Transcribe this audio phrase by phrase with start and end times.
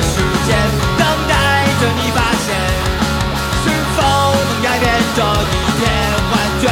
[0.00, 0.56] 时间，
[0.98, 2.56] 等待着你发现，
[3.62, 4.02] 是否
[4.34, 5.82] 能改变这一天
[6.32, 6.70] 完全。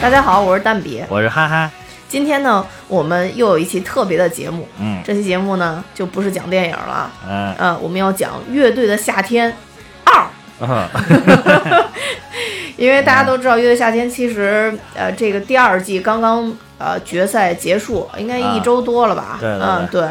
[0.00, 1.02] 大家好，我是蛋比。
[1.08, 1.70] 我是哈哈，
[2.08, 4.68] 今天呢，我们又有一期特别的节目。
[4.78, 9.52] 嗯这期节目呢，就不是讲电影了，嗯呃，我们要讲《乐队的夏天
[10.04, 10.26] 二》。
[10.64, 10.88] 啊
[12.76, 19.22] 因为大家都知道，《乐队夏天》其实呃，这个第二季刚刚呃决赛结束，应该一周多了吧？
[19.22, 20.08] 啊对对嗯，对。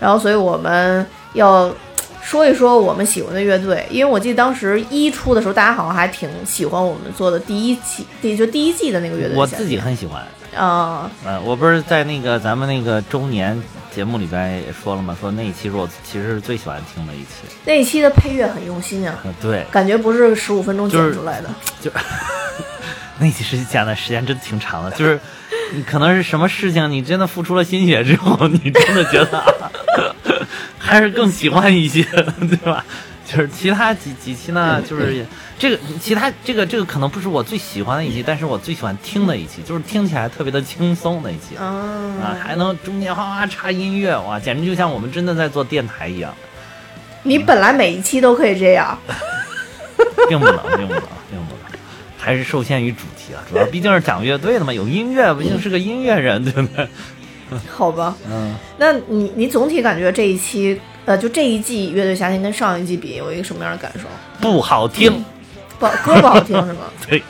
[0.00, 1.72] 然后，所以我们要
[2.22, 9.36] 说一说我们喜欢的乐队，因为我记得当时一出的时候，大家好像还挺喜欢我们做的第一期，第就第一季的那个乐队。
[9.36, 10.22] 我自己很喜欢。
[10.56, 13.56] 啊、嗯，我不是在那个咱们那个周年
[13.94, 15.16] 节目里边也说了吗？
[15.20, 17.28] 说那一期是我其实是最喜欢听的一期。
[17.64, 21.48] 那一期的配乐很用心啊，嗯， 对，感觉不是十五分钟剪就是出来的。
[21.80, 21.88] 就
[23.20, 25.20] 那一期实际讲的时间真的挺长的，就是
[25.72, 29.70] 你可能是什么事情，你真的付出了心血之后，你真的觉得啊
[30.90, 32.02] 还是更喜欢一些，
[32.48, 32.84] 对吧？
[33.26, 35.24] 就是其他几几期呢，就是
[35.56, 41.56] 这个其他这个这个可能不是我最喜欢的一期，但是我最喜欢听的一期，就是听起来特别的轻松的一期。
[41.56, 41.64] 啊，
[42.20, 46.34] 啊，还能中间哗哗插音乐，哇，简直就像我们真的在做电台一样，
[47.22, 48.98] 你本来每一期都可以这样。
[50.28, 51.78] 并不能，并不能，并不能，
[52.18, 56.88] 还是受限于主题啊，主要毕竟是讲乐队的嘛，有音乐，毕竟是个音乐人，对不对？
[57.70, 64.06] 好吧，嗯，那你你总体感觉这一期，呃，就这一季乐队夏天跟上一季比，有一个什么样的感受？
[64.40, 65.24] 不好听，
[65.78, 66.80] 不，歌不好听 是吗？
[67.08, 67.22] 对，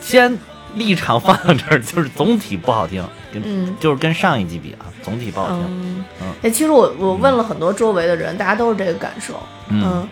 [0.00, 0.36] 先
[0.74, 3.76] 立场放到这儿，就是总体不好听，跟、嗯。
[3.80, 6.04] 就是跟上一季比啊，总体不好听，嗯。
[6.22, 9.34] 嗯，哎，其实我我问了很多周围的人，大家都是这个感受。
[9.68, 10.08] 嗯。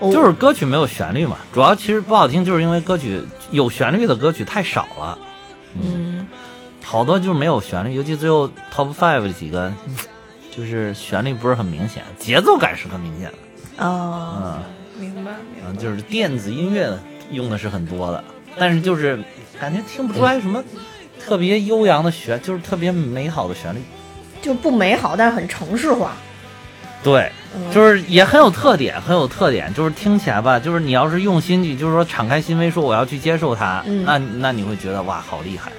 [0.00, 5.18] 嗯，就是歌曲没有旋律嘛，主要其实不好听，就是因为歌曲有旋律的歌曲太少了。
[5.82, 6.17] 嗯，
[6.90, 9.70] 好多就是没有旋律，尤其最后 top five 这几个，
[10.50, 13.84] 就是旋律不是很明显，节奏感是很明显的。
[13.84, 14.62] 哦，嗯
[14.98, 15.34] 明白明白。
[15.68, 16.98] 嗯，就是电子音乐
[17.30, 18.24] 用的是很多的，
[18.58, 19.22] 但是就是
[19.60, 20.64] 感觉听不出来什么
[21.20, 23.82] 特别悠扬的旋，就是特别美好的旋律。
[24.40, 26.12] 就不美好，但是很城市化。
[27.04, 29.72] 对，嗯就是也很有特点，很有特点。
[29.74, 35.70] 就是听起来吧，就是你要是用心去，就是说敞开心扉说我要去接受它，嗯那那你会觉得哇，好厉害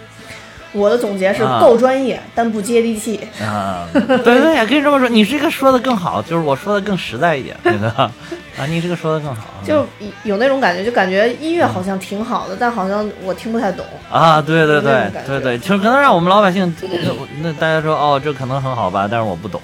[0.71, 3.19] 我的总结是啊够专业，但不接地气。
[3.41, 3.87] 啊！
[3.93, 5.09] 对对，也可以这么说。
[5.09, 8.11] 你这个说的更好，就是我说的更实在一点， 对吧？
[8.57, 9.45] 啊，你这个说的更好。
[9.63, 9.85] 就
[10.23, 13.85] 有那种感觉，就感觉音乐好像挺好的，但好像我听不太懂。
[14.11, 19.61] 啊，对对对对对，就是可能让我们老百姓，那 那大家说哦，这可能很好吧，但是我不懂。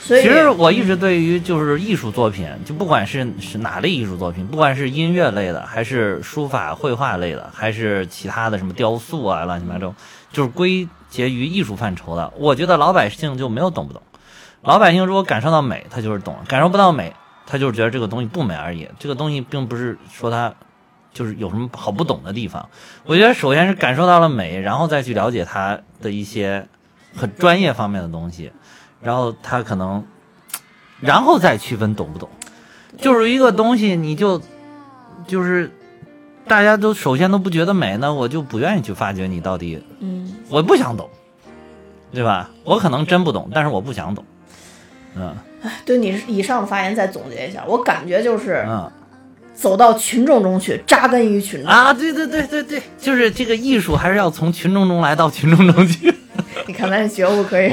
[0.00, 9.94] 所以其实我一直对于就是艺术作品，就不管是是哪类艺术作品，不管是音乐类的，还是书法绘画类的，还是其他的什么雕塑啊，乱七八糟，
[10.34, 14.02] 就是归结于艺术范畴的，我觉得老百姓就没有懂不懂。
[14.62, 17.14] 老百姓如果感受到美，他就是懂；感受不到美，
[17.46, 18.88] 他就是觉得这个东西不美而已。
[18.98, 20.52] 这个东西并不是说它
[21.12, 22.68] 就是有什么好不懂的地方。
[23.04, 26.66] 我觉得首先是感受到了美，然后再去了解它的一些
[27.14, 28.50] 很专业方面的东西，
[29.00, 30.04] 然后他可能，
[31.00, 32.28] 然后再区分懂不懂。
[32.98, 34.40] 就是一个东西，你就
[35.26, 35.70] 就是
[36.46, 41.08] 大家都首先都不觉得美，那我就不愿意去发掘你到底，嗯，我不想懂，
[42.12, 42.50] 对吧？
[42.64, 44.24] 我可能真不懂，但是我不想懂。
[45.16, 45.34] 嗯
[45.86, 48.90] 对你以上的发言再总结一下，我感觉就是嗯
[49.54, 51.70] 走到群众中去，扎根于群众。
[51.70, 56.14] 啊，对对对对对，就是这个艺术还是要从群众中来到群众中去。
[56.66, 57.72] 你看咱这觉悟可以。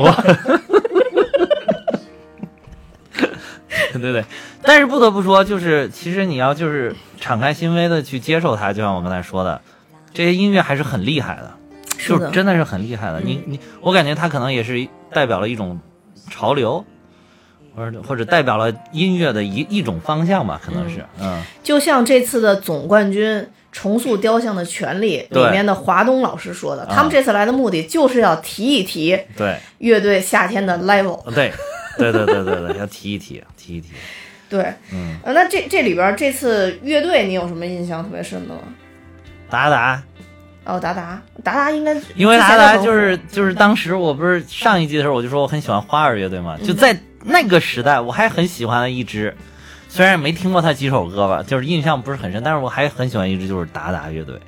[3.91, 4.25] 对对对，
[4.61, 9.61] 但是不得不说，就是其实你要就是敞开心扉的去接受它，就像我刚才说的，
[10.13, 11.51] 这些音乐还是很厉害的，
[11.97, 13.21] 是的就真的是很厉害的。
[13.21, 15.79] 你你，我感觉它可能也是代表了一种
[16.29, 16.83] 潮流，
[17.75, 31.21] 或者或者代表了音乐的一一种方向吧，可能是，嗯就像这次的总冠军重塑雕像的权利里面的华东老师说的，啊他们这次来的目的就是要提一提对乐队夏天的 level。
[31.33, 31.53] 对
[31.97, 33.89] 对对对对对，要提一提， 提一提，
[34.49, 38.61] 对，嗯，呃，那这这里边这次乐队你有什么印象特别深的吗？
[39.49, 40.01] 达达。
[40.63, 49.35] 哦，达达，达达应该因为达达就是就是当时我不是上一季的时候我就说我很喜欢花儿乐队嘛，就在那个时代我还很喜欢的一支，
[49.89, 54.39] 虽然没听过他几首歌吧，就是印象不是很深，但是我还很喜欢一支就是达达乐队，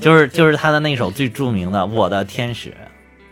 [0.00, 2.70] 就是就是他的那首最著名的《我的天使》，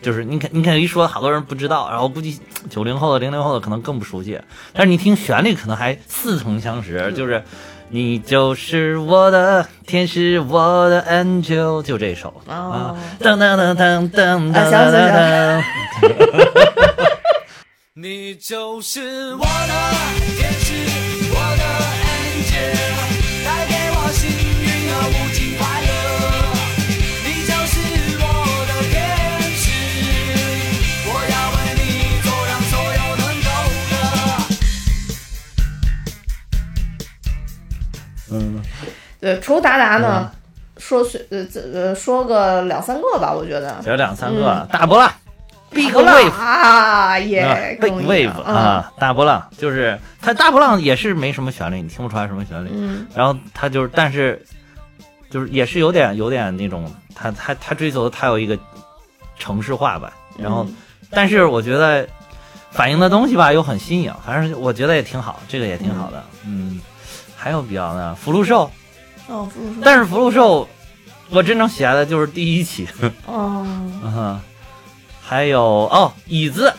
[0.07, 2.39] 就是你看你看一说好多人不知道，然后估计
[2.71, 4.41] 九零后的零零后的可能更不熟悉，
[4.73, 7.43] 但是你听旋律可能还似曾相识，就是。
[7.89, 15.63] 你就是我的天使，我的 angel，就这首啊哦，噔噔噔噔噔噔噔噔。
[17.95, 19.47] 你就是我的
[20.37, 20.75] 天使，
[21.31, 21.63] 我的
[22.11, 22.75] angel，
[23.45, 25.46] 带给我幸运和无尽
[39.27, 40.31] 对，除了达达呢，
[40.77, 43.75] 说是呃这呃说个两三个吧，我觉得。
[43.85, 45.11] 有两三个大波浪
[45.71, 46.31] ，Big Wave。
[46.31, 52.71] 啊，也，Big Wave 嗯啊，大波浪就是它大波浪也是没什么旋律，你听不出来什么旋律。
[52.73, 54.41] 嗯然后它就是，但是
[55.29, 58.57] 就是也是有点有点那种，他他他追求的他有一个
[59.37, 60.77] 城市化吧，然后、嗯
[61.11, 62.07] 但是我觉得
[62.71, 66.81] 反映的东西吧又很新颖，反正我觉得也挺好，这个也挺好的，嗯。
[67.39, 68.69] 还有比较呢，福禄寿，
[69.29, 70.69] 哦，福禄寿但是福禄寿
[71.31, 72.87] 我真正喜爱的就是第一期，
[73.27, 73.67] 哦，
[74.05, 74.41] 嗯，
[75.21, 76.73] 还有哦，椅子，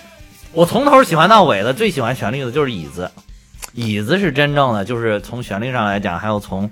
[0.54, 3.10] 我从头喜欢到尾的，最喜欢旋律的就是椅子。
[3.74, 6.68] 椅子是真正的，就是从旋律上来讲，还有从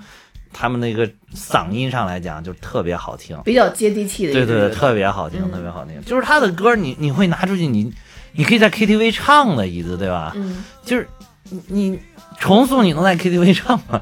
[0.52, 3.38] 他们那个嗓音上来讲，就特别好听。
[3.44, 6.02] 比较接地气的对对对，特别好听，嗯特别好听。
[6.04, 7.94] 就是他的歌你，你会拿出去，你
[8.32, 10.32] 你可以在 KTV 唱的椅子，对吧？
[10.36, 11.08] 嗯，就是
[11.50, 12.00] 你你
[12.40, 14.02] 重塑，你能在 KTV 唱吗？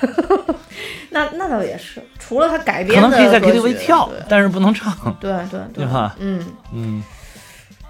[1.10, 4.92] 那那倒也是，除了他改编的可能可以在 KTV 跳，但是不能唱。
[5.20, 7.02] 对对对 对吧嗯嗯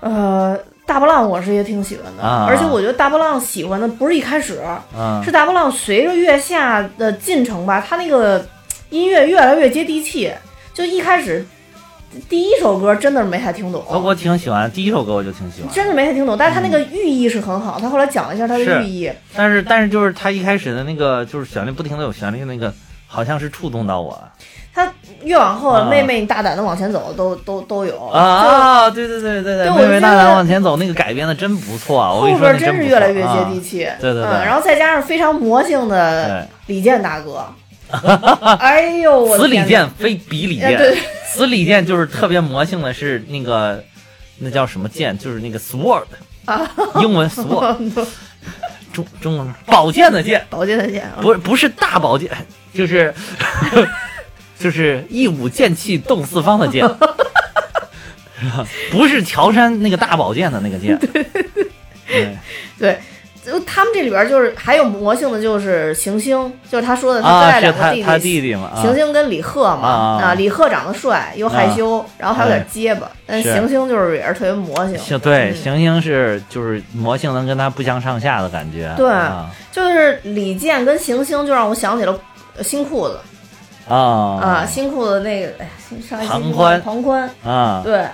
[0.01, 4.59] 呃，大波浪我是也挺喜欢的，啊而且我觉得大波浪喜欢的不是一开始，
[4.97, 8.45] 啊是大波浪随着月下的进程吧，他那个
[8.89, 10.33] 音乐越来越接地气。
[10.73, 11.45] 就一开始
[12.29, 15.73] 第一首歌真的是没太听懂，我我挺喜欢第一首歌，我就挺喜欢。
[15.73, 22.73] 真的没太听懂，但是他那个寓意是很好，他后来讲了一下他的寓意，但是但是就是他一开始的那个就是旋律不停的有旋律那个，
[23.07, 24.19] 好像是触动到我。
[24.73, 24.89] 他
[25.25, 25.89] 越往后，啊。
[25.91, 28.07] 妹妹你大胆的往前走，都都都有。
[28.07, 28.91] 啊啊！
[28.91, 32.13] 对对对对对我妹妹大胆往前走，那个改编的真不错啊！
[32.13, 33.61] 我跟后你说，边真是越来越接地啊。
[33.63, 34.25] 气，对对对。
[34.25, 37.45] 嗯，然后再加上非常魔性的，李健大哥，
[38.61, 39.69] 哎呦我此李天哪。
[39.69, 40.95] 健非彼李健哎，
[41.33, 43.83] 此李健就是特别魔性的是那个
[44.39, 46.05] 那叫什么剑，就是那个 sword，
[47.01, 48.07] 英文 sword，
[48.93, 52.31] 中中文宝剑的剑，宝剑的剑，不是不是大宝剑，
[52.73, 53.13] 就是
[54.59, 56.83] 就是一舞剑气动四方的剑，
[58.41, 58.67] 是吧？
[58.91, 60.99] 不是乔杉那个大宝剑的那个剑。
[62.07, 62.37] 对。
[62.79, 62.99] 对。
[63.45, 68.83] 就他们这里边就是还有魔性的，就是行星，就是他说的他最啊，爱是他两个弟他弟弟嘛啊。
[68.83, 70.35] 行星跟李贺嘛，啊啊。
[70.35, 75.57] 李贺长得帅又害羞，然后还有点结巴，但行星就是也是特别魔性，行对，嗯。
[75.57, 78.93] 行星是就是魔性能跟他不相上下的感觉。
[78.97, 79.51] 对啊。
[79.73, 82.19] 就是李健跟行星就让我想起了
[82.57, 83.19] 呃新裤子。
[83.89, 83.97] 啊。
[83.97, 87.81] 啊，新裤子那个哎呀，新上一新裤子庞宽庞宽，啊！
[87.83, 88.05] 对，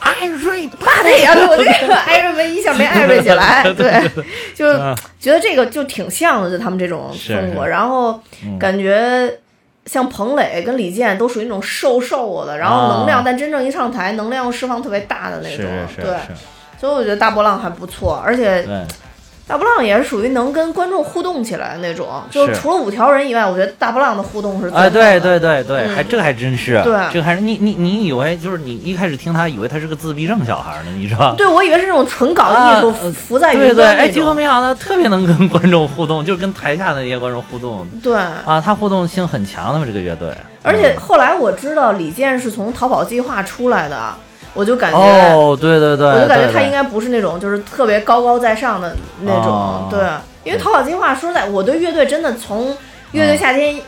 [0.00, 4.10] 艾瑞妈的呀，我这个艾瑞文一下没艾瑞起来， 对，
[4.54, 4.72] 就
[5.20, 9.38] 觉得这个就挺像的，就他们这种是风格，然后嗯感觉。
[9.88, 15.64] 像彭磊跟李健都属于那种瘦瘦的，然后能量，啊但真正一上台，能量释放特别大的那种。
[16.02, 16.12] 对，
[16.76, 18.84] 所以我觉得大波浪还不错，而且对
[19.46, 22.08] 大波浪也是属于能跟观众互动起来的那种。
[22.30, 31.34] 就除了五条人以外，我觉得大波浪的互动是最哎，对对对对，嗯还这还真是，对这个还是你你你以为就是你一开始听他以为他是个自闭症小孩呢，你知道？
[31.36, 34.34] 对，我以为是那种纯搞艺术、浮在对对，云端哎，结果。
[34.36, 40.28] 没想到特别能跟观众互动，就是跟台下的那些观众互动对，啊，他互动性很强的嘛，这个乐队。
[40.62, 44.14] 而且嗯后来我知道李健是从逃跑计划出来的，
[44.56, 49.52] 我就感觉，哦，对对对，我就感觉他应该不是那种就是特别高高在上的那种。
[49.52, 50.00] 哦对，
[50.44, 52.76] 因为逃跑计划说实在，我对乐队真的从
[53.12, 53.78] 乐队夏天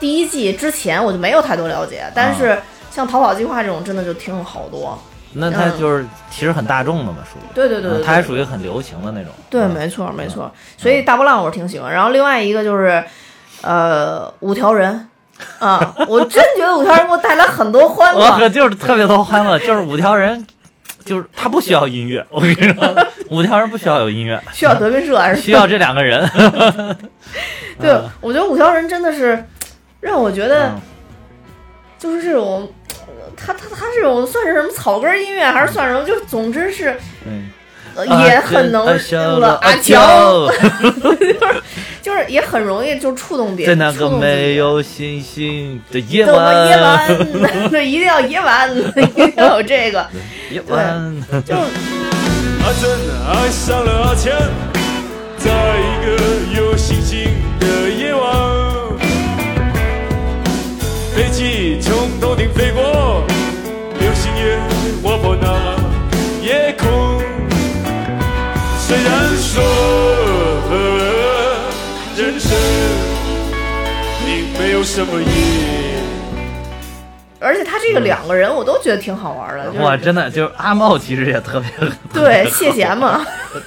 [0.00, 2.58] 第一季之前我就没有太多了解，但是
[2.90, 4.98] 像逃跑计划这种真的就听了好多。
[5.38, 7.54] 那他就是其实很大众的嘛，属于。
[7.54, 9.30] 对对对对，嗯他还属于很流行的那种。
[9.48, 10.50] 对，嗯没错没错。
[10.76, 13.04] 所以大波浪我是挺喜欢，然后另外一个就是，
[13.62, 15.08] 呃，五条人。
[15.58, 18.38] 啊，我真觉得五条人给我带来很多欢我乐。
[18.38, 20.46] 可就是特别多欢乐，就是五条人，
[21.04, 26.28] 就是他不需要音乐，我跟你说，五条人不需要有音乐，需要德云社还是需要这两个人。
[27.80, 29.44] 对嗯，我觉得五条人真的是
[30.00, 30.80] 让我觉得嗯
[31.98, 32.70] 就是这种，
[33.06, 36.04] 呃他他他这种算是什么草根音乐，还是算什么？
[36.04, 37.55] 就总之是嗯，呃
[38.04, 40.52] 也很能了阿阿乔，乔，
[42.02, 47.08] 就是也很容易就触动别人，在那个没有星星的夜怎么夜晚，
[47.42, 48.82] 晚，对，一定要夜晚，一
[49.14, 50.06] 定要有这个，
[50.50, 52.90] 夜晚，就阿珍
[53.28, 54.32] 爱上了阿强，
[55.38, 57.24] 在一个有星星
[57.60, 58.22] 的夜晚，
[61.14, 63.24] 飞机从头顶飞过，
[63.98, 64.58] 流星也
[65.02, 65.75] 划破那
[68.86, 69.64] 虽然说
[72.16, 72.56] 人生
[74.24, 75.85] 并没有什么意义。
[77.38, 81.70] 而且他这个两个人我都觉得挺好玩的，就是哇，真的就是阿茂，其实也特别
[82.12, 83.24] 对谢贤嘛，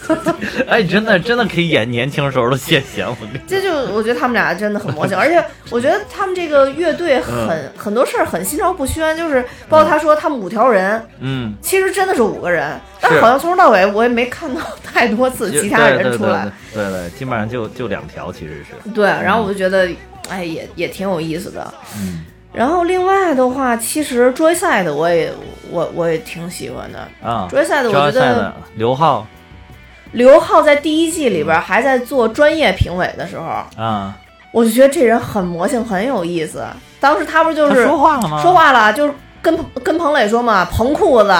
[0.67, 3.15] 哎，真的真的可以演年轻时候的谢贤，我
[3.47, 7.71] 这就我觉得他们俩真的很魔性，而且我觉得他们这个乐队很、嗯。
[7.77, 19.87] 很多事儿很心照不宣，就是包括他说他们五条人，嗯，其实真的是五个人，但是好像从头到尾我也没看到太多次其他人出来，对对对对对，基本上就就两条，其实是，对，然后我就觉得
[20.29, 21.73] 哎也也挺有意思的。
[21.97, 25.31] 嗯然后另外的话，其实 Joyside 我也
[25.69, 26.99] 我我也挺喜欢的。
[27.23, 29.25] 啊，Joyside 我觉得刘浩
[30.13, 33.45] 刘浩在第一季里边还在做专业评委的时候，
[33.81, 34.17] 啊，
[34.51, 36.65] 我就觉得这人很魔性，很有意思。
[36.99, 38.41] 当时他不就是说话了吗？
[38.41, 41.31] 说话了，就是跟跟彭磊说嘛，彭裤子，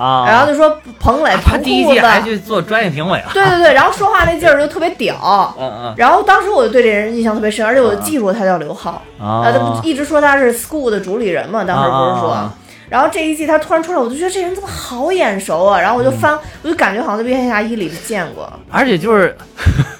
[0.00, 5.54] 啊，然后就说彭磊他第一季还去做专业评委啊，对对对，然后说话那劲儿就特别屌。
[5.58, 12.30] 嗯嗯然后当时我就对这人印象特别深，而且我就记住他叫刘浩，啊啊，他不一直说他是 School 的主理人嘛，当时不是说。
[12.30, 12.54] 啊
[12.90, 15.80] 然后这一季他突然出来，我就觉得这人怎么好眼熟啊！
[15.80, 18.52] 然后我就翻，我就感觉好像在《变形侠一》里见过。
[18.68, 19.36] 而且就是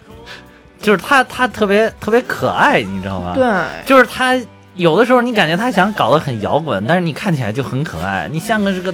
[0.82, 3.46] 就是他他特别特别可爱，你知道吗？，对，
[3.86, 4.36] 就是他
[4.74, 8.92] 有的时候你感觉他想搞得很摇滚，但是你看起来就很可爱，你像个这个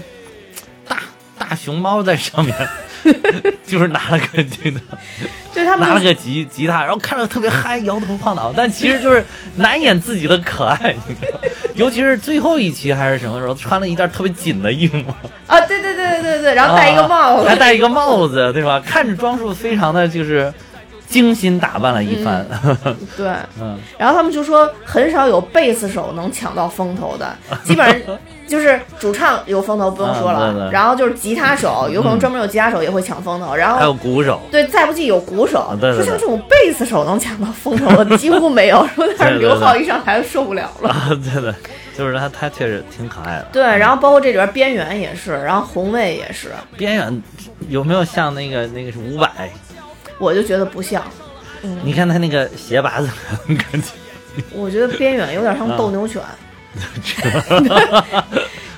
[1.38, 2.54] 大大熊猫在上面，
[3.66, 4.80] 就是拿了个这个
[5.54, 9.24] 对他们就是拿了个吉吉他，然后看着特别嗨，摇头晃脑，但其实就是
[9.56, 11.38] 难掩自己的可爱，你知道？
[11.74, 14.98] 尤其是最后一期还是什么时候，穿了一件特别紧的衣服，
[15.46, 18.80] 啊，对对对对对对，然后戴一个帽子，还戴一个帽子，对吧？
[18.84, 20.52] 看着装束非常的就是
[21.06, 22.46] 精心打扮了一番，
[23.16, 23.28] 对，
[23.60, 33.92] 嗯然后他们就说很少有贝斯手能抢到风头的，基本上就是主唱有风头不用说了，啊对对然后就是吉他手，有可能专门有吉他手也会抢风头，然后还有。
[33.96, 38.86] 鼓手，对，再不济有鼓手，啊对对对说像这种贝斯手能抢到风头的几乎没有。
[38.94, 40.90] 说但是刘浩一上台就受不了了。
[40.90, 41.52] 啊，对对，
[41.96, 43.46] 就是他他确实挺可爱的。
[43.52, 47.22] 对，然后包括这里边边缘也是，然后红卫也是，边缘
[47.68, 49.50] 有没有像那个那个是伍佰？
[50.18, 51.02] 我就觉得不像，
[51.82, 53.08] 你看他那个鞋拔子，
[53.48, 53.88] 感觉
[54.54, 56.22] 我觉得边缘有点像啊斗牛犬。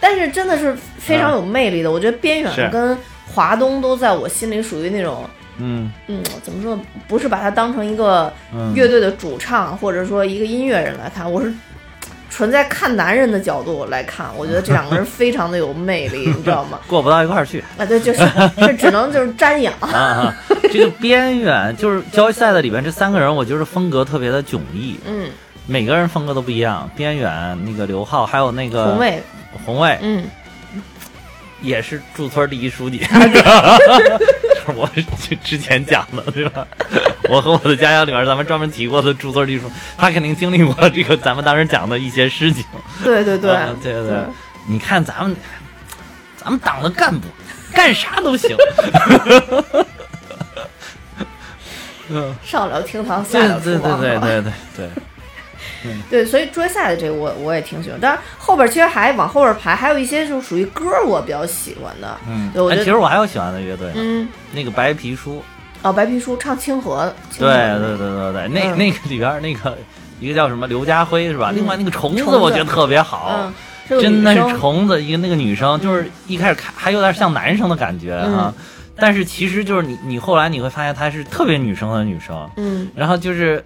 [0.01, 2.97] 但是真的是非常有魅力的，我觉得边远跟
[3.35, 5.29] 华东都在我心里属于那种，
[5.59, 6.79] 嗯嗯，怎么说？
[7.07, 11.53] 不是把他当成一个嗯乐队的主唱，或者说一个音乐人来看，我是
[12.31, 16.79] 纯在看男人的角度来看，我觉得这两个人非常的有魅力， 你知道吗？
[16.87, 18.21] 过不到一块儿去啊，对，就是
[18.57, 19.73] 这只能就是瞻仰。
[20.71, 25.29] 这个边远就是交易赛的里边这三个人，我觉得风格特别的迥异，嗯，
[25.71, 26.89] 每个人风格都不一样。
[26.97, 29.23] 边远那个刘浩，还有那个红卫，
[29.67, 30.25] 红卫，嗯，
[31.61, 33.07] 也是驻村第一书记，
[34.75, 34.89] 我
[35.21, 36.67] 之之前讲的对吧？
[37.29, 42.65] 我和我的家乡里边，咱们专门提过的驻村第一书，他肯定经历过这个咱们当时讲的一些事情。
[43.05, 44.17] 对对对啊对对对，
[44.67, 45.37] 你看咱们，
[46.37, 47.29] 咱们党的干部
[47.75, 48.57] 干啥都行。
[52.11, 54.43] 嗯，上了厅堂， 下对了厨房，对对对是吧对
[54.77, 54.91] 对
[55.83, 62.19] 对，对，所以追赛的这个我我也挺喜欢，但是后边其实还往后边排，还有一些就属于歌我比较喜欢的。
[62.29, 65.43] 嗯，哎，对我觉得其实我还有喜欢的乐队呢，嗯，那个白皮书，
[65.83, 69.79] 哦，白皮书唱清河，清河对对对对对，那嗯那个里边那个
[70.21, 71.51] 一个叫什么刘家辉是吧？
[71.53, 73.51] 嗯另外那个虫子我觉得特别好
[73.89, 78.55] 真的是虫子，一个那个女生，就是一开始看还有点像男生的感觉嗯啊，
[78.97, 83.65] 但是其实就是你你后来你会发现她是特别女生的女生，嗯，然后就是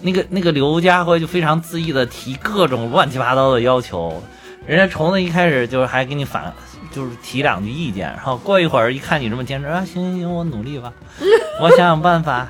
[0.00, 4.22] 那个那个刘家辉就非常恣意的提各种乱七八糟的要求，
[4.66, 6.52] 人家虫子一开始就是还给你反。
[6.92, 10.90] 就是提两句意见，然后过一会儿一看你这么坚持啊，行行行，我努力吧，
[11.60, 12.48] 我想想办法，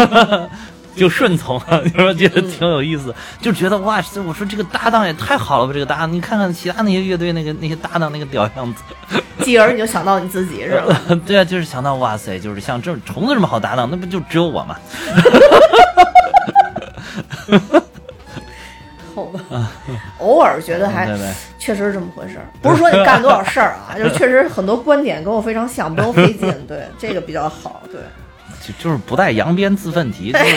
[0.96, 8.82] 就顺从了， 你说觉得挺有意思，就觉得哇，这我说这个搭档也太好了吧，这个搭档，你看看其他那些乐队那个那些搭档那个屌样子，
[9.42, 10.98] 继而你就想到你自己是吧？
[11.26, 14.74] 对啊，就是想到哇塞，就是像这虫子这么好搭档，那不就只有我吗？
[19.14, 19.40] 好吧，
[20.18, 21.08] 偶尔觉得还。
[21.58, 28.00] 确实是这么回事儿，不是说你干多少事儿啊， 就是确实很多观点跟我非常像，不用费劲，对， 这个比较好，对。
[28.62, 30.56] 就就是不带扬鞭自奋蹄，就是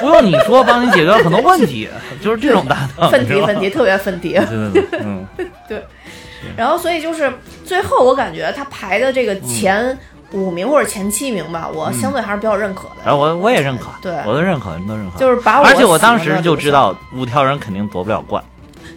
[0.00, 1.88] 不用你说，帮你解决很多问题，
[2.22, 3.10] 就是这种搭档。
[3.10, 4.32] 分你知道吗题分题，特别奋蹄。
[4.34, 5.26] 对对对，嗯，
[5.68, 5.84] 对
[6.56, 7.32] 然后所以就是
[7.64, 9.96] 最后我感觉他排的这个前
[10.32, 12.96] 五名或者前七名吧，我相对还是比较认可的。
[13.04, 15.18] 然后我我也认可，对我都认可，都认可。
[15.18, 18.42] 就是把我而且我当时就知道五条人肯定夺不了冠，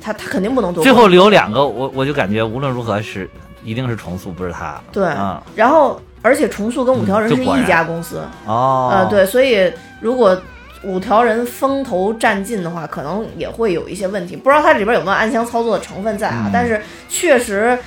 [0.02, 0.84] 他他肯定不能夺冠。
[0.84, 3.30] 最后留两个，我我就感觉无论如何是
[3.64, 4.80] 一定是重塑，不是他。
[4.92, 9.72] 对，啊，然后而且重塑跟五条人是一家公司，哦，呃，，对，所以
[10.02, 10.40] 如果
[10.84, 14.36] 五条人风头占尽的话，可能也会有一些问题。
[14.36, 16.44] 不知道它里边有没有暗箱操作的成分在啊？
[16.48, 17.78] 嗯但是确实，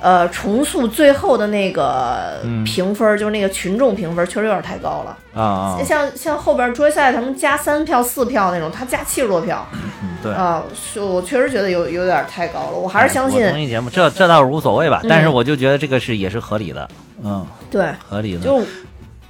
[0.00, 5.16] 呃，重塑最后的那个嗯评分，就是那个群众评分，确实有点太高了。
[5.34, 9.66] 啊啊，像像后边桌赛他们加三票、四票那种，他加七十多票
[10.02, 10.32] 嗯对。
[10.32, 12.72] 啊，是我确实觉得有有点太高了。
[12.72, 16.88] 我还是相信综艺节目这这倒是无所谓吧，嗯但是我就觉得这个是也是合理的，
[17.22, 18.40] 嗯，对，合理的。
[18.40, 18.60] 就。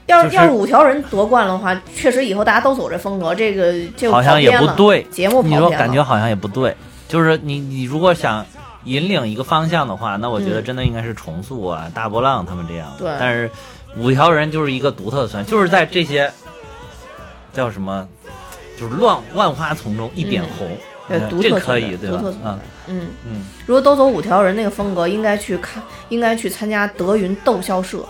[0.06, 6.76] 要是就是要是五条人夺冠的话，确实以后大家都走这风格，这个这个好像也不对节目跑你说感觉好像也不对，
[7.08, 8.44] 就是你你如果想
[8.84, 10.64] 引领一个方向的话，那我觉得嗯。
[10.64, 12.92] 真的应该是重塑啊、大波浪他们这样。
[12.98, 13.10] 对。
[13.18, 13.50] 但是
[13.96, 16.30] 五条人就是一个独特的存在，就是在这些
[17.52, 18.06] 叫什么，
[18.78, 20.68] 就是乱万花丛中一点红。
[21.06, 22.20] 对嗯这可以对吧？
[22.24, 22.58] 嗯。
[22.86, 28.02] 嗯，嗯，如果都走五条人那个风格，应该去看，应该去参加德云逗笑社。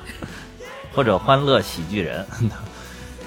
[0.94, 2.24] 或者欢乐喜剧人，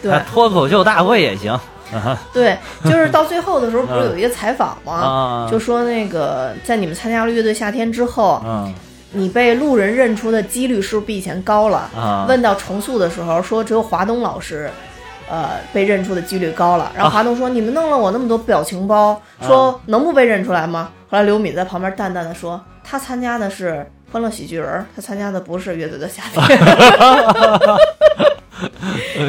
[0.02, 0.12] 对。
[0.12, 1.60] 啊脱口秀大会也行
[1.93, 4.93] 啊对，就是到最后的时候，不是有一个采访吗？
[4.93, 8.74] 啊，就说那个在你们参加了乐队夏天之后，嗯
[9.12, 11.89] 你被路人认出的几率是不是比以前高了？
[11.96, 14.69] 啊，问到重塑的时候，说只有华东老师。
[15.31, 16.91] 呃，被认出的几率高了。
[16.96, 26.60] 然后华东说：“你们弄了我那么多表情包，说能不被认出来吗？”后来刘敏在旁边淡淡的说：“他参加的是欢乐喜剧人，他参加的不是乐队的夏天。”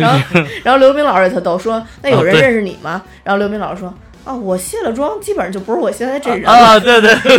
[0.01, 0.19] 然后，
[0.65, 3.93] 然后刘冰老师也特逗，说：“那有人认识你吗？”然后刘冰老师说
[4.25, 6.51] ：“啊，我卸了妆，基本上就不是我现在这人了。
[6.51, 7.37] 啊，对对对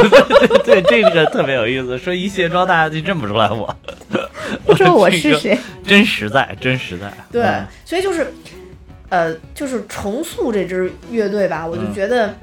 [0.64, 1.98] 对对，这个特别有意思。
[1.98, 3.76] 说一卸妆，大家就认不出来我，
[4.66, 5.58] 不知道我是谁。
[5.86, 7.12] 真实在，真实在。
[7.32, 8.34] 对，嗯所以就是，
[9.10, 12.34] 呃，就是重塑这支乐队吧，我就嗯觉得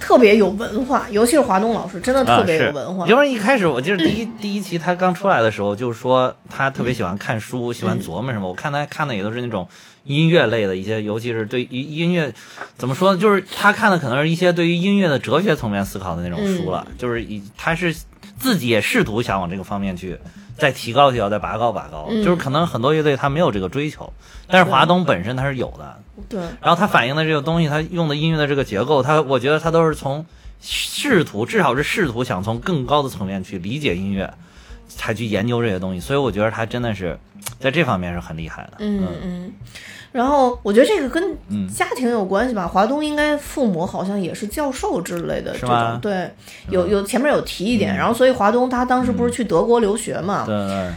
[0.00, 3.06] 特别有文化，尤其是华东老师，真的特别有文化。
[3.06, 8.48] 因为一开始我记得第一 第一期他刚出来的时候，就是说他特别喜欢看书，喜欢琢磨什么。
[8.48, 9.68] 我看他看的也都是那种
[10.04, 12.32] 音乐类的一些，尤其是对于音乐
[12.76, 16.86] 怎么说呢，就是他看的可能是一些对于音乐的哲学层面思考的那种书了。
[16.96, 17.94] 就是以他是
[18.38, 20.18] 自己也试图想往这个方面去
[20.58, 22.06] 再提高提高，再拔高拔高。
[22.10, 24.12] 嗯就是可能很多乐队他没有这个追求，
[24.48, 25.96] 但是华东本身他是有的。
[26.28, 30.26] 对，然后它反映的这个东西，它用的音乐的这个结构，它我觉得它都是从
[30.60, 34.34] 试图，至少是试图想从更高的层面去理解音乐，
[34.98, 36.00] 才去研究这些东西。
[36.00, 37.16] 所以我觉得他真的是
[37.58, 38.72] 在这方面是很厉害的。
[38.80, 39.52] 嗯嗯。
[40.10, 42.66] 然后我觉得这个跟嗯家庭有关系吧。
[42.66, 46.30] 华东应该父母好像也是教授之类的这种，对，
[46.70, 47.94] 有有前面有提一点。
[47.94, 50.90] 嗯然后所以华东他当时不是去德国留学嘛，对对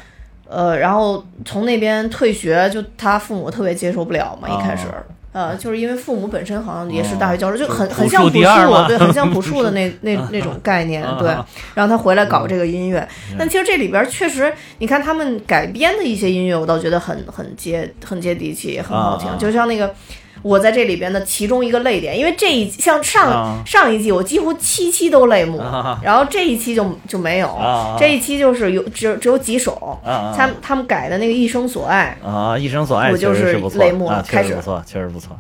[0.48, 4.88] 呃，然后从那边退学，就他父母特别接受不了嘛，一开始。
[5.34, 11.30] 呃，就是因为父母本身好像也是大学教授，就很哦很像朴朴树对，很像朴树的那 那那种概念，对。
[11.74, 19.30] 然后他回来搞这个音乐，但其实这里边确实，你看他们改编的一些音乐，我倒觉得很很接很接地气，也很好听。
[19.38, 19.94] 就像那个
[20.42, 27.58] 我在这里边的其中一个泪点，因为这一像上、啊上一季我几乎七期都泪目，啊然后这一期就就没有，
[28.00, 30.00] 这一期就是有只有只有几首。
[30.04, 32.58] 他们他们改的那个《一生所爱啊！
[32.58, 35.38] 一生所爱我就是泪目了啊，开始不错，确实不错。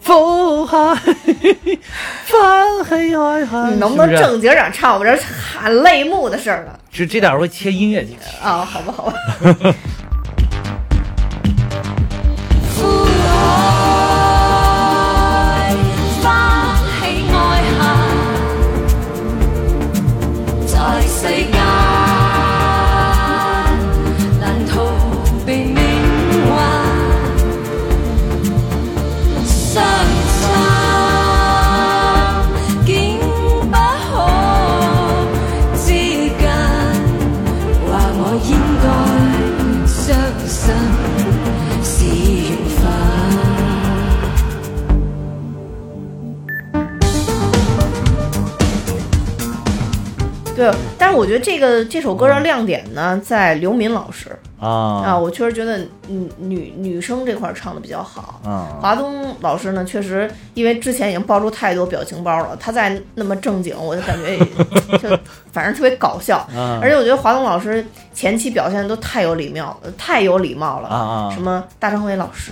[0.00, 0.94] 风 海，
[2.24, 4.98] 翻黑海海，》，你能不能正经点唱？
[4.98, 6.78] 我这喊泪目的事儿了。
[6.90, 8.46] 这这点儿会切音乐进去。
[8.46, 9.74] 啊，好吧，好吧。
[50.58, 50.68] 对，
[50.98, 54.68] 但是我觉得这个这首歌的亮点呢，在刘敏老师啊，
[55.06, 58.40] 啊我确实觉得女女女生这块儿唱的比较好。
[58.44, 64.44] 啊华东老师呢，确实因为之前已经爆出太多表情包了，他再那么正经，我就感觉也
[64.98, 65.16] 就
[65.52, 66.38] 反正特别搞笑。
[66.56, 70.88] 啊而且我觉得华东老师前期表现都太有礼貌，太有礼貌了。
[70.88, 72.50] 啊啊什么大张伟老师、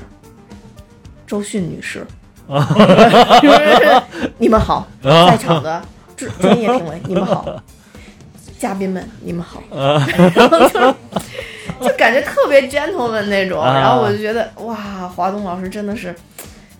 [1.27, 2.07] 周迅女士，
[2.49, 2.65] 啊
[3.43, 4.01] 就是
[4.39, 5.83] 你们好，在场的
[6.17, 7.45] 专专业评委你们好，
[8.59, 10.95] 嘉宾们你们好，啊然后就
[11.89, 14.75] 就感觉特别 gentleman 那种，啊然后我就觉得哇，
[15.09, 16.15] 华东老师真的是。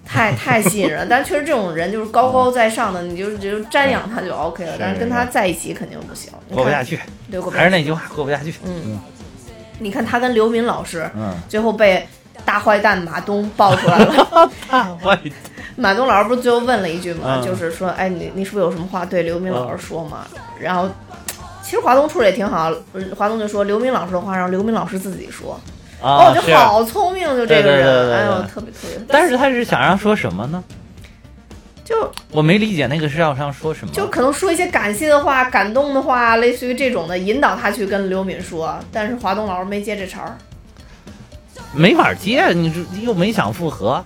[0.09, 1.05] 太太太吸引人。
[1.11, 6.33] 但确实这种人就是高高在上的，你就就瞻仰他就 OK 了，但是跟他在一起肯定不行。
[6.55, 7.41] 过不下去，对。
[7.41, 8.55] 还是那句话，过不下去。
[8.65, 9.01] 嗯
[9.81, 12.07] 你看他跟刘敏老师，嗯，最后被
[12.45, 14.51] 大坏蛋马东爆出来了。
[15.03, 15.19] 我
[15.77, 17.41] 马东老师不是最后问了一句吗？
[17.41, 20.25] 嗯就是说，哎，你你是不是有什么话对刘敏老师说嘛？
[20.61, 20.89] 然后，
[21.67, 25.61] 其实华东处理也挺好，呃华东就说刘敏老师的话让刘敏老师自己说。
[26.01, 29.05] 啊，哦，就是好聪明，就这个对对对人，哎呦，特别特别。
[29.09, 30.63] 但是他是想让说什么呢？
[31.85, 33.93] 就我没理解那个是要让说什么。
[33.93, 38.79] 就可能说一些感谢的话、感动的话，类似于这种的，引导他去跟刘敏说。
[38.93, 40.39] 但是华东老师没接这茬儿。
[41.73, 44.05] 没法接，你这又没想复合，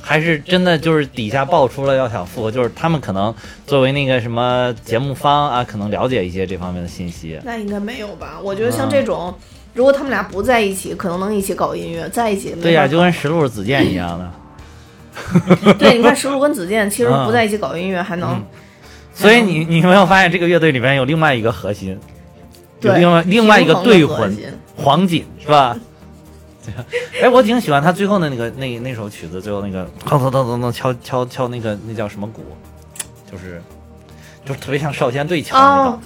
[0.00, 3.34] 还是真的就是底下爆出了要想复合，就是他们可能
[3.66, 7.38] 作为那个什么节目方啊，可能了解一些这方面的信息。
[7.44, 8.38] 那应该没有吧？
[8.42, 9.34] 我觉得像这种，
[9.74, 14.30] 如果他们俩不在一起，可能能一起搞音乐；在一起，对呀、就跟石路子健一样的。
[15.78, 18.42] 对，你看石璐跟子健，其实嗯不在一起搞音乐，还能嗯
[19.12, 21.98] 所以你你没有发现这个乐队里面有另外一个核心，有
[22.80, 24.34] 对另外另外一个队魂
[24.76, 25.76] 黄锦是吧？
[26.64, 26.84] 对 啊
[27.22, 32.42] 哎，我挺喜欢他最后的那个那那首曲子，最后那个噔噔噔噔噔敲敲敲那个那叫什么鼓，
[33.30, 33.62] 就是
[34.44, 36.00] 就是特别像少先队敲的那种哦。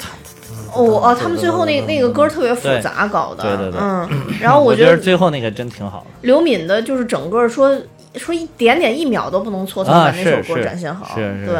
[0.74, 4.08] 哦哦，他们最后那那个歌特别复杂搞的，对对对嗯，
[4.40, 6.06] 然后我觉得得最后那个真挺好的。
[6.22, 7.76] 刘敏的就是整个说
[8.16, 11.54] 说一点点一秒都不能错，才啊，把那首歌展现好，对。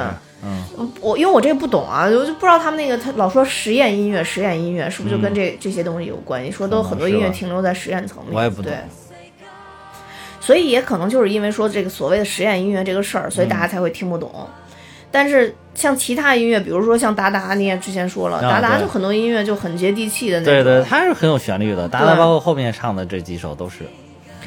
[0.45, 0.93] 嗯，嗯。
[1.01, 6.51] 我因为我这个不懂啊，我就不知道他们那个他老说实验音乐，实验音乐是不是就跟这、这些东西有关系？
[6.51, 8.65] 说都很多音乐停留在实验层面，我也不懂。
[8.65, 8.79] 对。
[10.41, 13.61] 所以也可能就是因为说这个所谓的实验音乐这个事儿，所以大嗯。
[13.61, 14.31] 家才会听不懂。
[15.11, 20.53] 但是像其他音乐，比如说像达达，你也之前说了，啊达达就很多音乐就很接地气的那种。
[20.53, 23.85] 对对，他是很有旋律的，达达包括后面唱的这几首都是，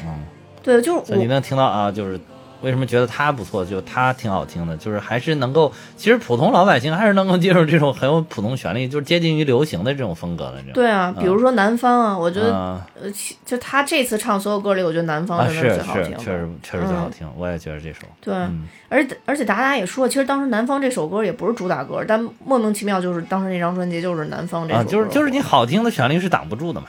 [0.04, 0.24] 嗯，
[0.62, 2.20] 对，就是我你能听到啊，就是
[2.60, 10.62] 为什么觉得他不错，就他挺好听的，就是还是能够，其实普通老百姓还是能够接受这种很有普通旋律，就是接近于流行的这种风格的。
[10.74, 16.16] 对啊，比如说南方啊，我觉得、嗯呃，其就他这次唱所有歌里，我觉得南方啊，真是是的最好听的。
[16.18, 18.00] 确实确实最好嗯听，我也觉得这首。
[18.20, 24.90] 对，嗯而且而且达达也说，其实当时南方这首歌也不是主打歌，但莫名其妙就是当时那张专辑就是南方这首啊，歌。
[24.90, 26.88] 就是就是你好听的旋律是挡不住的嘛。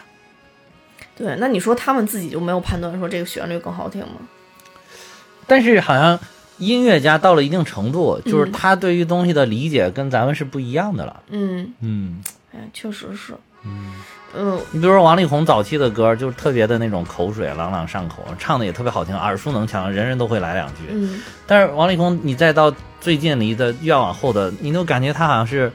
[1.16, 4.16] 对，那你说他们自己就没有判断说这个旋律更好听吗？
[5.50, 6.18] 但是好像
[6.60, 11.22] 音乐家到了一定程度，就是嗯他对于东西的理解跟咱们是不一样的了。
[11.30, 13.34] 嗯，嗯，哎，确实是。
[13.66, 13.94] 嗯，
[14.34, 20.84] 嗯，你比如说王力宏早期的歌，就是特别的那种口水，朗朗上口，唱的也特别好听，耳熟能详，人人都会来两句。
[20.90, 25.70] 嗯，但是王力宏，你再到最近离的越往后的，你都感觉他好像是，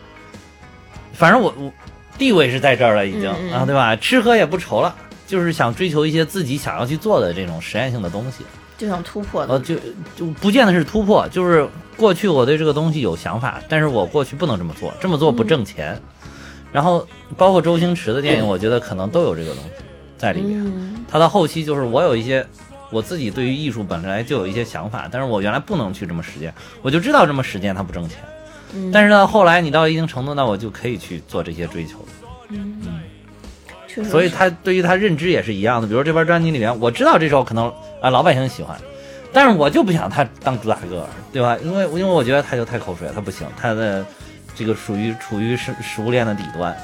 [1.12, 1.70] 反正我我
[2.16, 3.94] 地位是在这儿了，已经、啊，对吧？
[3.96, 4.94] 吃喝也不愁了，
[5.26, 8.44] 就是想追求一些自己想要去做的这种实验性的东西。
[8.84, 9.64] 就想突破的呃，的。
[9.64, 9.74] 就
[10.16, 11.66] 就不见得是突破，就是
[11.96, 16.00] 过去我对这个东西有想法，但是我过去不能这么做，这么做不挣钱。
[16.70, 19.70] 然后包括周星驰的电影，我觉得可能都有这个东西
[20.18, 20.60] 在里面。
[20.64, 22.44] 嗯，他到后期就是我有一些
[22.90, 28.18] 我自己对于艺术本来就有一些想法，但是我原来不能去这么实践，我就知道这么实践它不挣钱。
[28.74, 32.04] 嗯但是呢，后来你到一定程度，那我就可以去做这些追求。
[33.86, 34.10] 确实是。
[34.10, 35.86] 所以他对于他认知也是一样的。
[35.86, 37.72] 比如这边专辑里面，我知道这首可能
[38.04, 38.76] 啊老百姓喜欢，
[39.32, 41.56] 但是我就不想他当主打歌，对吧？
[41.62, 44.04] 因为因为我觉得他就太口水了，他不行，他的
[44.54, 46.76] 这个属于处于食食物链的底端。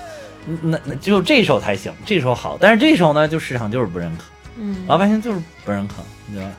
[0.46, 4.24] 嗯那那只有这首才行，这首好，但是这首呢，就市场就是不认可，
[4.56, 6.52] 嗯，老百姓就是不认可，你知道吧？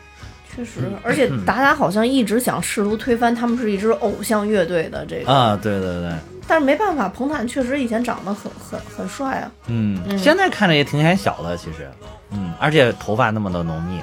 [0.56, 6.12] 确实，而且达达好像一直想试图推翻他们是一支偶像乐队的这个，啊，对对对，
[6.48, 9.52] 但是没办法，彭坦确实以前长得很很很帅啊。
[9.68, 11.90] 嗯，嗯现在看着也挺显小的，其实，
[12.32, 14.00] 嗯，而且头发那么的浓密，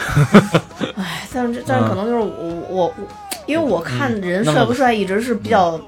[0.96, 2.26] 唉，但是这但是可能就是我
[2.68, 2.94] 我我，
[3.46, 5.80] 因为我看人帅不帅一直是比较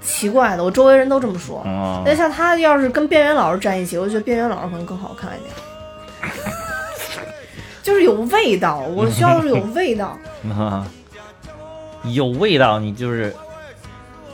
[0.00, 1.62] 奇怪的，我周围人都这么说。
[1.66, 6.32] 嗯那像他要是跟边缘老师站一起，我觉得边缘老师可能更好看一点，
[7.82, 8.78] 就是有味道。
[8.78, 10.16] 我需要的是 有味道。
[10.48, 10.86] 啊，
[12.04, 13.34] 有味道，你就是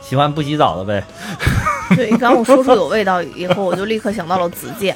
[0.01, 1.03] 喜欢不洗澡的呗。
[1.95, 4.95] 对，刚我说出有味道以后，我就立刻想到了子健。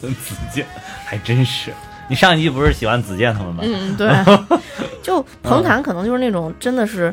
[0.00, 0.66] 子健
[1.04, 1.72] 还真是，
[2.08, 3.62] 你上一季不是喜欢子健他们吗？
[3.64, 4.10] 嗯，对，
[5.02, 7.12] 就彭坦可能就是那种真的是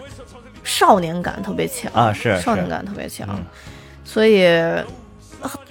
[0.63, 3.43] 少年感特别强啊是少年感特别强，嗯
[4.03, 4.83] 所以呃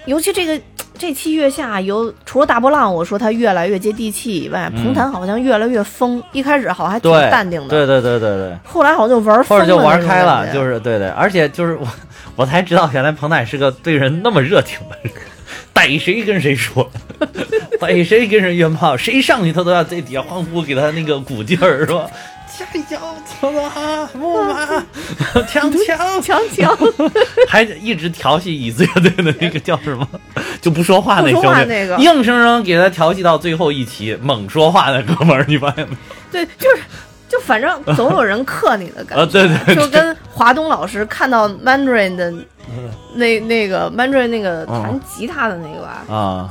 [0.06, 0.60] 尤其这个
[0.96, 11.86] 这期月下有除了大波浪，我说他越来越接地气以外，嗯彭坦好像越来越疯，一开始好像还挺，淡定的，对对对对对，后来好像就玩疯了，或者就玩开了，就是对对，而且就是我
[12.36, 15.12] 我才知道，原来彭坦是个对人那么热情的人，
[15.84, 16.90] 逮谁跟谁说，
[17.78, 22.08] 逮谁跟谁约炮，谁上去他都要在底下欢呼，给他那个鼓劲儿，是吧？
[22.56, 23.00] 加油，
[23.40, 24.66] 走啊，木马，
[25.46, 26.74] 强强，强强
[27.48, 30.08] 还一直调戏椅子乐队的那个叫什么，
[30.62, 31.96] 就不说话那兄弟，那个。
[31.96, 35.96] 硬生生给他调戏到最后一期，猛说话的哥们儿，你发现没？
[36.32, 36.82] 对，就是
[37.34, 42.32] 就反正 总有人克你的感啊，觉，对对就跟华东老师看到 Mandarin 的
[43.14, 46.50] 那那个 Mandarin 那个弹吉他的那个吧，啊，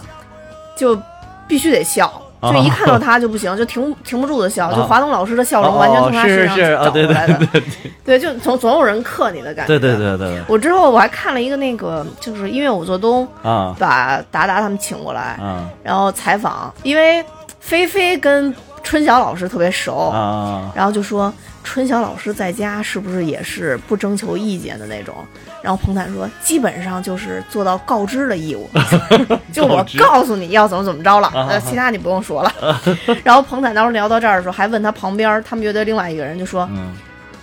[0.75, 0.99] 就
[1.47, 2.07] 必须得笑。
[2.41, 4.67] 啊就一看到他就不行，就停停不住的笑。
[4.67, 7.37] 啊就华东老师的笑容完全从他身上找回来的。
[7.37, 7.63] 对对
[8.03, 9.67] 对，就总总有人克你的感觉。
[9.67, 17.23] 对对对对对我之后我还看了一个那个，就是音乐武做东啊把达达他们请过来，啊然后采访，因为
[17.61, 25.15] 菲菲跟春晓老师特别熟，啊然后就说春晓老师在家是不是也是不征求意见的那种？
[25.63, 28.69] 然后彭坦说，基本上就是做到告知的义务，
[29.51, 32.53] 就我告诉你要怎么怎么着了，啊呃，其他你不用说了。
[33.23, 36.93] 然后彭坦当时聊到这儿的时候，还问他旁边他们乐队另外一个人就说，嗯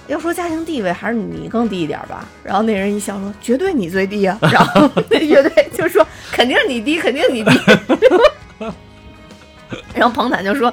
[0.06, 2.26] 要说家庭地位，还是你更低一点吧。
[2.42, 7.50] 然后那人一笑说：“绝对你最低啊。”然后那乐队就说：“肯定你低，肯定你低。
[9.94, 10.72] ”然后彭坦就说：“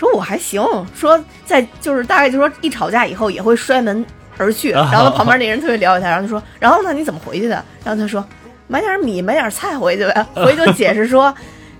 [0.00, 0.60] 说我还行，
[0.96, 4.04] 说在就是大概就说一吵架以后也会摔门
[4.36, 8.26] 而去。”然后他旁边那人特别了解他，然后就说：“然后呢你怎么回去的？”然后他说
[8.66, 11.32] ：“买点米，买点菜回去呗。”回去就解释说。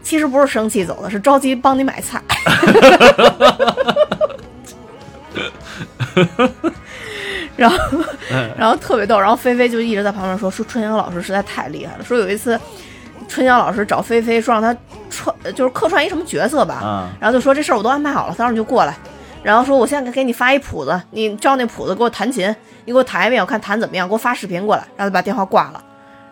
[0.03, 2.19] 其实不是生气走的，是着急帮你买菜。
[7.55, 7.77] 然后，
[8.57, 12.59] 然后特别逗，然后菲菲就一直在旁边说说春阳老师实在太厉害了，说有一次
[13.31, 14.77] 春娇老师找菲菲说让他
[15.09, 18.95] 串就是客串一什么角色吧，啊然后就说这事儿我都安排好了，到时候你就过来，
[19.45, 22.49] 然后说我现在给你发一谱子，你照那谱子给我弹琴，
[22.87, 25.81] 你给我弹一遍，我看弹怎么样，给我发视频过来，然后就把电话挂了。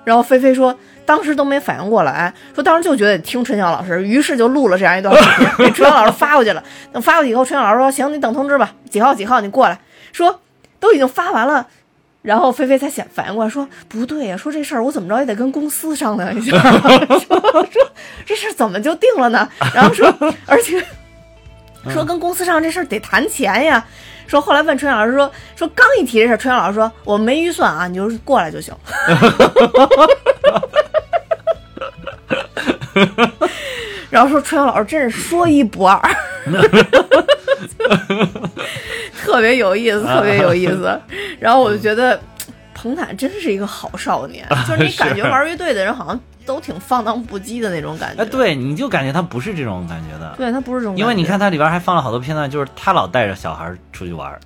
[0.03, 6.65] 然后菲菲说，当时都没反应过来， 说当时就觉得听春晓老师，于是就录了这样一段视频，给春晓老师发过去了。
[6.93, 9.79] 等发过去以后，春晓老师说：“行，你等通知吧，几号几号你过来。”
[10.13, 10.41] 说
[10.81, 11.67] 都已经发完了，
[12.29, 16.61] 然后菲菲才想反应过来，说不对呀、说这事儿我怎么着也得跟公司商量一下，
[17.27, 17.41] 说
[17.73, 17.91] 说
[18.27, 19.49] 这事儿怎么就定了呢？
[19.75, 20.15] 然后说，
[20.45, 20.85] 而且
[21.89, 23.83] 说跟公司商量这事儿得谈钱呀。
[24.27, 28.75] 说后来问春阳老师说说刚一提这事儿，春阳老师说我没预算啊，你就是过来就行。
[34.11, 35.99] 然后说春阳老师真是说一不二，
[39.25, 41.01] 特别有意思，特别有意思。
[41.39, 42.21] 然后我就觉得
[42.75, 48.23] 彭坦真是一个好少年，就是你感觉玩乐队的人好像都挺放荡不羁的那种感觉。
[48.23, 54.39] 哎，对，你就感觉他不是这种感觉的，对他不是这种感觉，因为你看他里边还放了好多片段，就是他老带着小孩出去玩，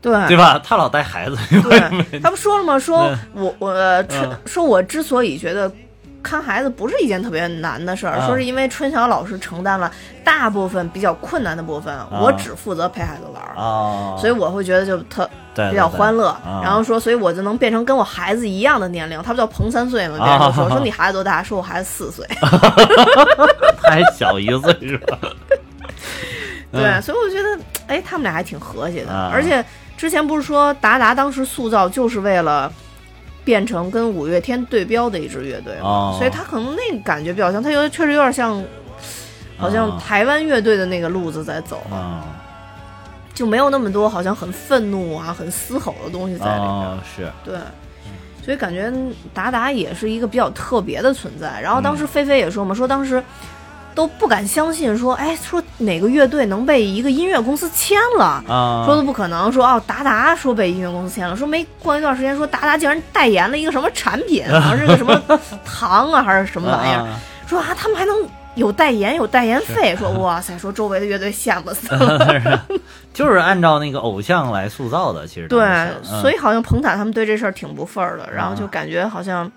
[0.00, 0.60] 对对吧？
[0.62, 2.78] 他老带孩子，对，他不说了吗？
[2.78, 4.04] 说嗯我我
[4.44, 5.70] 说我之所以觉得
[6.26, 9.88] 看孩子不是一件特别难的事儿，啊说是因为春晓老师承担了
[10.24, 13.54] 大部分比较困难的部分，我只负责陪孩子玩儿。
[13.54, 19.22] 哦，所以我会觉得就特比较欢乐，然后说，所以我就能变成跟我孩子一样的年龄。
[19.22, 20.16] 他不叫彭三岁吗？
[20.18, 21.42] 别啊人就说说你孩子多大？
[21.44, 22.26] 说我孩子四岁。
[23.80, 25.18] 他还小一岁是吧？
[26.72, 29.12] 对，所以我觉得，哎，他们俩还挺和谐的。
[29.12, 29.64] 啊而且
[29.96, 32.70] 之前不是说达达当时塑造就是为了
[33.46, 35.78] 变成跟五月天对标的一支乐队
[36.18, 38.60] 所以他可能那个感觉比较像，他有确实有点像，
[39.56, 42.20] 好像啊台湾乐队的那个路子在走，嗯，
[43.32, 46.70] 就没有那么多好像很愤怒啊、很嘶吼的东西在里面。
[46.70, 47.56] 哦，是，对，
[48.44, 48.92] 所以感觉
[49.32, 51.60] 达达也是一个比较特别的存在。
[51.60, 53.22] 然后当嗯时菲菲也说嘛，说当时
[53.96, 58.44] 都不敢相信说，哎，说哪个乐队能被一个音乐公司签了。
[58.46, 65.20] 啊，说都不可能，说哦，达达说被音乐公司签了，说没过一段时间，说达达竟然代言了一个什么产品，好 像是个什么
[65.64, 68.14] 糖啊，还是什么玩意儿，啊说啊，他们还能
[68.54, 72.62] 有代言，有代言费，说哇塞，说周围的乐队羡慕死了。
[73.14, 75.66] 就是按照那个偶像来塑造的，其实对，
[76.02, 79.50] 所以以好像彭坦他们对这事儿挺不忿儿的，然后啊就感觉好像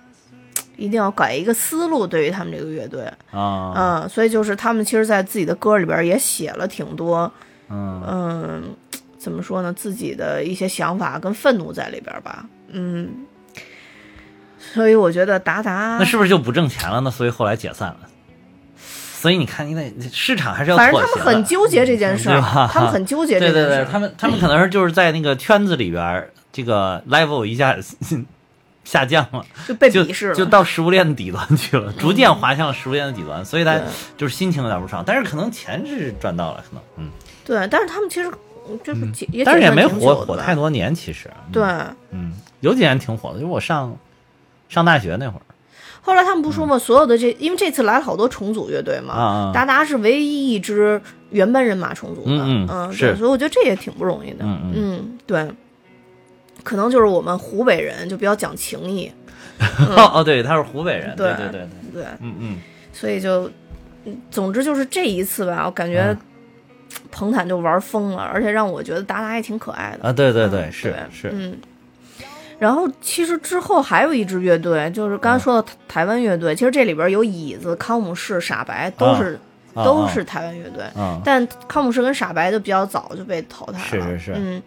[0.80, 7.32] 一定要改一个思路，对于他们这个乐队，啊，嗯，所以就是他们其实，在自己的歌里边也写了挺多，
[7.70, 8.64] 嗯嗯，
[9.18, 13.26] 怎么说呢，自己的一些想法跟愤怒在里边吧，嗯，
[14.58, 17.12] 所以我觉得达达那是不是就不挣钱了呢？
[17.12, 18.00] 所以后来解散了。
[19.22, 21.02] 所以你看，因为市场还是要反正。
[21.02, 22.40] 他们很纠结这件事儿
[22.72, 27.76] 他们很纠结这对对对，件事儿，他们他们可能是就是在那个圈子里边儿，这个 level 一下
[28.90, 33.84] 下降了，就被就鄙视了，就到食物链的底端去了，逐渐滑向了食物链的底端，所以他对。
[34.18, 37.12] 就是心情有点不爽，但是可能钱是赚到了，可能嗯，
[37.46, 38.32] 对，但是他们其实
[38.84, 40.42] 就是解也但是也没火火的。
[40.42, 41.52] 太多年，其实嗯。
[41.52, 41.64] 对。
[42.10, 43.96] 嗯，有几年挺火的，就是我上
[44.70, 45.42] 上大学那会儿。
[46.02, 46.80] 后来他们不说吗？
[46.80, 51.00] 所有的这，因为这次来了好多重组乐队嘛，达达是唯一一支
[51.30, 53.16] 原班人马重组的，嗯嗯嗯，是。
[53.16, 54.72] 所以我觉得这也挺不容易的，嗯。
[54.74, 55.48] 嗯对，
[56.64, 59.12] 可能就是我们湖北人就比较讲情义，
[59.60, 62.58] 哦 哦，对，他是湖北人，对对对对对，嗯嗯。
[62.94, 63.50] 所以就，
[64.06, 66.18] 嗯总之就是这一次吧，我感觉嗯。
[67.12, 70.10] 彭坦就玩疯了，而且让我觉得达达也挺可爱的。
[70.10, 71.58] 啊，对对对，嗯是对是，嗯。
[72.58, 79.40] 然后其实之后还有一支乐队，就是刚才说的台台湾乐队，其实这里边有椅子、康姆士、傻白，都是、啊
[79.76, 80.84] 都是台湾乐队。
[80.96, 84.06] 啊但康姆士跟傻白就比较早就被淘汰了。
[84.06, 84.62] 是是是嗯。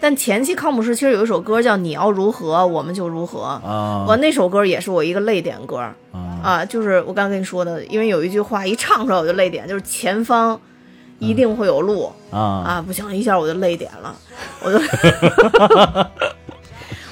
[0.00, 5.78] 但前期康姆士其实有一首歌叫《你要如何，我们就如何》，啊我那首歌也是我一个泪点歌。
[5.78, 5.94] 啊
[6.42, 10.60] 啊，就是我刚跟你说的，因为有一句话一唱出来我就泪点，就是前方
[11.18, 12.84] 一定会有路、啊啊！
[12.86, 14.14] 不行，一下我就泪点了，
[14.62, 14.78] 我就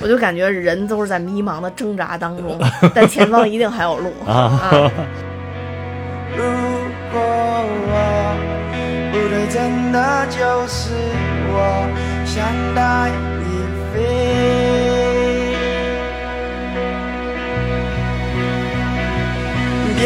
[0.03, 2.59] 我就感觉人都是在迷茫的挣扎当中，
[2.95, 4.91] 但前方一定还有路啊！
[6.37, 6.43] 如
[7.13, 7.95] 过我
[9.13, 9.99] 不对，真的
[10.31, 10.79] 就是
[11.53, 11.55] 我
[12.25, 12.35] 想
[12.75, 12.81] 带
[13.39, 13.45] 你
[13.93, 13.95] 飞。
[19.95, 20.03] 别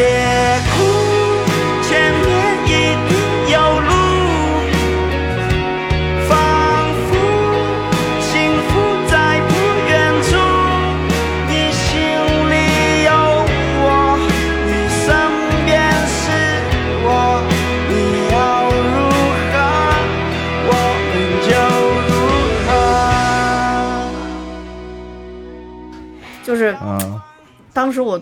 [27.77, 28.19] 当时我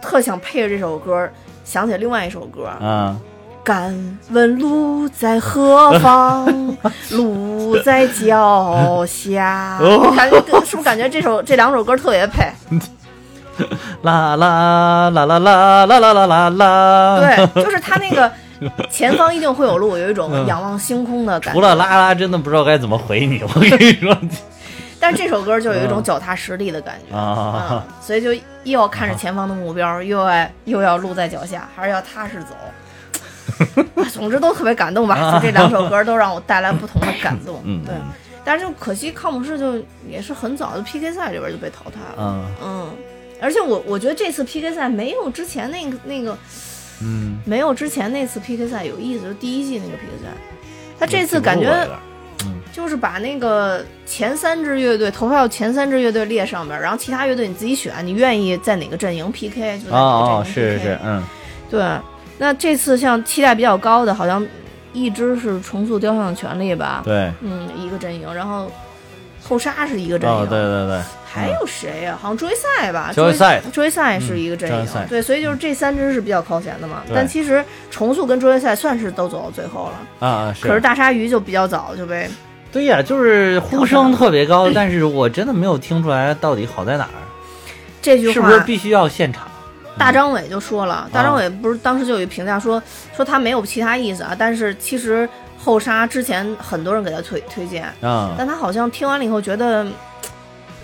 [0.00, 1.28] 特想配着这首歌，
[1.64, 3.18] 想起另外一首歌，嗯
[3.64, 3.92] 敢
[4.30, 6.46] 问路在何方？
[7.10, 9.78] 路在脚下。
[9.80, 12.44] 哦感觉是不是感觉这首这两首歌特别配？
[14.02, 17.18] 啦啦啦啦啦啦啦啦啦啦，，
[17.52, 18.30] 对，就是他那个
[18.88, 21.58] 前方一定会有路，有一种仰望星空的感觉。
[21.58, 24.16] 除了啦啦，真的不知道该怎么回你，我跟你说
[25.04, 32.54] 但是这首歌就有一种脚踏实地的感觉啊嗯，所以就又要看着前方的目标，又要又要路在脚下，还是要踏实走。
[34.02, 37.60] 啊总之都特别感动吧，就这两首歌都让我带来不同的感动。
[37.64, 37.94] 嗯对，
[38.44, 42.16] 但是就可惜康姆士就也是很早就 PK 赛里边就被淘汰了。
[42.16, 42.90] 嗯嗯，
[43.42, 46.34] 而且我我觉得这次 PK 赛没有之前那个那个
[47.02, 50.30] 嗯，没有之前那次 PK 赛有意思，就第一季那个 PK 赛，
[50.98, 51.86] 他这次感觉
[52.74, 60.78] 就是把那个前三支乐队投票前三支乐队列上边，然后其他乐队你自己选，你愿意在哪个阵营 PK 就在哪哦哦，个阵营 PK。
[60.78, 61.22] 是是是，嗯
[61.70, 61.84] 对，
[62.36, 64.44] 那这次像期待比较高的，好像
[64.92, 67.02] 一支是重塑雕像的权利吧？
[67.04, 68.68] 对，嗯，一个阵营，然后
[69.40, 73.12] 后沙是一个阵营，哦对对对，还有谁呀、好像追赛吧？
[73.14, 77.02] 追赛追赛是一个阵营，嗯对，所以就是这三支是比较靠前的嘛。
[77.06, 82.28] 对但其实重塑跟追赛算是都走到最后了，啊啊是，可是大鲨鱼就比较早就被
[82.74, 87.22] 对呀，就是呼声特别高，但是我真的没有听出来到底好在哪儿，
[88.02, 89.46] 这句话是不是必须要现场？
[89.96, 92.82] 大张伟就说了，大张伟不是当时就有一评价说
[93.16, 99.86] 说他没有其他意思啊，但是其实后沙之前很多人给他推推荐，啊，但他好像听完了以后觉得。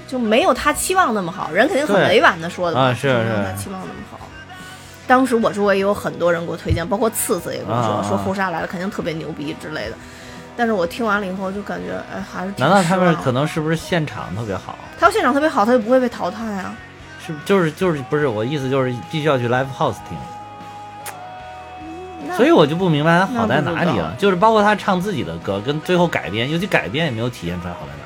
[0.09, 4.19] 就没有他期望那么好，人肯定很委婉的说的嘛，啊是就没有是他期望那么好。
[5.07, 9.93] 当时我周围也有很多人给我推荐，包括次次也跟我说、说后沙来了肯定特别牛逼之类的。
[10.57, 14.77] 但是我听完了以后就感觉，哎，还是挺难道他们可能是不是现场特别好？
[14.99, 16.75] 他要现场特别好，他就不会被淘汰啊。
[17.27, 20.17] 是就是就是不是我意思就是必须要去 live house 听，
[22.37, 24.15] 所以我就不明白他好在哪里了。
[24.19, 28.01] 就是包括他唱自己的歌跟最后改编，尤其改编也没有体现出来好在哪。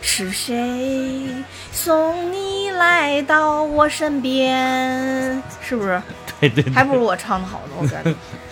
[0.00, 1.26] 是谁
[1.72, 5.42] 送你来到我身边？
[5.60, 6.00] 是不是？
[6.40, 8.14] 对对对，还不如我唱的好呢，我感觉。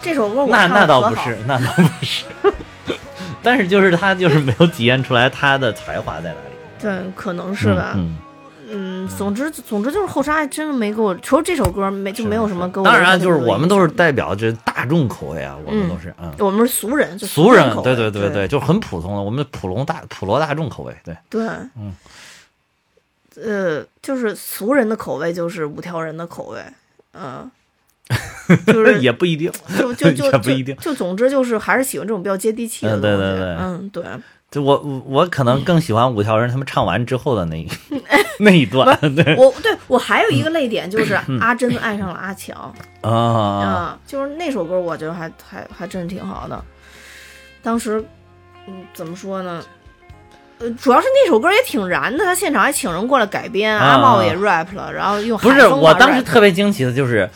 [0.00, 2.24] 这首歌我那唱那倒不得可好是，那倒不是。
[3.42, 7.92] 但是就是他就是没有体现出来他的才华在哪里，对，可能是吧。
[7.94, 8.18] 嗯，
[8.68, 12.84] 嗯，总之总之就是后沙真的没给我，除了这首歌没就没有什么给我。
[12.84, 13.88] 当然就是我们都是。
[13.88, 16.32] 代表这大众口味啊，我们嗯都是嗯。
[16.38, 21.46] 我们是俗人，就俗人，对对对对，就是很普通的，我们普罗大普罗大众口味，对，对，
[21.76, 21.94] 嗯，
[23.36, 26.60] 呃，就是俗人的口味就是五条人的口味，
[27.14, 27.50] 嗯，
[28.66, 33.16] 就是也不一定，就就 就也不一定就就总之就是还是喜欢这种比较接地气的嗯东西。
[33.16, 34.04] 对对对嗯，对。
[34.50, 37.68] 就我我我可能更喜欢五条人他们唱完之后的那一
[38.40, 46.64] 那一段，对我对我还有一个泪点就是阿珍爱上了阿强啊，啊，就是那首歌我觉得还还还真是挺好的。
[47.62, 48.02] 当时，
[48.66, 49.62] 嗯，怎么说呢？
[50.60, 57.28] 呃主要是那首歌也挺燃的，他现场还请人过来改编，啊阿茂也 rap 了，然后用不是，我当时特别惊奇的就是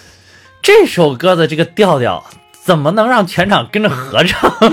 [0.62, 2.24] 这首歌的这个调调。
[2.64, 4.48] 怎么能让全场跟着合唱？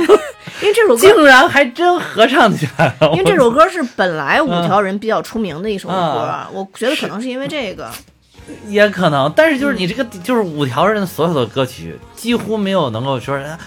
[0.61, 3.09] 因为这首歌竟然还真合唱起来了！
[3.13, 7.89] 因为这首歌是本来五条人比较出名的一首歌，啊我觉得可能是因为这个。
[8.67, 13.57] 也可能，但是就是你这个，就是五条人所有的歌曲几乎没有能够说，啊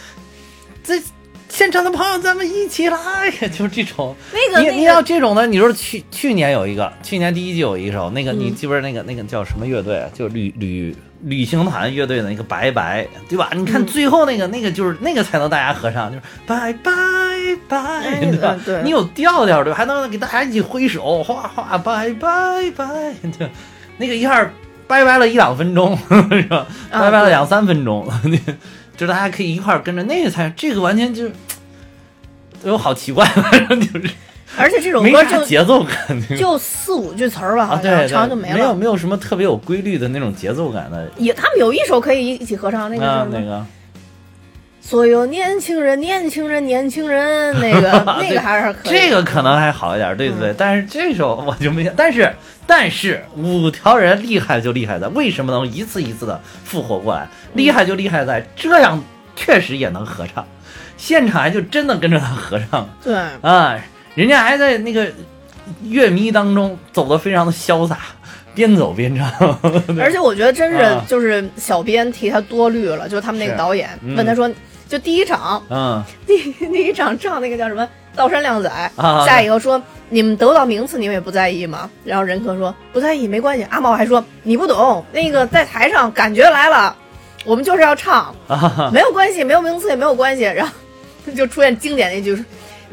[0.85, 1.03] 这
[1.49, 4.15] 现场的朋友咱们一起来， 就是这种。
[4.33, 10.09] 那个那个你你要这种的，你说去去年有一个，去年第一季有一首，那个嗯你记不记得那个那个叫什么乐队啊？
[10.15, 13.51] 就旅旅旅行团乐队的那个拜拜，对吧？
[13.55, 16.91] 你看嗯最后那个、那个就是那个才能大家合唱，就是拜拜
[17.69, 18.57] 拜，哎对吧？
[18.65, 19.77] 对你有调调对吧？
[19.77, 23.47] 还能给大家一起挥手，哗哗拜拜拜，就
[23.99, 24.51] 那个一下
[24.87, 25.97] 拜拜了一两分钟，
[26.31, 26.67] 是吧？
[26.91, 28.09] 啊拜拜了两三分钟，
[28.97, 31.33] 就大家可以一块儿跟着那个才，这个完全就是。
[32.65, 34.09] 哎呦，好奇怪，反 正就是
[34.57, 38.55] 而且这首歌就节奏感，就四五句词儿吧，啊，好对像唱就没了。
[38.55, 41.11] 没有没有什么特别有规律的那种节奏感的。
[41.17, 43.65] 也他们有一首可以一起合唱，那个那个
[44.81, 47.91] 所有年轻人，年轻人，年轻人，那个
[48.21, 48.93] 那个还是可以。
[48.93, 50.55] 这个可能还好一点，对对对。
[50.59, 52.31] 但是这首我就没，但是
[52.67, 57.29] 但是五条人厉害就厉害在为什么能一次一次的复活过来？
[57.55, 59.03] 厉害就厉害在这样
[59.35, 60.47] 确实也能合唱，
[60.97, 63.79] 现场还就真的跟着他合唱对，啊，
[64.15, 65.11] 人家还在那个
[65.83, 67.99] 乐迷当中走得非常的潇洒，
[68.55, 69.31] 边走边唱。
[69.99, 71.05] 而且我觉得真是啊。
[71.09, 74.15] 就是小编替他多虑了，就是他们那个导演嗯。
[74.17, 74.51] 问他说，
[74.89, 76.03] 就第一场嗯。
[76.27, 81.89] 第第一场唱那个叫什么道山靓仔，啊下一个说你们得到名次你们也不在意吗？
[82.05, 86.95] 然后任科说不在意没关系，阿茂还说你不懂，那个在台上感觉来了，
[87.47, 90.43] 我们就是要唱，啊，没有关系，没有名次也没有关系。
[90.43, 90.73] 然后
[91.35, 92.37] 就出现经典的一句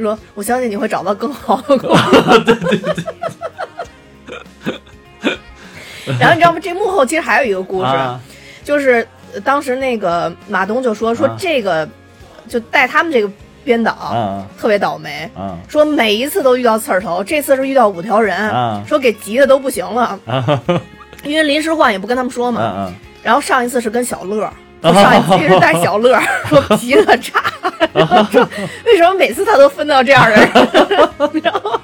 [0.02, 1.98] 说我相信你会找到更好的工作。
[2.46, 3.04] 对对对。
[6.20, 6.60] 然后你知道吗？
[6.62, 8.20] 这幕后其实还有一个故事，啊
[8.64, 11.88] 就是呃当时那个马东就说说啊这个、
[12.48, 13.32] 就带他们这个
[13.64, 20.62] 编导、啊特别倒霉，啊说每一次都遇到刺儿头，这次是遇到五条人，啊说给急的都不行了，啊
[21.24, 22.62] 因为临时换也不跟他们说嘛。
[22.62, 22.94] 啊！
[23.22, 24.50] 然后上一次是跟小乐。
[24.82, 27.44] 说上一期是带小乐， 说急了差，
[27.94, 28.48] 然后说
[28.86, 30.50] 为什么每次他都分到这样的人？
[31.44, 31.80] 然后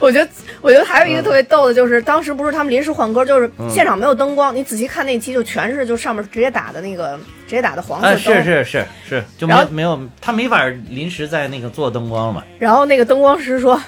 [0.00, 0.28] 我觉得，
[0.60, 7.16] 我觉得还有一个特别逗的，就是当时不是他们临时换歌，就是现场没有灯光，你仔细看那期就全是就上面直接打的那个
[7.46, 12.42] 直接打的黄色啊，灯，是是是是，就没没有他没法临时在那个做灯光嘛。
[12.58, 13.80] 然后那个灯光师说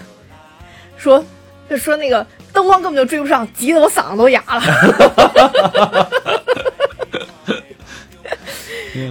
[0.97, 1.23] 说
[1.69, 6.11] 就说那个灯光根本就追不上，急得我嗓子都哑了。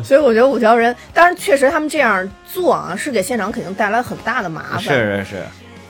[0.04, 4.82] 所以我觉得五条人，当然确实他们这样做啊，是给现场肯定带来很大的麻烦。
[4.82, 5.36] 是是是。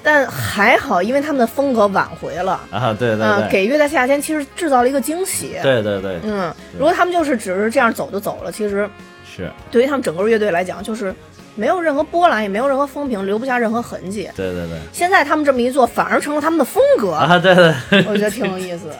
[0.04, 5.58] 但还好，因为他们的风格挽回了，啊，对对嗯、对，给乐在夏天其实制造了一个惊喜。
[5.62, 6.18] 对对对。
[6.24, 8.90] 嗯，如果他们就是只是这样走就走了，其实
[9.26, 11.14] 是，对于他们整个乐队来讲，就是
[11.56, 14.30] 没有任何波澜，也没有任何风评，留不下任何痕迹。
[14.34, 14.80] 对对对。
[14.94, 17.74] 现在他们这么一做，反而成了他们的风格，啊，对对，
[18.08, 18.96] 我觉得挺有意思的。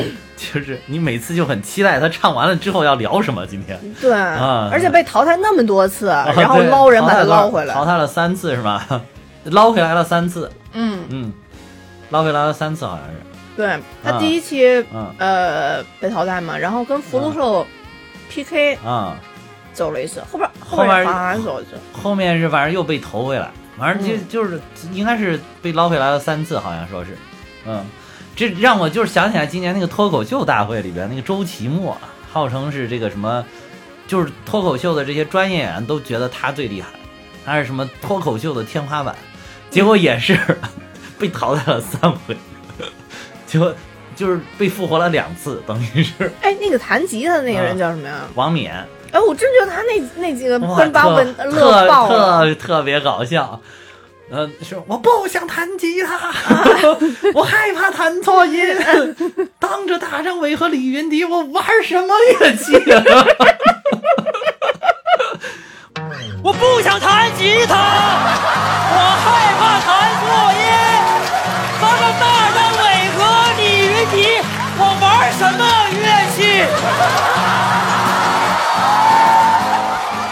[0.36, 3.46] 就是你每次就很期待他唱完了之后要聊什么。
[3.46, 3.78] 今天。
[4.00, 4.68] 对，啊。
[4.72, 7.74] 而且被淘汰那么多次，啊然后捞人把他捞回来。
[7.74, 7.84] 淘。
[7.84, 8.86] 汰了三次是吧？
[9.44, 11.32] 捞回来了三次，嗯，嗯，
[12.10, 13.16] 捞回来了三次好像是，
[13.56, 14.18] 对他啊。
[14.20, 14.64] 第一期
[14.94, 17.66] 嗯呃被淘汰嘛，然后跟福禄寿
[18.30, 19.16] PK 啊，
[19.72, 21.70] 走了一次，后边后边边好像走一次。
[21.92, 24.28] 后面是反正又被投回来，反正就、嗯。
[24.28, 24.60] 就是
[24.92, 27.18] 应该是被捞回来了三次，好像说是，
[27.66, 27.84] 嗯，
[28.34, 31.96] 这让我就是想起来今年那个脱口秀大会里边那个周奇墨，
[32.32, 33.44] 号称是这个什么，
[34.06, 36.88] 就是脱口秀的这些专业演员都觉得他最厉害，
[37.44, 39.14] 他是什么脱口秀的天花板，
[39.70, 40.38] 结果也是
[41.18, 42.36] 被淘汰了三回，
[43.46, 43.74] 结果
[44.16, 48.20] 就是被复活了两次，等于是哎，那个弹吉他的那个人啊叫什么呀？
[48.34, 48.74] 王冕。
[49.12, 52.54] 哎，我真觉得他那那几个哇分把我乐爆特了。
[52.54, 53.60] 特特别搞笑。
[54.32, 56.32] 呃，说我不想弹吉他，
[57.34, 58.64] 我害怕弹错音。
[59.60, 63.04] 当着大张伟和李云迪，我玩什么乐器啊？
[66.42, 67.74] 我不想弹吉他，
[68.94, 69.41] 我害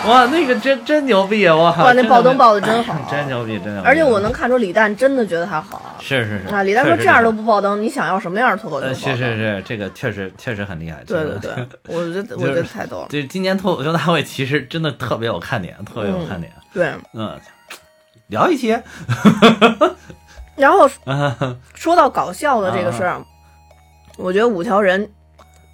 [0.08, 1.54] 哇，那个真真牛逼啊！
[1.54, 3.86] 哇，哇那爆灯爆的真好 真牛逼，真牛逼！
[3.88, 6.62] 而且我能看出李诞真的觉得他好是是是啊！
[6.62, 8.94] 李诞说这样都不爆灯，你想要什么样的脱口秀？
[8.94, 11.02] 是是是，这个确实确实很厉害。
[11.06, 13.06] 对对对，我觉得 我觉得太逗了。
[13.10, 16.50] 对，今年脱口秀大会其实真的特别有看点，特别有看点。
[16.72, 17.38] 对，嗯，
[18.28, 18.76] 聊一期，
[20.56, 23.20] 然后啊说到搞笑的这个事儿，
[24.16, 25.06] 我觉得五条人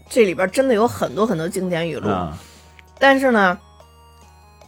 [0.09, 2.37] 这里边真的有很多很多经典语录，啊
[2.99, 3.59] 但是呢，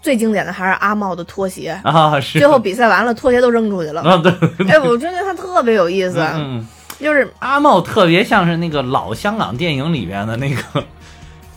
[0.01, 1.79] 最经典的还是阿茂的拖鞋。
[1.85, 2.39] 啊是。
[2.39, 4.03] 最后比赛完了，拖鞋都扔出去了。
[4.03, 4.33] 啊对，
[4.69, 6.67] 哎，我真觉得他特别有意思，嗯，
[7.01, 10.63] 就是阿茂特别像是那个老香港电影里边的那个。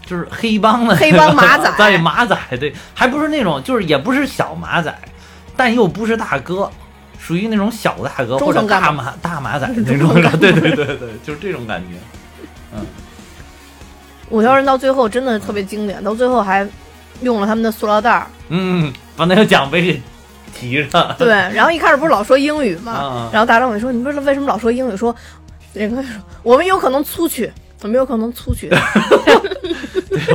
[0.04, 0.94] 就是黑帮的。
[0.98, 1.72] 黑帮马仔。
[1.78, 4.94] 对马仔，对，还不是那种，就是也不是小马仔，
[5.56, 6.70] 但又不是大哥，
[7.18, 11.98] 属于那种小大哥或者大马大马仔 那种，对对对对，就是这种感觉。
[12.76, 12.86] 嗯。
[14.32, 16.68] 五条人到最后真的特别经典，到最后还
[17.22, 18.28] 用了他们的塑料袋儿。
[18.50, 20.02] 嗯，把那个奖杯给
[20.54, 21.16] 提上。
[21.18, 25.16] 对，然后一开始不是老说英语嘛，然后大张伟说：“你不知道为什么老说英语？”说
[25.74, 26.04] 那个
[26.44, 27.52] 我们有可能出去，
[27.82, 28.70] 我们有可能出去。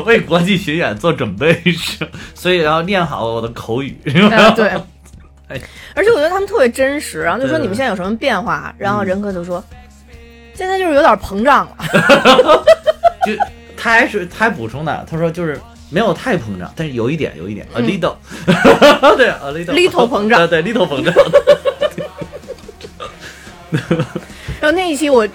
[0.04, 3.96] 为国际巡演做准备是，所以要练好我的口语，
[4.56, 4.72] 对。
[5.94, 8.74] 而且我觉得他们特别真实，然后就说你们现在有什么变化？
[8.76, 9.62] 然后嗯任科就说
[10.54, 11.76] ：“现在就是有点膨胀了。
[13.24, 13.32] 就
[13.76, 15.60] 他还是他还补充的，他说就是
[15.90, 18.14] 没有太膨胀，但是有一点有一点、a little，
[19.16, 20.46] 对 a little Little 膨胀。
[20.48, 21.14] 对对 little 膨胀，”
[24.60, 25.26] 然后那一期我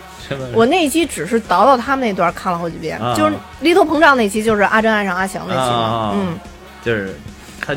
[0.54, 3.14] 我那一期只是倒到他们那段看了好几遍，啊。
[3.16, 3.34] 就是
[3.64, 5.66] little 膨胀那期，就是阿珍爱上阿翔那期嘛。
[5.66, 6.38] 啊嗯，
[6.84, 7.16] 就是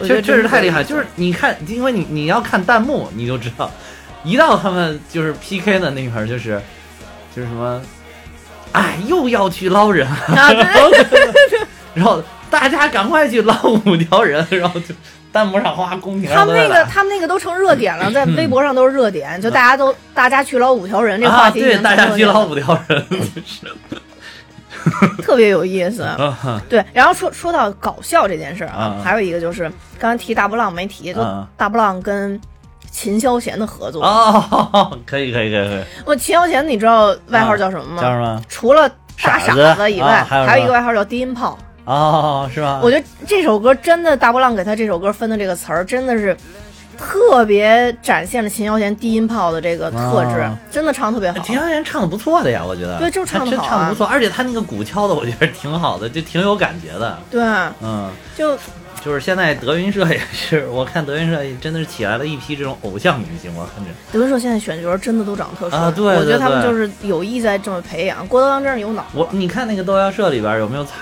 [0.07, 3.70] 确确实太厉害，就是你看，因为你你要看弹幕，你就知道，
[4.25, 6.61] 一到他们就是 PK 的那块儿，就是
[7.35, 7.81] 就是什么，
[8.72, 10.51] 哎，又要去捞人，啊，
[11.95, 12.22] 然后
[12.55, 14.95] 大家赶快去捞五条人，然后就
[15.33, 23.05] 弹幕上哗公屏他们那个他们那个都成热点了，在 微博上都是热点，就大家都大家去捞五条人这话啊，对，题已经大家去捞五条人，
[25.23, 26.03] 特别有意思。
[26.07, 32.41] 啊对，然后说说到搞笑这件事儿啊啊，还有一个就是刚才提大波浪没提，就啊大波浪跟
[32.93, 34.05] 秦霄贤的合作。
[34.05, 38.03] 哦，可以可以可以可以，我秦霄贤你知道外号叫什么吗？
[38.03, 38.41] 叫什么？
[38.49, 41.59] 除了大傻傻子子以外，啊还有还有一个外号叫低音炮。
[41.85, 42.80] 哦，是吧？
[42.82, 46.37] 我觉得这首歌真的，大波浪给他这首歌分的这个词儿，真的是
[46.97, 51.39] 特别展现了秦霄贤低音炮的这个特质，啊真的唱得特别好。
[51.41, 52.99] 秦霄贤唱的不错的呀，我觉得。
[52.99, 57.18] 对就唱的真好啊唱的不错，而且他那个鼓敲的，我觉得挺好的，就挺有感觉的。
[57.30, 57.43] 对，
[57.82, 58.57] 嗯，就
[59.05, 63.91] 就是现在德云社也是，我看德云社也真的是起来了一批这种偶像明星，我看着。
[64.11, 68.27] 德云社现在选角真的都长得特帅，啊对我觉得对对他们就是有意在这么培养。
[68.27, 70.93] 郭德纲真是有脑，我你看那个豆芽社里边有没有采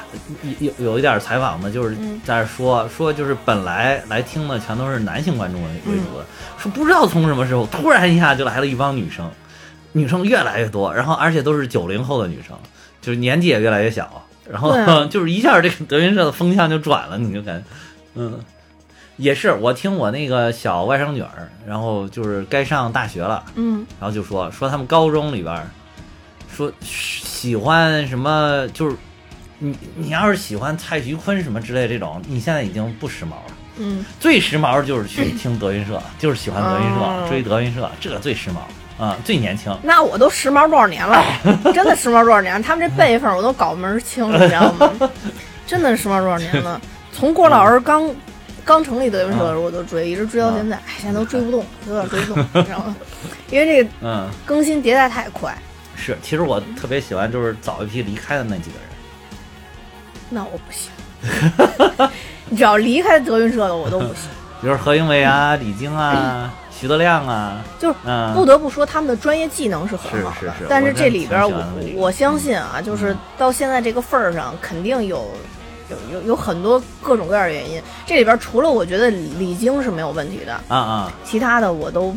[0.43, 1.71] 有有有一点采访呢？
[1.71, 6.25] 就是嗯在那说说就是本来来听的全都是男性观众为为主的，
[6.59, 9.31] 说不知道从什么时候突然一下就来了一帮女生，
[9.93, 12.57] 女生越来越多，然后而且都是九零后的女生，
[13.01, 17.65] 就是年纪也越来越小，然后、啊 就是一下这个德云社的风向就转了，你就感觉
[18.15, 18.41] 嗯。
[19.19, 25.55] 也是，我听我那个小外甥女儿，然后就是该上大学了，嗯，然后就说说他们高中里边
[26.51, 28.97] 说喜欢什么，就是
[29.59, 33.55] 你你要是喜欢蔡徐坤什么之类这种，你现在已经不时髦了。
[33.77, 39.77] 嗯，最时髦的就是去听德云社，就是喜欢德云社，哦追德云社，这个最时髦啊、最年轻。
[39.83, 41.23] 那我都时髦多少年了，
[41.75, 42.61] 真的时髦多少年？
[42.63, 44.91] 他们这辈分我都搞门清，你知道吗？
[45.67, 46.81] 真的时髦多少年了？
[47.13, 48.11] 从郭老师刚
[48.65, 52.97] 刚成立德云社的时候我就追，一直追到现在，哎，现在都追不动， 有点追不动， 你知道吗？
[53.51, 55.57] 因为这个嗯，更新迭代太快。
[55.95, 58.89] 是，其实我特别喜欢就是早一批离开的那几个人。
[60.31, 60.91] 那我不行，
[62.49, 64.29] 你只要离开德云社的我都不行。
[64.61, 71.63] 比如何英伟啊、李菁啊、徐德亮啊，就是嗯，不得不说，他们的专业技能是很好的，是是是但是这里边我
[71.95, 75.31] 我相信啊，就是到现在这个份儿上，肯定有
[75.93, 77.81] 有有有很多各种各样的原因。
[78.07, 82.11] 这里边除了我觉得李菁是没有问题的，啊啊，其他的我都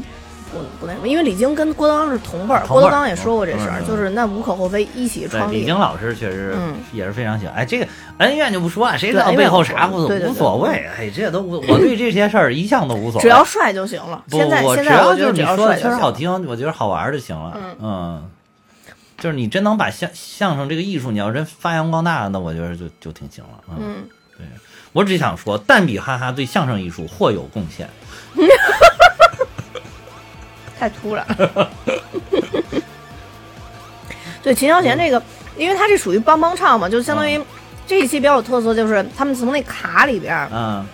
[0.52, 5.78] 不不那什么，因为李菁跟郭德纲是同辈郭德纲也说过这事儿，就是那无可厚非，一起，创立李菁。
[5.78, 7.56] 老师确实嗯也是非常喜欢。
[7.56, 7.88] 哎，这个
[8.20, 10.88] 恩怨就不说了，谁知道背后啥不无所谓。
[10.98, 13.22] 哎，这都无，我对这些事儿一向都无所谓。
[13.22, 14.24] 只要帅就行了。
[14.30, 15.98] 不，现在我现在我觉得只要你说的确实帅就行了。
[16.00, 17.52] 好听，我觉得好玩就行了。
[17.56, 18.30] 嗯嗯，
[19.18, 23.62] 就是你真能把相相声这个艺术，你要真发扬光大，那我觉得就就挺行了。
[23.70, 24.04] 嗯，
[24.40, 24.46] 嗯，
[24.92, 27.90] 我只想说，蛋比哈哈对相声艺术或有贡献。
[30.78, 31.26] 太突然。
[34.44, 35.22] 对秦霄贤这个，
[35.58, 37.42] 因为他这属于帮帮唱嘛，就相当于
[37.88, 40.86] 这一期比较有特色，就是他们从那卡里边嗯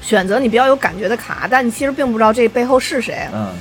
[0.00, 3.28] 选择你比较有感觉的卡，但你其实并不知道这背后是谁。
[3.32, 3.52] 嗯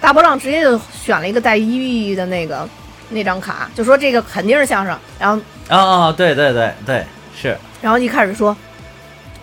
[0.00, 2.68] 大波浪直接就选了一个带意义的那个
[3.10, 5.36] 那张卡，就说这个肯定是相声，然后
[5.68, 5.76] 哦
[6.08, 7.04] 哦，对对对对，
[7.40, 8.56] 是然后一开始说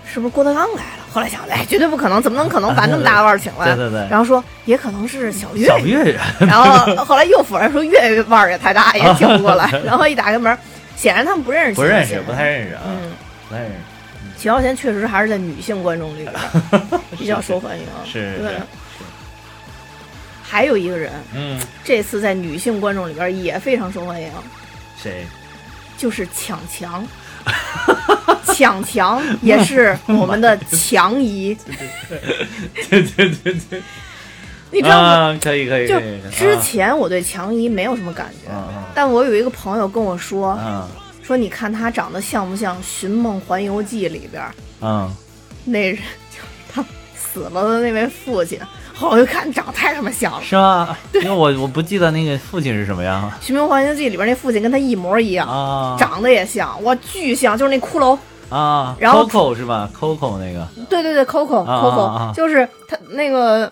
[0.06, 1.06] 是不是郭德纲来了？
[1.14, 3.66] 后来想，哎，绝对不可能，怎么能可能 把那么大腕儿请来？
[3.66, 9.70] 对对对然后说也可能是小岳岳，小岳岳， 然后后来又否认说岳岳腕儿也太大，也请不过来。
[9.86, 10.58] 然后一打开门，
[10.96, 13.12] 显然他们不认识不认识，不太认识啊，嗯，
[13.50, 13.78] 不太认识。
[14.38, 16.34] 秦霄贤确实还是在女性观众里边
[17.18, 17.86] 比较受欢迎。
[18.06, 18.62] 对是是。
[20.52, 24.30] 还有一个人，嗯，这次在女性观众里边也非常受欢迎，
[25.02, 25.26] 谁？
[25.98, 27.08] 就是抢强。
[28.54, 31.58] 抢强也是 我们的强姨，
[32.90, 33.82] 对对对对，
[34.72, 35.08] 你知道吗？
[35.08, 35.98] 啊，可以可以就。
[36.32, 38.52] 之前我对强姨没有什么感觉，
[38.94, 40.86] 但我有一个朋友跟我说，啊
[41.24, 44.44] 说你看她长得像不像《寻梦环游记》里边
[44.82, 45.10] 嗯
[45.64, 46.86] 那人，就是他
[47.16, 48.60] 死了的那位父亲。
[49.02, 50.96] 后来我就看长得太他妈像了，《是吗？
[51.14, 55.98] 因为我我不记得那个父亲是什么样了寻梦环游记》里边那父亲跟他一模一样，啊。
[55.98, 58.16] 长得也像，哇，巨像，就是那骷髅。
[58.50, 60.68] 啊，然后 Coco 是吧？Coco 那个。
[60.88, 62.22] 对对对，Coco 啊 Coco，、啊。
[62.22, 63.72] 啊就是他那个，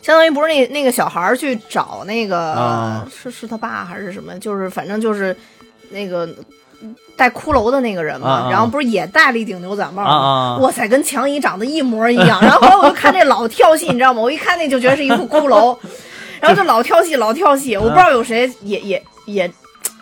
[0.00, 3.06] 相当于不是那那个小孩儿去找那个、啊。
[3.14, 5.36] 是是他爸还是什么，就是反正就是
[5.90, 6.26] 那个
[7.16, 10.58] 带骷髅的那个人嘛，然后不是也戴了一顶牛仔帽吗？
[10.60, 12.40] 哇塞，跟强姨长得一模一样。
[12.44, 14.20] 然后后来我就看这老跳戏，你知道吗？
[14.20, 15.76] 我一看那就觉得是一副骷髅，
[16.40, 19.50] 然后就老跳戏老跳戏，我不知道有谁也也也。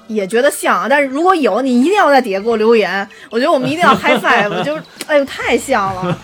[0.07, 3.09] 也觉得像啊，但是如果有，你一定要在底下给我留言。
[3.31, 6.19] 我觉得我们一定要 high five， 就哎呦太像了。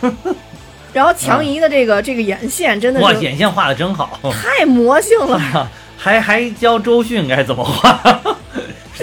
[0.93, 7.99] 然后强姨的这个这个眼线真的哇，是眼线画的真好，太魔性了，还还教周迅该怎么画，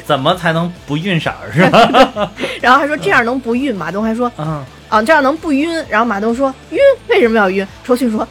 [0.05, 1.51] 怎么才能不晕色儿？
[1.51, 2.31] 是吧？
[2.61, 6.79] 然后还说这样能不晕，马东还说嗯，啊这样能不晕，然后马东说晕？
[7.07, 7.65] 为什么要晕？
[7.83, 8.27] 周迅说，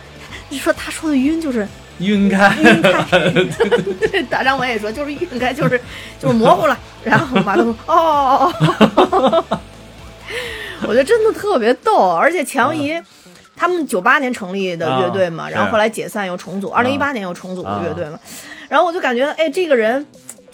[0.48, 1.66] 你 说他说的晕就是
[1.98, 3.18] 晕开，晕开，
[4.10, 5.80] 对，大张伟也说就是晕开，就是
[6.20, 6.78] 就是模糊了。
[7.02, 8.52] 然后马东说哦哦
[9.10, 9.44] 哦。
[9.50, 9.60] 哦，
[10.82, 13.00] 我觉得真的特别逗，而且强姨。
[13.58, 18.20] 他们九八年成立的乐队嘛，啊然后后来解散又重组，二零一八年又重组的乐队嘛，
[18.68, 20.04] 然后我就感觉，哎，这个人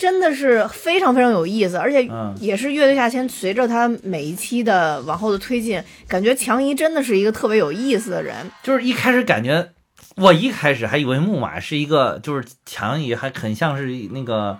[0.02, 2.34] 真的是非常非常有意思，而且嗯。
[2.40, 8.34] 也是乐队夏天随着他每一期的往后的推进，感觉强姨真的是一个特别有意思的人。
[8.64, 9.68] 就是一开始感觉，
[10.16, 14.58] 我一开始还以为木马是一个，就是强姨还很像是那个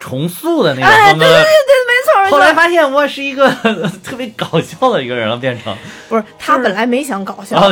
[0.00, 3.50] 重塑的那个哎，风格对对对对，没错没后来，发现我是一个
[4.02, 5.76] 特别搞笑的一个人了，变成
[6.08, 7.70] 不是他本来没想搞笑，啊，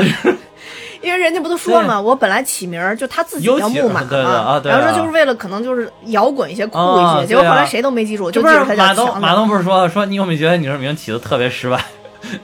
[1.02, 2.00] 因为人家不都说了吗？
[2.00, 11.82] 我本来起名儿就他自己叫木马对对啊对啊然后说就是为了可能就是摇滚一些酷一啊些，结果后来谁都没记住，这不是就记住他马东叫马东不是说说你有没有觉得你这名起的特别失败？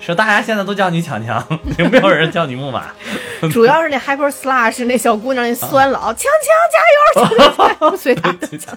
[0.01, 1.43] 说大家现在都叫你强强，
[1.79, 2.87] 有没有人叫你木马？
[3.53, 6.25] 主要是那 Hyper Slash 那小姑娘那酸老强
[7.15, 8.77] 强加油，强强加油，随他的强。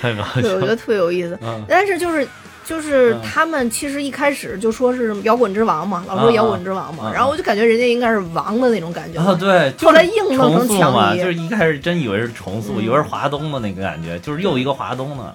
[0.00, 0.66] 太搞笑对，我觉。
[0.66, 1.38] 得特别有意思。
[1.42, 2.26] 嗯但是就是
[2.68, 9.18] 就是嗯他们其实一开始就说是摇滚之王嘛，老说摇滚之王嘛，然后我就感觉人家应该是王的那种感觉。
[9.18, 15.32] 啊，对，后来硬弄成强尼就是一开始真以为是重塑，嗯以为是华东的那个感觉，就是又一个华东呢。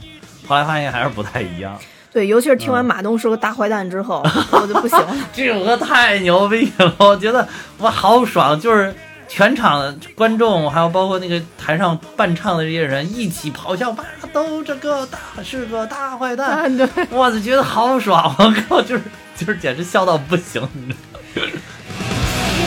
[0.48, 1.76] 后来发现还是不太一样。
[2.12, 4.22] 对，尤其是听嗯完马东是个大坏蛋之后，
[4.52, 5.16] 我就不行了。
[5.34, 7.48] 这首歌太牛逼了，我觉得
[7.80, 8.94] 我好爽，就是
[9.36, 19.02] 全场观众，还有包括那个台上伴唱的这些人一起咆哮，巴都这个大是个大坏蛋，啊，对，哇，就觉得好爽，我靠，就是
[19.36, 21.26] 就是简直笑到不行，你知道吗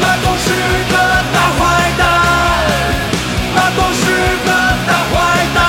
[0.00, 0.50] 马东是
[0.90, 0.96] 个
[1.32, 2.02] 大坏蛋，
[3.54, 4.10] 马东是
[4.44, 4.50] 个
[4.88, 5.14] 大坏
[5.54, 5.65] 蛋，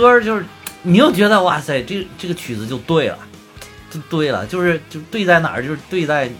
[0.00, 0.44] 歌就是，
[0.82, 3.18] 你又觉得哇塞，这这个曲子就对了，
[3.90, 6.30] 就对了，就是就对在哪儿，就是对在。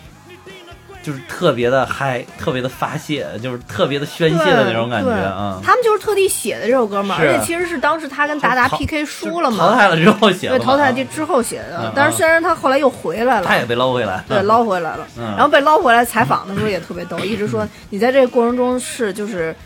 [1.03, 5.59] 就是特别的嗨，特别的发泄，就是特别的宣泄的那种感觉对啊。
[5.65, 11.93] 他们就是特地写的这首歌嘛，而且其实是当时他跟达达 PK 输了嘛淘，汰了之后写的对，淘汰啊之之后写的嗯。
[11.97, 15.07] 但是虽然他后来又回来了，他也被捞回来，对，捞回来了。
[15.17, 19.57] 嗯然后被捞回来采访的时候也特别逗，一直说你在这个过程中是就是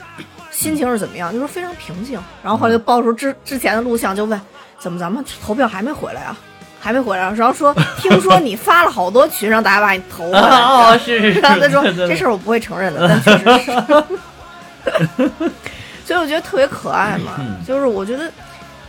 [0.55, 2.19] 心情是怎么样，就说非常平静。
[2.43, 4.41] 然后后来就爆出之之前的录像，就问
[4.79, 6.37] 怎么咱们投票还没回来啊？
[6.81, 10.39] 还没回来啊，然后说听说你发了好多群让大家把你投回来。
[10.61, 13.73] 哦，是是是， 然后他说这事儿我不会承认的，但确实是。
[16.05, 18.25] 所以我觉得特别可爱嘛，嗯就是我觉得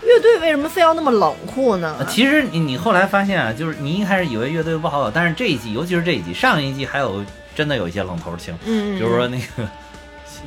[0.03, 1.95] 乐队为什么非要那么冷酷呢？
[1.97, 7.23] 呃其实你你后来发现啊，就是你一开始以为乐队不好搞，但是这一季，尤其是这一季，上一季还有
[7.55, 9.63] 真的有一些冷头儿青，嗯，比如说那个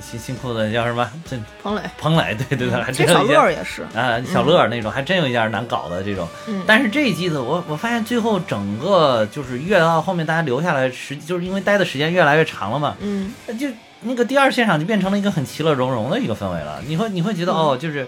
[0.01, 1.11] 新新裤子叫什么？
[1.29, 6.29] 这彭磊，彭磊，对对对，还其实小乐也是，啊，小乐那种还真有一点难搞的这种。
[6.47, 13.69] 嗯但是这一季的我我发现最后整个就是越到后面大家留下来时，就是因为待的时间越来越长了嘛，嗯，就
[14.03, 16.81] 那个第二现场就变成了一个很其乐融融的一个氛围了。
[16.87, 18.07] 你会你会觉得、哦，就是，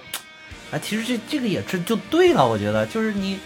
[0.70, 3.38] 啊，其实这这个也是就对了，我觉得就是你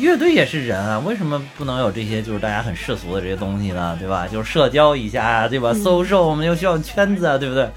[0.00, 3.96] 乐队也是人啊，为什么不能有这些就是大家很世俗的这些东西呢？
[3.98, 4.26] 对吧？
[4.26, 7.68] 就是社交一下，对吧？social 我们又需要圈子啊，对不对？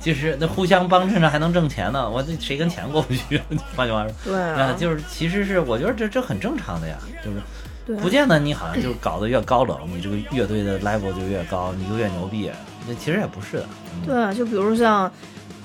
[0.00, 3.40] 其实那互相帮衬着还能挣钱呢，我这谁跟钱过不去？
[3.74, 12.50] 换句话说，对啊，啊，就是其实是我觉得这这很正常的呀，就是不见得你好像就搞得越高冷，你这个乐队的 level 就越高，你就越牛逼，
[12.86, 13.66] 那其实也不是的。
[13.94, 15.10] 嗯对啊，就比如像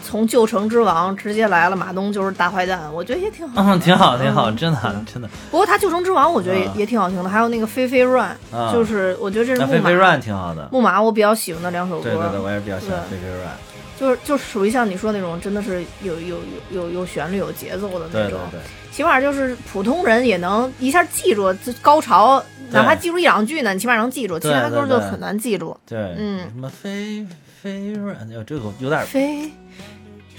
[0.04, 3.64] 从旧城之王直接来了，马东就是大坏蛋，我觉得也挺好。
[3.64, 5.28] 嗯，挺好，挺好，嗯真的，真的。
[5.50, 13.50] 不过他旧城之王，我觉得也、啊也挺好听的，还有那个飞飞 run，、啊就是我觉得这是那木马飞飞 run 挺好的，木马我比较喜欢的两首歌，对对对，我也比较喜欢对飞飞 run。
[13.96, 16.38] 就是就是属于像你说那种，真的是有有
[16.72, 18.60] 有有有旋律、有节奏的那种，对对对，
[18.92, 25.78] 起码就是普通人也能一下记住这高潮，哪怕记住一两句呢，你起码能记住，其他歌就很难记住。
[25.88, 27.26] 对，嗯什么飞
[27.62, 29.50] 飞 run，有这个有点飞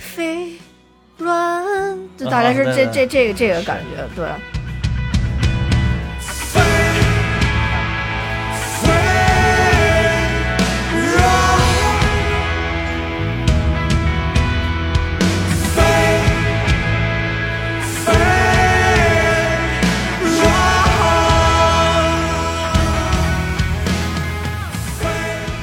[0.04, 0.52] 飞
[1.18, 4.28] run，就大概是这、这这个这个感觉，对。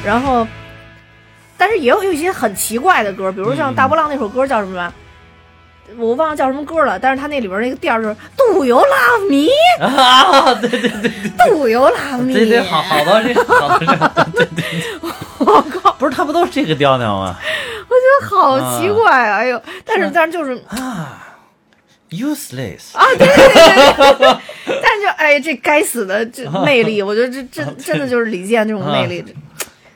[0.04, 0.46] 然后，
[1.62, 4.92] 但是也有有一些很奇怪的歌，比如像嗯大波浪那首歌叫什么？
[5.96, 9.48] 我忘了叫什么歌了，但是他那里边那个调就是 Do you love me?
[9.86, 12.34] 啊，对对对 Do you love me?
[12.34, 13.86] 对对，好好多这好多这，
[14.32, 14.66] 对对对，
[15.40, 17.36] 我靠，不是他不都是这个调调吗？
[17.88, 19.38] 我觉得好奇怪啊！
[19.38, 21.28] 哎呦，但是是但是就是，啊
[22.10, 24.38] ，useless 啊，对对对
[24.82, 29.34] 但是就哎，这该死的这魅力，我觉得这真真的就是李健这种魅力，这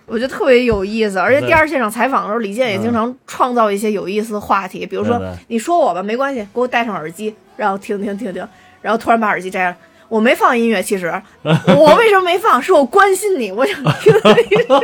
[0.06, 1.18] 我觉得特别有意思。
[1.18, 8.48] 而且第二现场采访的时候，李健也经常创造一些有意思的话题，比如说你说我吧，没关系，给我戴上耳机，然后听听听听，
[8.82, 9.78] 然后突然把耳机摘了。
[10.08, 11.12] 我没放音乐，其实
[11.44, 12.62] 我为什么没放？
[12.62, 14.80] 是我关心你，我想听你说，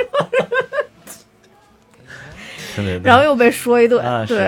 [2.76, 4.40] 对对对，然后又被说一顿，对。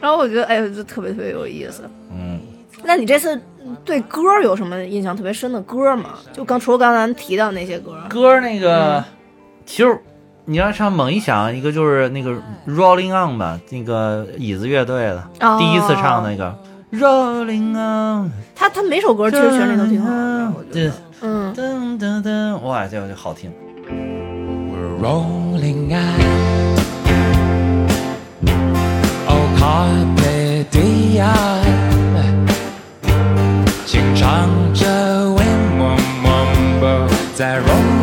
[0.00, 1.82] 然后我觉得，哎呦，就特别特别有意思。
[2.12, 2.38] 嗯。
[2.84, 3.40] 那你这次
[3.84, 6.18] 对歌有什么印象特别深的歌吗？
[6.32, 9.04] 就刚除了刚才提到那些歌，歌儿那嗯个，
[9.66, 9.98] 其实
[10.50, 12.30] 你要唱猛一响，一个就是那个
[12.66, 16.56] Rolling On 吧，那个椅子乐队的、哦第一次唱那个
[16.90, 23.52] Rolling On，他他每首歌其实旋律都挺好的，我觉得，，嗯，噔噔噔，哇，这个就好听。
[24.72, 25.94] We're rolling.
[29.28, 31.28] Oh, carpe diem，
[33.84, 34.86] 轻唱着
[35.26, 35.78] Wind
[36.24, 37.97] Wumbo，在 rolling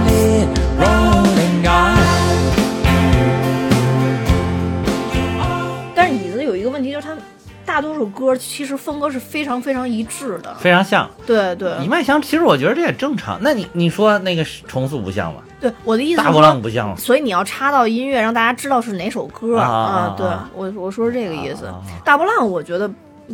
[7.76, 13.38] 大多数歌其实风格是非常非常一致的，非常像对对一脉相，其实我觉得这也正常。
[13.42, 15.42] 那你你说那个重塑不像吗？
[15.60, 16.96] 对，我的意思大波浪不像吗？
[16.96, 21.70] 所以你要插到音乐，让大家知道是哪首歌啊对啊我我说是这个意思。
[22.06, 22.90] 大波浪我觉得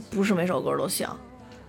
[0.10, 1.16] 不是每首歌都像，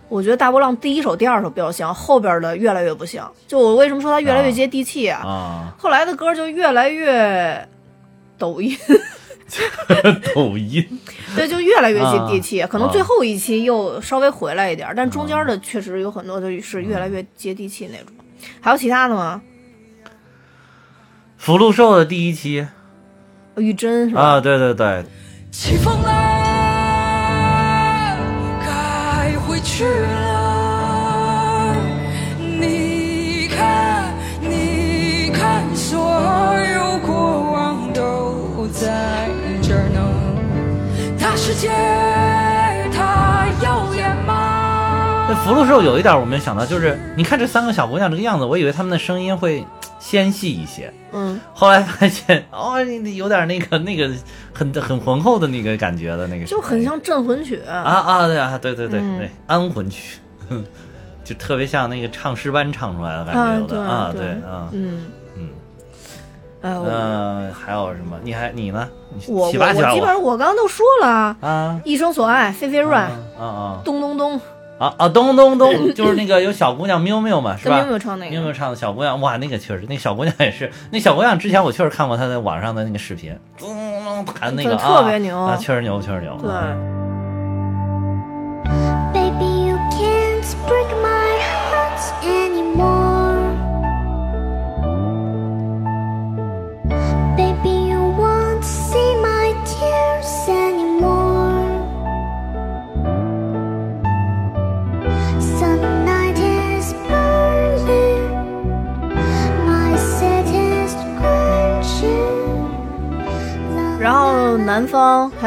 [0.08, 3.30] 我觉得大波浪第一首、第二首比较像，后边的越来越不像。
[3.46, 5.20] 就我为什么说它越来越接地气啊？
[5.22, 7.68] 啊，后来的歌就越来越
[8.38, 8.74] 抖音，
[10.34, 10.86] 抖音
[11.36, 12.60] 对，就越来越接地气。
[12.60, 18.14] 啊可能最后一期又稍微回来一点，但中间的确实有很多的是越来越接地气那种。
[18.60, 19.40] 还有其他的吗？
[21.36, 22.66] 福禄寿的第一期
[23.56, 24.22] 玉珍是吧？
[24.22, 25.04] 啊，对对对，
[25.50, 26.08] 起风了，
[28.64, 29.84] 该回去
[41.52, 41.68] 世界，
[42.94, 45.26] 它要脸吗？
[45.28, 49.62] 那福禄寿有一点我没有想到，就是你看这三个小姑娘这个样子，我以为她们的声音会
[49.98, 54.10] 纤细一些，嗯，后来发现哦，你有点那个那个
[54.54, 59.18] 很很浑厚的那个感觉的那个，就很像镇魂曲啊啊对啊对对对嗯。
[59.18, 60.64] 对，安魂曲，哼
[61.22, 64.68] 就特别像那个唱诗班唱出来的感啊觉，的啊对对啊。
[64.72, 65.04] 嗯
[66.62, 68.16] 嗯哎我嗯，还有什么？
[68.22, 68.88] 你还你呢？
[69.28, 74.40] 我我基本上我刚刚都说了啊，啊一生所爱，飞飞啊 run，啊啊咚咚咚，
[74.78, 77.76] 啊啊咚咚咚，就是那个有小姑娘喵喵嘛，是吧？
[77.76, 86.36] 跟喵喵唱那个，喵喵唱的小姑娘，哇，那个确实，那小姑娘也是，那小姑娘之前我确实看过她在网上的那个视频，咚咚咚弹那个特别牛啊，确实牛，确实牛。
[86.40, 86.50] 对，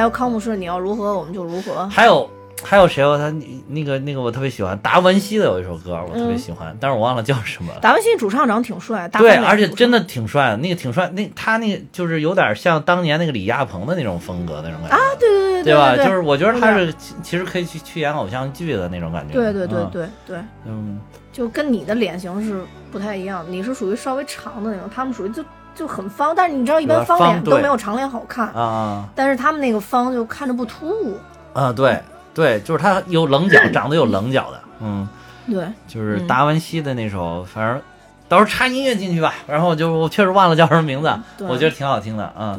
[0.05, 1.85] 有康姆士，你要如何我们就如何。
[1.89, 2.29] 还有
[2.63, 3.17] 还有谁哦？
[3.17, 3.29] 他
[3.67, 7.79] 那个那个我特别喜欢达文西的有一首歌，我特别喜欢，但是我忘了叫什么了。
[7.81, 15.95] 达文西主唱长得挺帅，大对，而且真的挺帅的，那个挺帅，那他那个就是有点像当年那个李亚鹏的那种风格那种感觉啊，对对对对吧？
[15.95, 19.33] 对，就是我觉得他是其其实可以去去演偶像剧的那种感觉。
[19.33, 20.99] 对对对嗯，对对，嗯，
[21.33, 25.43] 就跟你的脸型是不太一样，你是属于稍微长的那种，他们属于就
[25.75, 31.19] 就很方，但是你知道一般方脸都没有长脸好看，啊但是他们那个方就看着不突兀，
[31.53, 32.01] 啊，对
[32.33, 35.07] 对，就是他有棱角，长得有棱角的，嗯，
[35.47, 37.81] 对，就是嗯达文西的那首，反正
[38.27, 39.33] 到时候插音乐进去吧。
[39.47, 41.13] 然后我就我确实忘了叫什么名字，
[41.47, 42.57] 我觉得挺好听的啊。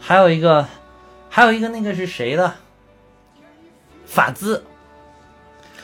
[0.00, 0.64] 还有一个，
[1.28, 2.52] 还有一个那个是谁的？
[4.04, 4.62] 法兹，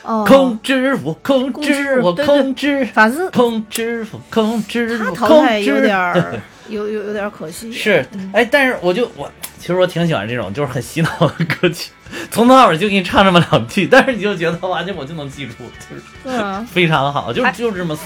[0.03, 3.31] 哦，控制我，控控制制我，控制，法兹。
[3.31, 5.81] 控制我，控制他我，控淘汰有。
[5.81, 6.39] 点儿
[6.69, 11.91] 有有有点可惜，是，哎，但是我就我其实我挺喜欢这种就是很洗脑的歌曲，
[12.31, 15.53] 从头到尾就给你唱这么两句，但是你就觉得哇，这我就能记住，
[15.89, 18.01] 就是啊，非常好，就还就是这么俗。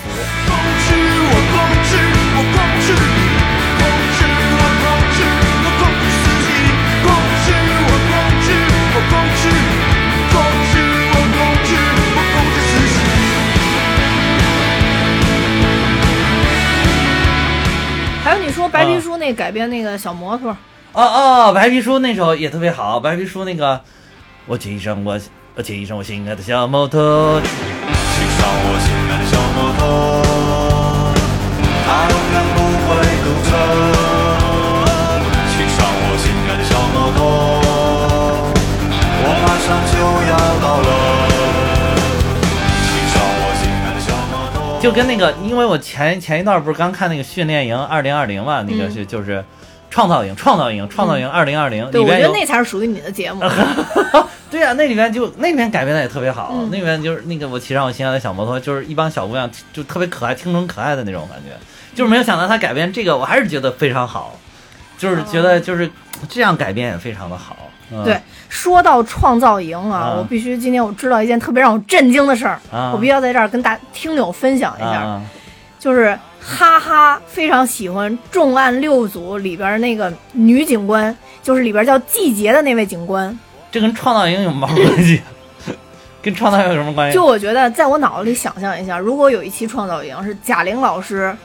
[18.53, 18.99] 说白皮啊。
[18.99, 20.55] 书那改编那个小摩托，
[20.93, 23.81] 哦哦，白皮书那首也特别好，白皮书那个，
[24.45, 25.19] 我骑上我
[25.55, 30.22] 我骑上我心爱的小摩托，骑上我心爱的小摩托，
[44.83, 49.41] 就跟那个，因为我前前一段不是刚看那个训练营二零二零嘛，那个是就是
[49.89, 53.41] 创造营，创造营，创造营二零二零对我觉得那才是属于你的节目，
[54.51, 56.67] 对啊，那里面就那里面改编的也特别好，嗯。
[56.69, 61.57] 那里面就是那个我骑上我心爱的小摩托，就是一帮小姑娘就特别可爱、青春可爱的那种感觉，
[61.95, 64.37] 就是没有想到他改编这个，我还是觉得非常好，
[64.97, 65.89] 就是觉得就是
[66.27, 67.55] 这样改编也非常的好。
[67.91, 68.19] 嗯、对，
[68.49, 75.21] 说到创造营啊，啊我必须今天我知道一件特别让我震惊的事儿，啊我必须要在这儿跟大听友分享一下，啊
[75.79, 83.37] 就是哈哈非常喜欢《重案六组》里边那个女警官，就是里边叫季杰的那位警官。
[83.71, 85.21] 这跟创造营有毛关系？
[86.21, 87.15] 跟创造营有什么关系？
[87.15, 91.35] 就我觉得，在我脑子里想象一下，如果有一期创造营是贾玲老师、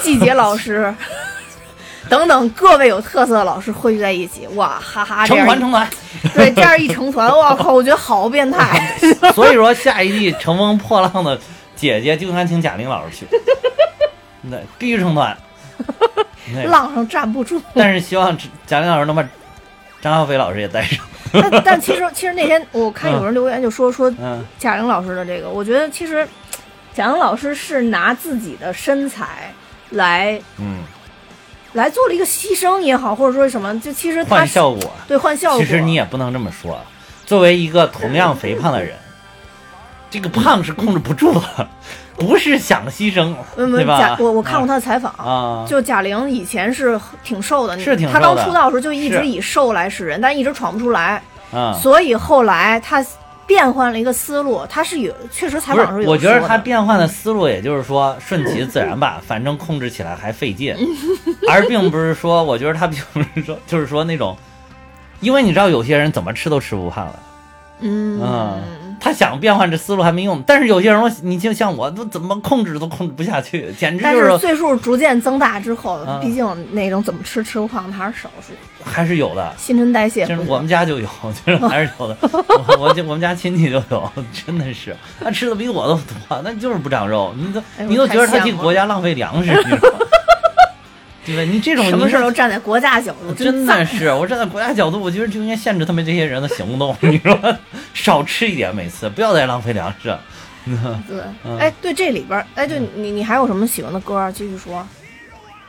[0.00, 0.92] 季杰老师
[2.08, 5.26] 等等各位有特色的老师汇聚在一起，哇哈哈！
[5.26, 5.88] 成团成团。
[6.34, 8.96] 对这样一成团，我靠，我觉得好变态。
[9.34, 11.38] 所以说下一季乘风破浪的
[11.74, 13.26] 姐姐就应该请贾玲老师去，
[14.42, 15.36] 那，必须成团。
[16.66, 17.60] 浪上站不住。
[17.74, 18.36] 但是希望
[18.66, 19.22] 贾玲老师能把
[20.00, 21.04] 张小斐老师也带上。
[21.32, 26.26] 但但其实其实那天我看有人留言就说说嗯贾玲老师的这个，我觉得其实
[26.94, 29.52] 贾玲老师是拿自己的身材
[29.90, 30.78] 来嗯，
[31.74, 34.90] 来做了一个牺牲也好，或者说什么，就其实换效果。
[35.06, 35.58] 对换效果。
[35.60, 36.78] 其实你也不能这么说，
[37.26, 38.96] 作为一个同样肥胖的人，
[40.10, 41.68] 这个胖是控制不住的，
[42.16, 43.98] 不是想牺牲，嗯对吧？
[43.98, 45.12] 贾我我看过他的采访。
[45.14, 51.20] 啊，就贾玲以前是挺瘦的，是挺瘦她刚出道的时候就一直以瘦来示人，但一直闯不出来，
[51.52, 53.04] 啊，所以后来她
[53.46, 60.74] 变换了一个思路，他是有确实采访的时候，有我觉得他变换的思路，也就是说顺其自然吧，反正控制起来还费劲，
[61.50, 64.36] 而并不是说，我觉得他并不是说，就是说那种，
[65.20, 67.18] 因为你知道有些人怎么吃都吃不胖的，
[67.80, 68.20] 嗯。
[68.22, 68.62] 嗯，
[69.04, 79.52] 他想变换这思路还没用，但是有些人你就像我，都怎么控制都控制不下去，简直但就是岁数逐渐增大之后，啊毕竟那种怎么吃吃不胖的还是少数，还是有的。
[79.58, 80.24] 新陈代谢。
[80.24, 81.08] 就是我们家就有，
[81.44, 82.16] 就是还是有的。
[82.32, 85.94] 我我就我们家亲戚就有，真的是他吃的比我都
[86.28, 87.34] 多，那就是不长肉。
[87.36, 89.98] 你都哎你都觉得他太羡慕了替国家浪费粮食，你知道吗？
[91.24, 91.42] 对吧？
[91.42, 97.38] 你这种什么你事都站在国家角度，真的是，我站在国家角度，我觉得就应该限制他们这些人的行动，你说
[97.92, 100.16] 少吃一点，每次不要再浪费粮食。
[100.66, 101.58] 对嗯。
[101.58, 104.30] 哎，对这里边儿，哎，对你你还有什么喜欢的歌啊？
[104.30, 104.86] 继续说。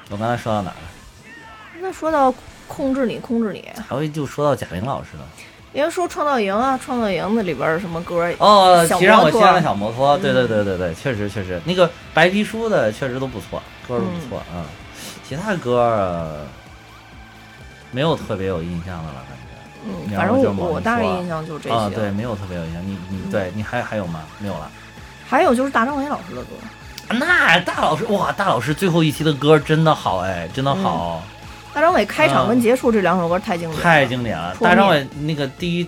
[0.09, 1.81] 我刚才说到哪儿了？
[1.81, 2.33] 那说到
[2.67, 3.65] 控制你，控制你。
[3.87, 5.25] 还会就说到贾玲老师了。
[5.73, 14.63] 因为说创造营啊，创造营那里边儿什么歌，哦，小骑上我心爱的小摩托，对对对对对，确实确实，那个白皮书的确实都不错，歌儿都不错啊、嗯。
[15.27, 16.45] 其他歌儿、呃
[17.91, 19.55] 没有特别有印象的了，感觉。
[19.87, 21.73] 嗯，反正我我大概印象就这些。
[21.73, 22.85] 啊，对，没有特别有印象。
[22.85, 24.23] 你你对你还还有吗？
[24.37, 24.69] 没有了。
[25.25, 26.49] 还有就是大张伟老师的歌，
[27.17, 31.23] 那大老师哇，大老师最后一期的歌真的好哎，真的好，
[31.73, 34.53] 大张伟开场跟结束这两首歌太经典了，太经典了。
[34.59, 35.87] 大张伟那个第一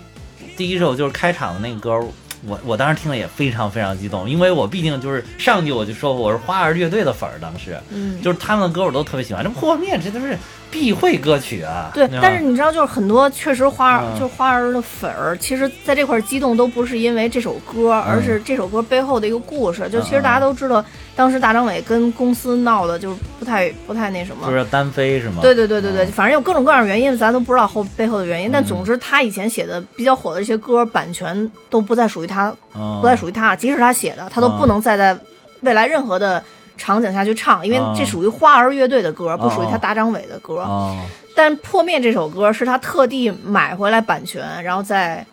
[0.56, 2.00] 第一首就是开场的那个歌，
[2.46, 9.42] 我我当时听了也非常非常激动，因为我毕竟就是上去我就说我是花儿乐队的粉儿，当时嗯，就是他们的歌我都特别喜欢。
[9.42, 10.36] 这破灭这都是
[10.70, 11.90] 必会歌曲啊。
[11.94, 19.88] 对，但是你知道，就是很多确实花儿、嗯就是花儿的粉儿，其实在这块儿激动都不是因为这首歌，而是这首歌背后的一个故事。
[19.90, 20.84] 就其实大家都知道，
[21.18, 24.46] 当时大张伟跟公司闹的就是不太不太那什么。
[24.46, 25.38] 就是单飞是吗？
[25.42, 28.52] 对对对对对，嗯反正有各种各样的原因，咱都不知道后背后的原因。
[28.52, 33.56] 但总之，他以前写的比较火的这些歌，版权都不再属于他，嗯，不再属于他。
[33.56, 35.18] 即使他写的，他都不能再在
[35.62, 36.40] 未来任何的
[36.76, 40.58] 场景下去唱，因为嗯这属于花儿乐队的歌，不属于他哦大张伟的歌。
[40.60, 40.96] 哦，
[41.34, 45.26] 但《破灭》这首歌是他特地买回来版权，然后在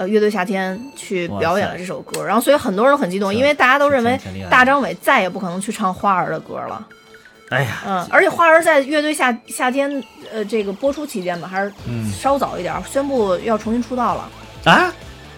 [0.00, 6.86] 呃乐队夏天去表演了这首歌，然后所以很多人都很激动，因为大家都认为大张伟再也不可能去唱花儿的歌了。
[7.50, 14.30] 哎呀，嗯，而且花儿在乐队夏夏天呃这个播出期间吧，还是嗯稍早一点儿宣布要重新出道了。
[14.64, 14.90] 啊，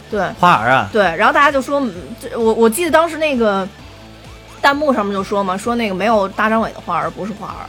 [0.09, 1.83] 对花儿啊，对，然后大家就说，
[2.37, 3.69] 我我记得当时那个
[4.61, 7.67] 弹幕上面就说嘛，说那个没有大张伟的花儿不是花儿，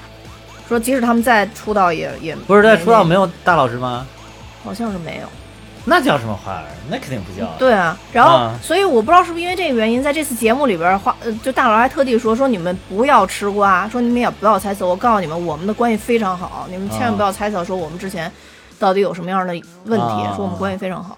[0.70, 4.06] 说即使他们再出道也也不是在出道没没有大老师吗？
[4.64, 5.28] 好像是没有。
[5.86, 6.63] 那叫什么花儿？
[6.89, 7.45] 那肯定不叫。
[7.59, 14.88] 对啊，然后、啊所以我不知道是不是因为这个原因，在这次节目里边儿，花呃就大佬还特地说说你们不要吃瓜，说你们也不要猜测。
[14.88, 18.31] 我告诉你们，我们的关系非常好，你们千万不要猜测说我们之前
[18.79, 19.53] 到底有什么样的
[19.86, 21.17] 问题，啊说我们关系非常好。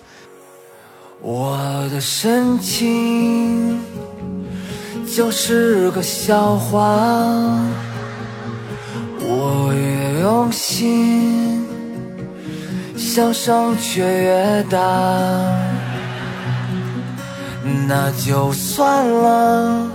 [1.23, 3.79] 我的深情
[5.15, 6.79] 就是个笑话，
[9.19, 11.63] 我越用心，
[12.97, 14.79] 笑声却越大。
[17.87, 19.87] 那就算了，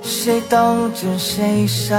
[0.00, 1.96] 谁当真谁傻？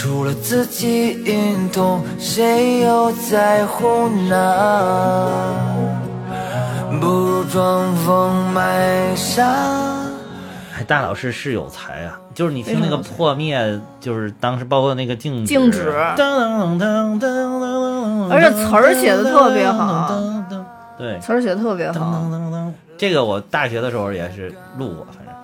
[0.00, 5.36] 除了自己运动，谁又在乎呢？
[6.98, 9.44] 不如装疯卖傻。
[10.74, 12.18] 哎，大老师是有才啊！
[12.34, 16.16] 就是你听那个破灭，就是当时包括那个静止，静止而
[18.40, 20.10] 且词儿写的特别好
[20.96, 22.24] 对，词儿写的特别好。
[23.00, 25.34] 这个我大学的时候也是录过，反正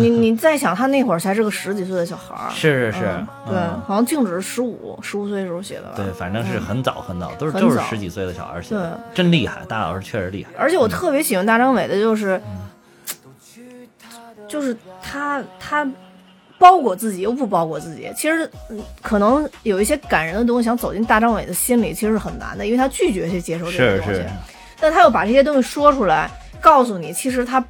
[0.00, 2.48] 你你再想，他那会儿才是个十几岁的小孩儿。
[2.54, 5.94] 是是是嗯，对，嗯好像静止十五十五岁的时候写的吧。
[5.96, 10.50] 对，反正是很早很早，都是很早就是十几岁的小孩写的，真厉害，大老师确实厉害。
[10.56, 12.60] 而且我特别喜欢大张伟的，就是，嗯
[14.46, 15.84] 就是他他
[16.56, 18.08] 包裹自己又不包裹自己。
[18.16, 24.26] 其实嗯可能有一些感人的东西想走进大张伟的心里，其实是很难的，因为他拒绝去接受这些东西是是。，
[24.80, 26.30] 但他又把这些东西说出来，
[26.62, 27.62] 告诉你，其实他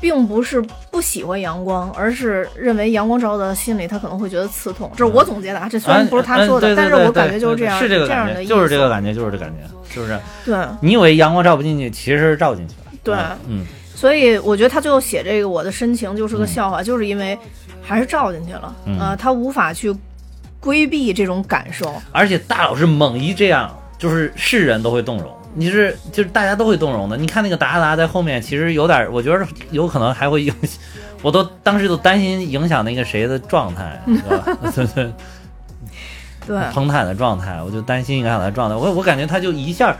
[0.00, 0.60] 并不是
[0.92, 4.88] 不喜欢阳光，而是认为阳光照到他心里，他可能会觉得刺痛。
[4.96, 10.20] 这是我总结的啊，这虽然不是他说的，但是我感觉就是这样，是这个这样的意思，感觉，就是这个感觉，就是这感觉，是不是？
[10.44, 12.92] 对你以为阳光照不进去，其实照进去了。
[13.02, 13.16] 对。
[13.48, 17.36] 嗯，所以我觉得他最后写这个我的深情就是个笑话，就是因为
[17.82, 19.92] 还是照进去了，嗯呃，他无法去
[20.60, 21.92] 规避这种感受。
[22.12, 25.32] 而且大老师猛一这样，就是是人都会动容。
[25.58, 27.16] 你是就是大家都会动容的。
[27.16, 30.54] 你看那个达达在后面，其实有点，我觉得有可能还会影，
[31.20, 34.00] 我都当时都担心影响那个谁的状态？
[34.06, 35.12] 对对，
[36.46, 38.76] 对，彭坦的状态，我就担心影响他的状态。
[38.76, 39.96] 我我感觉他就一下，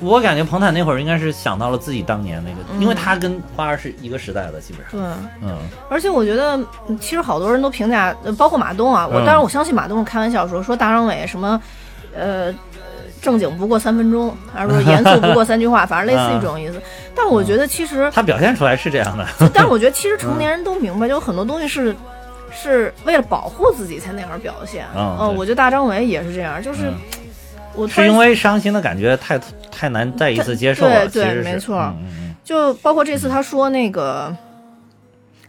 [0.00, 5.58] 我感觉彭坦那会儿应该是想到了自己当年那个，因为他跟花儿是一个时代的，基本上，对，嗯，
[5.90, 6.56] 而且我觉得，
[6.88, 11.60] 嗯其实好多人都评价，呃包括马东啊，我嗯当然我相信马东是开玩笑说说大张伟什么，
[12.16, 12.50] 呃。
[13.22, 16.74] 正经不过三分钟， 还是说严肃不过三句话， 反正类似于这种意思。
[17.14, 21.94] 但我觉得其实，他表现出来是这样的， 但我觉得其实成年人都明白，就很多东西是
[22.52, 24.84] 是为了保护自己才那样表现。
[24.96, 25.36] 嗯对。
[25.38, 26.94] 我觉得大张伟也是这样，就是、嗯。
[27.74, 31.90] 我是因为伤心的感觉太太难再一次接受了，对对没错。
[32.44, 34.36] 就包括这次他说那个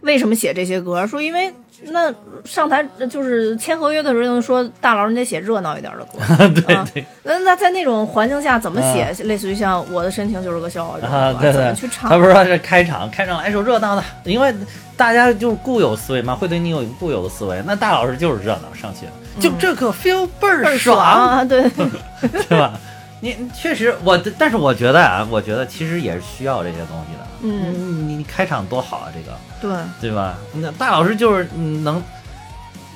[0.00, 1.52] 为什么写这些歌，说因为
[1.90, 2.12] 那
[2.44, 9.12] 上台就是签合约的时候说大佬你得写热闹一点的歌， 对啊对那那在那种环境下怎么写？
[9.24, 12.10] 类似于像我的深情就是个笑话啊，对对怎么去，唱？
[12.10, 14.54] 他不是说这开场，开场来一首热闹的，因为
[14.96, 17.62] 大家就是固有思维嘛，会对你有固有的思维。
[17.66, 21.44] 那大老师就是热闹上去了，就这个 feel 倍儿嗯爽，啊！
[21.44, 21.68] 对，
[22.48, 22.72] 对吧？
[23.20, 27.26] 你你确实我，但是我觉得啊，我觉得其实也是需要这些东西的。
[27.42, 30.36] 嗯，你开场多好啊，这个对，对吧？
[30.54, 32.02] 那大老师就是嗯能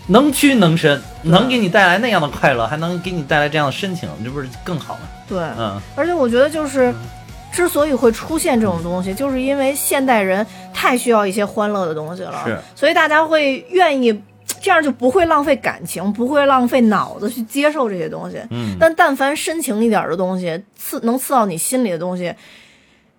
[0.07, 5.01] 能屈能伸，能给你带来那样的快乐，还能给你带来这样的深情，这不是更好吗？
[5.27, 6.95] 对，嗯而且我觉得就是。
[7.51, 14.13] 之所以会出现这种东西，就是因为现代人太需要一些欢乐的东西了，是所以大家会愿意，
[14.61, 18.37] 这样就不会浪费感情，不会浪费脑子去接受这些东西。
[18.51, 22.33] 嗯，但但凡深情一点的东西，刺能刺到你心里的东西，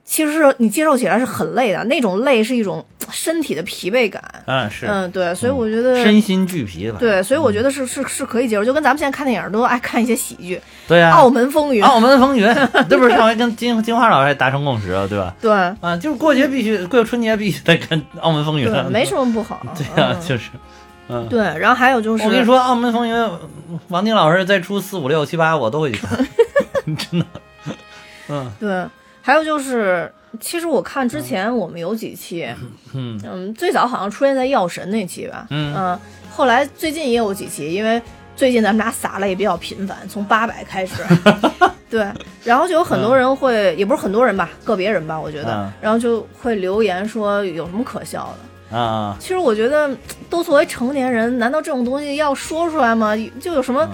[0.05, 4.23] 其实是你接受起来是很累的，那种累是一种身体的疲惫感。
[4.45, 4.85] 嗯是。
[4.85, 6.03] 嗯，对，所以我觉得。
[6.03, 6.97] 身心俱疲吧。
[6.99, 12.45] 对，所以我觉得是是是可以接受，就跟咱们现在看电影都爱看一些喜剧，对啊，澳门风云》澳门风云，
[12.89, 15.33] 这不是上回跟金金花老师还达成共识了，对吧？
[15.41, 15.51] 对。
[15.51, 19.61] 啊，就是过节必须过春节必须得看澳门风云，对，没什么不好。
[19.75, 20.21] 对呀、嗯。
[20.27, 20.49] 就是，
[21.09, 23.29] 嗯，对，然后还有就是，我跟你说，澳门风云，
[23.87, 26.17] 王晶老师再出四五六七八，我都会去看，
[26.95, 27.25] 真的，
[28.29, 28.51] 嗯。
[28.59, 28.85] 对，
[29.21, 32.47] 还有就是，其实我看之前我们有几期，
[32.93, 33.19] 嗯。
[33.23, 35.97] 嗯，最早好像出现在药神那期吧，嗯
[36.31, 38.01] 后来最近也有几期，因为
[38.35, 41.03] 最近咱们俩撒了也比较频繁，从八百开始，
[41.89, 42.07] 对，
[42.43, 45.73] 然后就有很多人会，也不是很多人吧，个别人吧，我觉得，嗯。
[45.81, 48.77] 然后就会留言说有什么可笑的。
[48.77, 49.89] 啊，其实我觉得，
[50.29, 53.13] 都作为成年人，难道这种东西要说出来吗？
[53.41, 53.89] 就有什么嗯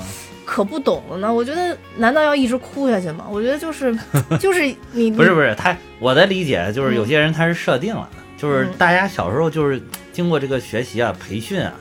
[0.45, 1.33] 可不懂了呢？
[1.33, 3.25] 我觉得，难道要一直哭下去吗？
[3.29, 3.97] 我觉得就是，
[4.39, 9.81] 就是你不是不是，他我的理解就是有些人他是设定了的，就是嗯大家小时候就是
[10.13, 11.73] 经过这个学习啊、培训啊、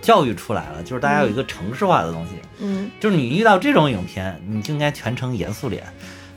[0.00, 5.84] 教育出来了，就是大家有一个程式化的东西，嗯就是你遇到这种影片，你就应该全程严肃脸。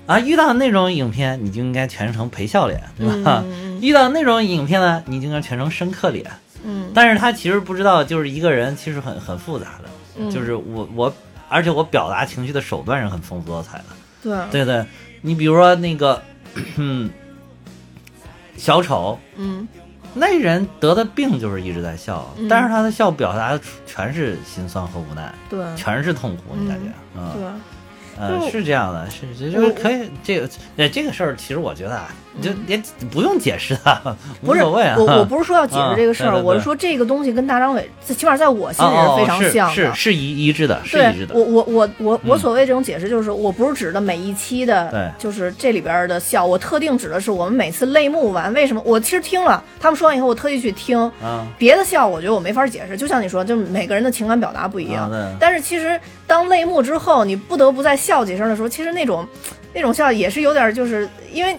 [0.06, 3.44] 啊，遇到那种影片，你就应该全程陪笑脸，对吧？
[3.46, 6.26] 嗯遇到那种影片呢，你就应该全程深刻脸。
[6.66, 11.14] 嗯但是他其实不知道，就是一个人其实很很复杂的，嗯，就是我我，
[11.50, 13.86] 而且我表达情绪的手段是很丰富多彩的。
[14.22, 14.86] 对对对，
[15.22, 16.22] 你比如说那个，
[16.78, 17.10] 嗯，
[18.58, 19.68] 小丑嗯
[20.14, 26.92] 那人得的病就是一直在笑，嗯但是他的笑表达的全是心酸和无奈，对全是痛苦，你感觉？
[27.16, 34.96] 嗯，对，呃，是这样的，是这就是可以，这个呃这个事儿，其实我觉得啊，你就也不用解释啊，无不是所谓啊。
[34.98, 39.76] 我我不是说要解释这个事儿，我是说这个东西跟大张伟，最起码在我心里哦是非常像的。
[39.76, 41.44] 是是是一一致的，是一致的我。
[41.44, 48.82] 我我我我嗯所谓这种解释，就是我不是指的每一期的，就是这里边的笑，我特定指的是我们每次泪目完，为什么？
[48.86, 52.96] 我其实听了他们说完以后，我特意去听啊别的笑，我觉得我没法解释。
[52.96, 55.12] 就像你说，就是每个人的情感表达不一样。
[55.12, 59.28] 啊但是其实当泪目之后，你不得不再笑几声的时候，其实那种
[59.74, 61.58] 那种笑也是有点，就是因为。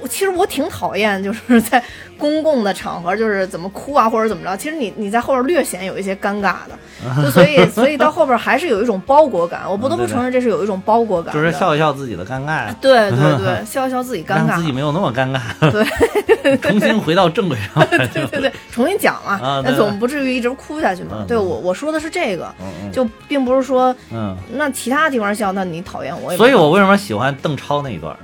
[0.00, 1.82] 我其实我挺讨厌，就是在
[2.18, 4.56] 公共的场合，就是怎么哭啊，或者怎么着。
[4.56, 6.78] 其实你你在后边略显有一些尴尬的，
[7.22, 9.62] 就所以所以到后边还是有一种包裹感。
[9.68, 15.40] 我不得不承认，这是有一种包裹感的，就是笑一笑自己的尴尬，对对对， 笑一笑自己尴尬让自，己没有那么尴尬，
[15.70, 18.06] 对，重新回到正轨上来。
[18.08, 21.26] 对对对，重新讲嘛，那总不至于一直哭下去嘛嗯。
[21.26, 28.18] 对我我说的是这个，嗯就并不是说嗯那其他地方笑，那你讨厌我所以我为什么喜欢邓超那一段儿？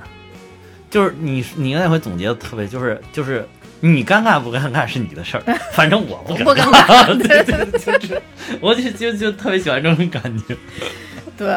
[0.96, 3.46] 就是你你那回总结的特别，就是就是
[3.80, 5.42] 你尴尬不尴尬是你的事儿，
[5.74, 7.06] 反正我不不尴尬。
[7.20, 8.22] 对对对，就是
[8.62, 10.56] 我就就就特别喜欢这种感觉。
[11.36, 11.54] 对，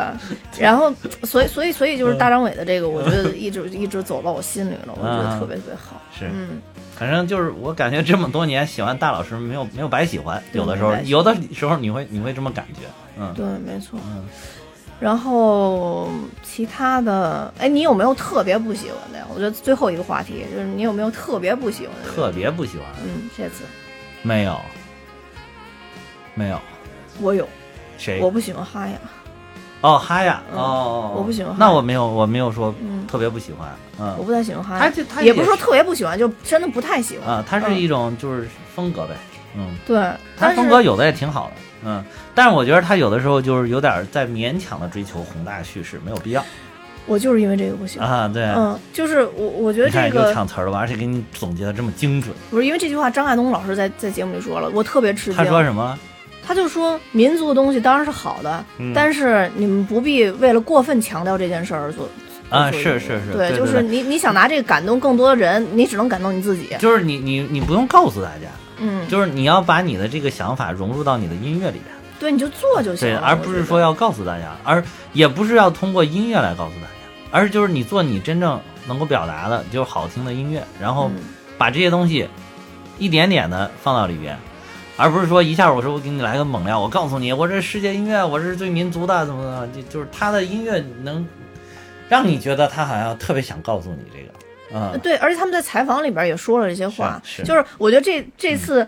[0.59, 0.93] 然后
[1.23, 6.01] 所以所以所以就是大张伟的这个，我觉得一直一直走到我心里了，我觉得特别特别好。
[6.13, 6.61] 是嗯，
[6.97, 12.81] 反正就是我感觉这么多年喜欢大老师没有没有白喜欢，有的时候有的时候你会你会这么感觉，
[13.17, 13.97] 嗯对，没错。
[14.05, 14.25] 嗯，
[14.99, 16.09] 然后
[16.43, 19.25] 其他的，哎，你有没有特别不喜欢的呀？
[19.33, 22.11] 我觉得最后一个话题就是你有没有特别不喜欢的？
[22.11, 23.63] 特别不喜欢，嗯，这次。
[24.21, 24.59] 没有。
[26.35, 26.59] 没有。
[27.21, 27.47] 我有，
[27.97, 28.19] 谁？
[28.21, 28.97] 我不喜欢哈雅。
[29.81, 30.57] 哦哈呀嗯。
[30.59, 33.69] 哦，我不喜欢哈那我没有我没有说嗯特别不喜欢，
[33.99, 34.13] 嗯。
[34.17, 37.35] 我不太喜欢哈雅，他就他也不是说特别不喜欢，就真的不太喜欢。
[37.35, 39.15] 啊，它是嗯一种就是风格呗，
[39.55, 39.75] 嗯。
[39.87, 39.97] 对，
[40.37, 42.03] 他但风格有的也挺好的，嗯，
[42.35, 46.43] 但是我觉得他有的时候就是有点儿在勉强的追求宏大叙事，没有必要
[47.05, 48.01] 我就是因为这个不行。
[48.01, 48.29] 啊。
[48.31, 52.35] 对，嗯，就是我我觉得这个抢词儿了吧，而且给你总结的这么精准。
[52.49, 55.35] 不是因为这句话，张爱东老师在在节目里说了，我特别吃惊。
[55.35, 55.97] 他说什么？
[56.45, 62.09] 他就说民族的东西当然是好的，嗯但是你们不必为了过分强调这件事儿而做。
[62.49, 66.75] 啊是是是对就是你你想拿这个感动更多的人，你只能感动你自己。
[66.79, 68.47] 就是你你你不用告诉大家，
[68.79, 71.85] 嗯，就是你要把你的这个想法融入到你的音乐里边。
[72.19, 73.21] 对，你就做就行对，了。
[73.21, 74.83] 而不是说要告诉大家，而
[75.13, 76.87] 也不是要通过音乐来告诉大家，
[77.31, 81.21] 而是就是你做你真正能够表达的，就是好听的音乐，然后嗯
[81.57, 82.27] 把这些东西
[82.97, 84.37] 一点点的放到里边，
[84.97, 91.25] 而不是说一下我说我给你来个猛料，我告诉你我这世界音乐我是最民族的怎么怎么，就就是他的音乐能
[92.09, 94.33] 让你觉得他好像特别想告诉你这个，
[94.73, 97.43] 嗯，对，而且他们在采访里边也说了这些话，是是。
[97.43, 98.87] 就是我觉得这这次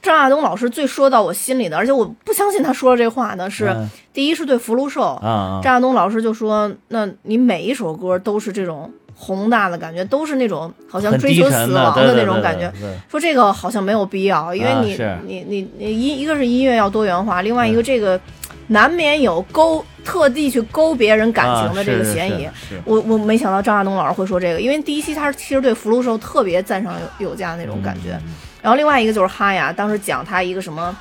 [0.00, 3.88] 张亚东老师最说到我心里的，而且我不相信他说的这话呢，是、嗯。
[4.12, 5.18] 第一是对福禄寿，
[5.62, 12.70] 张亚东老师就说，那你每一首歌都是这种宏大的感觉，都是那种好像追求死亡的那种感觉。
[12.72, 12.80] 对。
[12.80, 18.20] 对说这个好像没有必要，因为你、啊你你你音一个是音乐要多元化，另外一个这个
[18.68, 22.48] 难免有勾特地去勾别人感情的这个嫌疑。
[22.84, 30.96] 我我没想到张亚东老师会说这个，因为第一期他是其实对福禄寿特别赞赏有有加那种感觉，嗯然后另外一个就是哈雅当时讲他一个什么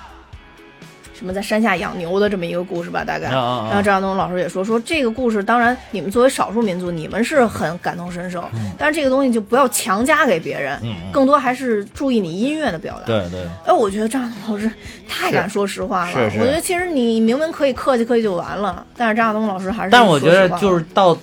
[1.22, 3.28] 什么在山下养牛的这么一个故事吧，大概。
[3.28, 8.44] 啊啊啊然后张亚东老师也说说这个故事，当然你们作为少数民族，你们是很感同身受，
[8.76, 10.82] 但是这个东西就不要强加给别人，
[11.12, 13.06] 更多还是注意你音乐的表达。
[13.06, 13.46] 对对。
[13.68, 14.72] 哎，我觉得张亚东老师
[15.08, 16.12] 太敢说实话了。
[16.12, 19.92] 是是我觉得其实你明明可以客气客气就完了，但是张亚东老师还是。
[19.92, 21.16] 但我觉得就是到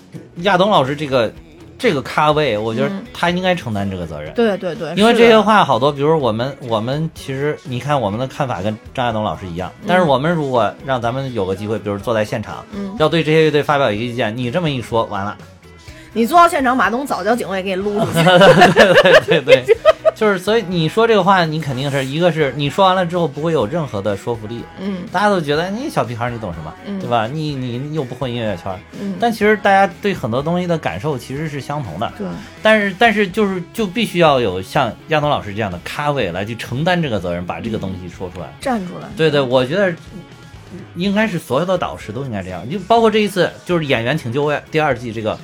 [0.43, 1.33] 亚东老师这个
[1.79, 3.05] 这个咖位，我觉得嗯。
[3.15, 4.33] 他应该承担这个责任。
[4.35, 12.95] 对对对，因为这些话好多，比如我们我们其实你看我们的看法跟张亚东老师一样，但是我们如果让咱们有个机会，比如坐在现场，嗯。
[12.99, 15.37] 要对这些乐队发表一个意见，你这么一说，完了，
[16.13, 18.25] 你坐到现场，马东早叫警卫给你撸出去。
[19.27, 19.77] 对对对，
[20.19, 27.29] 就是所以你说这个话，你肯定是一个是你说完了之后不会有任何的说服力，嗯大家都觉得你小屁孩你懂什么，嗯对吧？
[27.29, 32.13] 你你又不混音乐圈，嗯，但其实大家对很多东西的感受其实是相同的。
[32.19, 32.27] 对，
[32.61, 38.53] 但是但是就是就必须要有像亚东老师这样的咖位来去承担这个责任，把这个东西说出来。
[38.61, 39.09] 站出来。
[39.17, 39.95] 对对，我觉得
[40.97, 45.39] 应该是所有的导师都应该这样，就包括这一次就是演员请就位第二季这个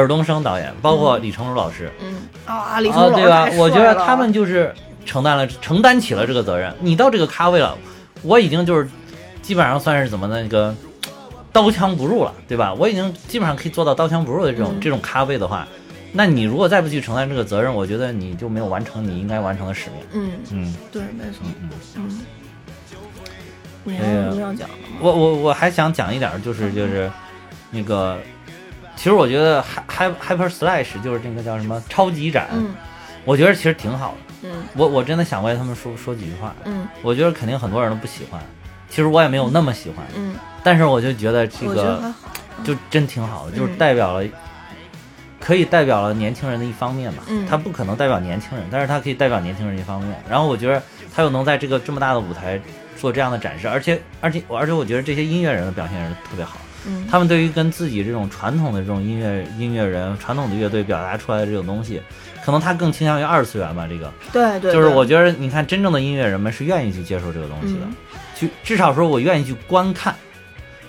[0.00, 2.16] 尔冬升导演，包括李成儒老师，嗯
[2.46, 6.74] 啊，李啊成儒对吧我觉得他们就是承担了承担起了这个责任。
[6.80, 7.76] 你到这个咖位了，
[8.22, 8.88] 我已经就是
[9.42, 10.74] 基本上算是怎么那个
[11.52, 12.74] 刀枪不入了，对吧？
[12.74, 15.66] 我已经基本上可以做到刀枪不入的这种、嗯这种咖位的话，
[16.12, 20.00] 那你如果再不去承担这个责任，我觉得你就没有完成你应该完成的使命。
[20.12, 22.20] 嗯，嗯，对，没错，嗯嗯。
[23.86, 24.98] 你还有什么要讲的吗？
[24.98, 27.10] 我我我还想讲一点，就是就是
[27.70, 28.18] 那个，
[28.96, 32.74] 其实我觉得 Hy Hyper Slash 就是那个叫什么超级展，嗯
[33.24, 34.48] 我觉得其实挺好的。
[34.48, 36.54] 嗯我我真的想为他们说说几句话。
[36.64, 38.40] 嗯我觉得肯定很多人都不喜欢，
[38.88, 42.12] 其实我也没有那么喜欢，嗯，但是我就觉得这个。
[42.62, 44.24] 就真挺好的，就是嗯代表了，
[45.40, 47.24] 可以代表了年轻人的一方面吧。
[47.26, 50.14] 嗯他不可能代表年轻人，但是他可以代表年轻人一方面。
[50.30, 50.80] 然后我觉得
[51.12, 52.58] 他又能在这个这么大的舞台
[52.96, 56.56] 做这样的展示，而且而且而且我觉得这些音乐人的表现是特别好。
[56.86, 62.00] 嗯，他们对于跟自己这种传统的这种音乐音乐人、传统的乐队表达出来的这种东西，
[62.44, 63.86] 可能他更倾向于二次元吧。
[63.88, 64.12] 这个。
[64.32, 67.94] 对对，对就是我觉得，你看真正的音乐人们是愿意去接受这个东西的，嗯。
[68.36, 70.14] 去至少说我愿意去观看，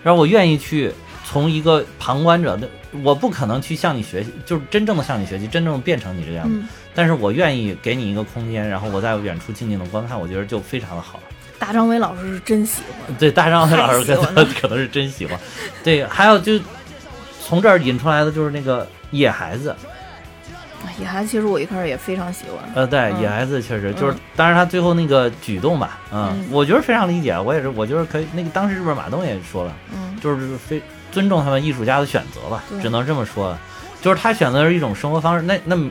[0.04, 0.92] 然后我愿意去
[1.24, 2.68] 从一个旁观者的，
[3.04, 11.20] 我不可能去向你学习，就是真正的向你学习，真正变成你这个样子，嗯，但是我愿意给你一个空间，然后我在远处静静的观看，我觉得就非常的好。
[11.58, 13.16] 大张伟老师是真喜欢。
[13.18, 15.40] 对，大张伟老师可能 可能是真喜欢，
[15.84, 16.60] 对，还有就
[17.42, 19.76] 从这儿引出来的就是那个野孩子，
[21.00, 22.70] 野孩子其实我一开始也非常喜欢。
[22.76, 28.28] 呃，对，嗯野孩子确实就是嗯，当然他最后那个举动吧，嗯，嗯我觉得非常理解，我也是，我觉得可以。
[28.34, 33.58] 那个当时是不是马东也说了，嗯就是非尊重他们艺术家的选择吧，只能这么说，
[34.02, 35.42] 就是他选择的是一种生活方式。
[35.44, 35.90] 那那么，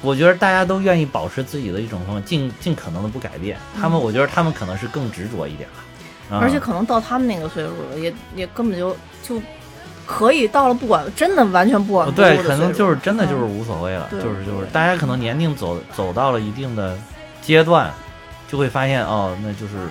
[0.00, 3.58] 我觉得大家都愿意保持自己的一种生活，尽尽可能的不改变。
[3.80, 9.42] 他们，我觉得他们可能是更执着一点吧，而且可能到他们那个岁数了，也也根本就就
[10.06, 16.96] 可以到了不管真的完全不管不对，可能就是真的就是嗯无所谓了，对就是就是大家可能年龄走走到了一定的
[17.42, 17.92] 阶段，
[18.46, 19.88] 就会发现哦，那就是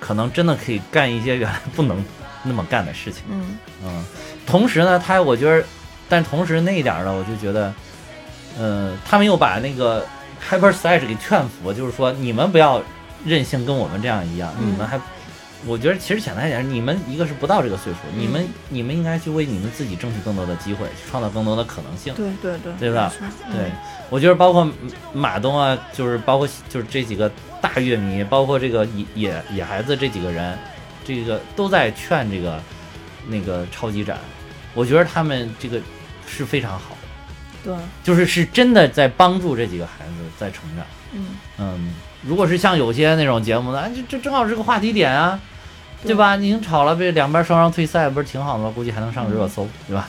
[0.00, 2.02] 可能真的可以干一些原来不能
[2.42, 3.22] 那么干的事情。
[3.28, 3.58] 嗯。
[3.84, 4.04] 嗯，
[4.46, 5.64] 同时呢，他我觉得，
[6.08, 7.72] 但同时那一点呢，我就觉得，
[8.58, 10.04] 呃，他们又把那个
[10.50, 12.82] Hyper Slash 给劝服，就是说你们不要
[13.24, 15.00] 任性，跟我们这样一样，嗯你们还
[15.66, 22.14] 我觉得其实简单一点，你们一个是不到这个岁数，你们你们应该去为你们自己争取更多的机会，去创造更多的可能性。
[22.14, 23.12] 对对对，对吧？
[23.52, 23.72] 对，
[24.08, 24.70] 我觉得包括
[25.12, 27.28] 马东啊，就是包括就是这几个
[27.60, 30.56] 大乐迷，包括这个野野野孩子这几个人，
[31.04, 32.62] 这个都在劝这个
[33.26, 34.16] 那个超级展，
[34.74, 35.80] 我觉得他们这个
[36.24, 36.97] 是非常好的，
[37.64, 40.84] 对，就是是真的在帮助这几个孩子在成长。
[41.12, 41.26] 嗯，
[41.58, 41.90] 嗯，
[42.22, 45.40] 如果是像有些那种节目呢，哎这这正好是个话题点啊，
[46.04, 46.14] 对。
[46.14, 46.36] 吧？
[46.36, 48.72] 你已经吵了，被两边双双退赛，不是挺好的吗？
[48.74, 50.08] 估计还能上热搜，对吧？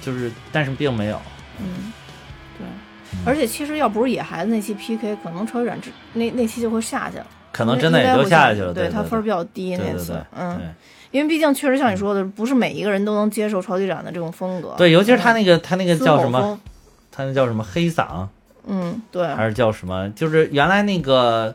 [0.00, 1.20] 就是，但是并没有。
[1.58, 1.92] 嗯，
[2.58, 2.66] 对。
[3.24, 10.60] 而且其实要不是野孩子那期 PK，可能超级展这那那期就会下去了，可能真的也就下去了，对他分儿比较低那次嗯，
[11.10, 16.58] 因为毕竟确实像你说的，不是每一个人都能接受超级展的这种风格，对，尤其是他那个他那个叫什么
[17.16, 18.26] 他那叫什么黑嗓，
[18.66, 20.10] 嗯，对，还是叫什么？
[20.10, 21.54] 就是原来那个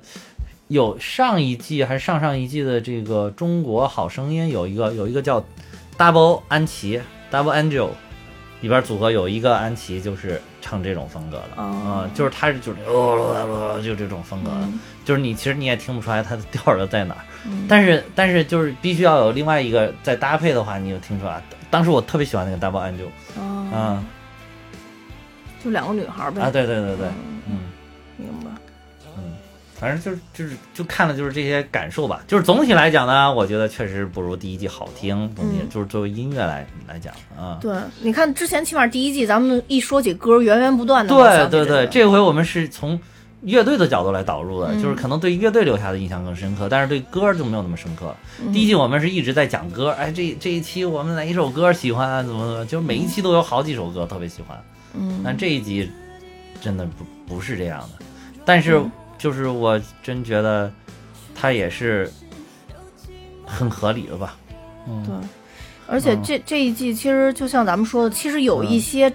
[0.70, 5.44] 有上一季还是上上一季的这个《中国好声音》有一个有一个叫
[5.98, 7.00] Double 安琪
[7.32, 7.90] Double Angel
[8.62, 21.42] 里边组合有一个安琪就是唱这种风格的，哦嗯，就是他是就是哦就这种风格的，嗯就是你其实你也听不出来他的调儿在哪儿，嗯但是但是就是必须要有另外一个再搭配的话，你就听出来。
[21.72, 23.08] 当时我特别喜欢那个 Double Angel，
[23.40, 24.06] 哦，嗯
[25.64, 27.08] 就两个女孩儿呗，啊，对对对对，
[27.48, 27.60] 嗯。
[28.18, 28.52] 明白，
[29.18, 29.34] 嗯
[29.74, 35.18] 反正就是就是就看了就是这些感受吧，就是总体来讲呢，我觉得确实不如第一季好听。
[35.36, 41.10] 总体嗯就是作为音乐来来讲啊，对，你看之前起码第一季咱们一说起歌，源源不断的，
[41.50, 43.00] 对对对，这回我们是从
[43.42, 48.16] 乐队的角度来导入的，嗯就是可能对乐队留下的印象更深刻，但是对歌就没有那么深刻。
[48.40, 52.22] 嗯第一季我们是一直在讲歌，哎，这这一期我们哪一首歌喜欢啊？
[52.22, 54.62] 怎么怎么，就是每一期都有好几首歌特别喜欢。
[54.94, 55.90] 嗯，但这一集
[56.62, 58.06] 真的不不是这样的，
[58.46, 58.92] 但是嗯。
[59.22, 60.74] 就是我真觉得
[61.36, 62.12] 他也是
[63.46, 64.36] 很合理的吧。
[64.88, 65.16] 嗯，对，
[65.86, 69.14] 而且嗯这这一季其实就像咱们说的，其实有一些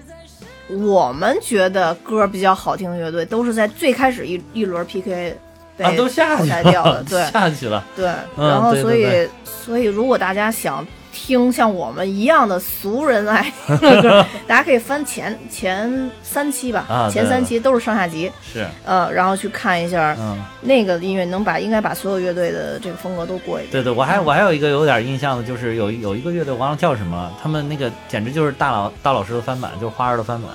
[0.68, 5.36] 我们觉得歌比较好听的乐队，都是在最开始一一轮 PK
[5.76, 7.24] 被啊，都下去淘汰掉了，了，对。
[7.32, 7.84] 下去了。
[7.96, 9.30] 对，嗯然后所以对对对。
[9.44, 10.86] 所以如果大家想
[11.16, 23.72] 听像我们一样的俗人爱听的歌， 大家可以翻前前三期吧，啊前三期都是上下集，是，呃，然后去看一下嗯，那个音乐，能把应该把所有乐队的这个风格都过一遍。
[23.72, 30.50] 对对，我还我还有一个有点印象的，就是有有一个乐队我忘了叫什么了，他们那个简直就是大老大老师的翻版，就是花儿的翻版，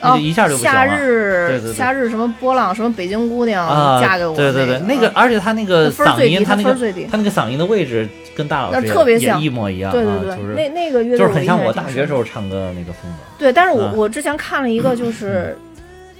[0.00, 0.96] 那哦就一下就不行夏了。
[0.98, 13.18] 日对对对夏日什么波浪什么北京姑娘、啊，嫁给我，对对对，那那个，而且他那个嗓音，他那个最低他那个嗓音的位置跟大老师也也特别像一模一样，对对对，啊就是那那个乐队就是很像我大学时候唱歌的那个风格。
[13.38, 15.56] 对，但是我、嗯我之前看了一个， 就是，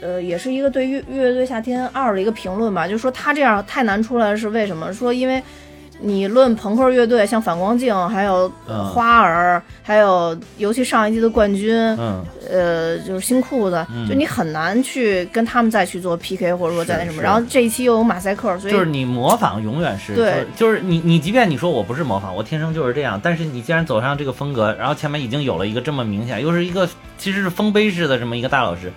[0.01, 4.93] 呃，也是一个对乐乐队夏天二的一个评论吧，就说他这样太难出来是为什么？
[4.93, 5.43] 说因为
[6.05, 8.85] 你论朋克乐队，像反光镜，还有嗯。
[8.85, 14.07] 花儿，还有尤其上一季的冠军，嗯，呃，就是新裤子，嗯。
[14.07, 17.23] 就你很难去跟他们再去做 PK，或者说再那什么。
[17.23, 20.47] 然后这一期又有马赛克，所以就是你模仿永远是，对。
[20.55, 26.87] 就是你你即便你说我不是模仿，我天生就是这样，但是你既然走上这个风格，然后前面已经有了一个这么明显，又是一个
[27.17, 28.93] 其实是丰碑式的这么一个大老师，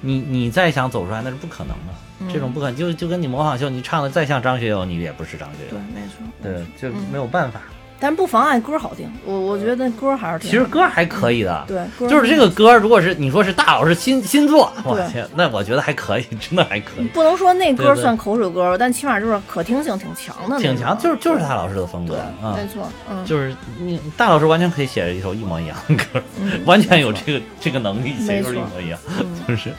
[0.00, 6.24] 你你再想走出来那是不可能的，嗯这种不可能，就就跟你模仿秀，你唱的再像张学友，你也不是张学友对友，，没错。
[6.42, 7.60] 对，就嗯没有办法。
[8.00, 29.72] 但不妨碍歌好听，我我觉得歌还是挺其实歌还可以的，对，就是这个歌，如果是你说是大老师新新作，我对天，那我觉得还可以，真的还可以，不能说那歌算口水歌，但起码就是可听性挺强的，挺强，就是就是大老师的风格对，啊，没错，嗯，就是你大老师完全可以写一首一模一样的歌，嗯 完全有这个这个能力写一首一模一样，嗯就是，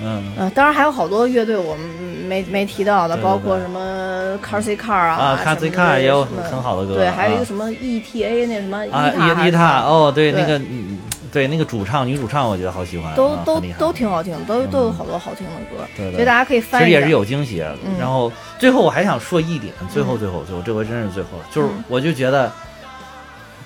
[0.00, 0.32] 嗯。
[0.38, 1.86] 呃，当然还有好多乐队我们
[2.26, 7.38] 没没提到的，包括什么 Car C Car 啊啊 Car C 的 Car 也有很好的歌对，还有一啊。
[7.40, 10.40] 个什么 ETA 那什么啊，塔还是伊伊塔哦，对，对。
[10.40, 10.98] 那个嗯
[11.32, 14.70] 对那个主唱女主唱，我觉得好喜欢，都都都挺好听，都嗯。
[14.70, 16.12] 都有好多好听的歌，对对。
[16.12, 16.80] 所以大家可以翻。
[16.80, 17.60] 其实也是有惊喜。
[17.84, 17.98] 嗯。
[17.98, 21.84] 然后最后我还想说一点，最后最后最后，这回真是最后了，就是嗯。
[21.88, 22.52] 我就觉得，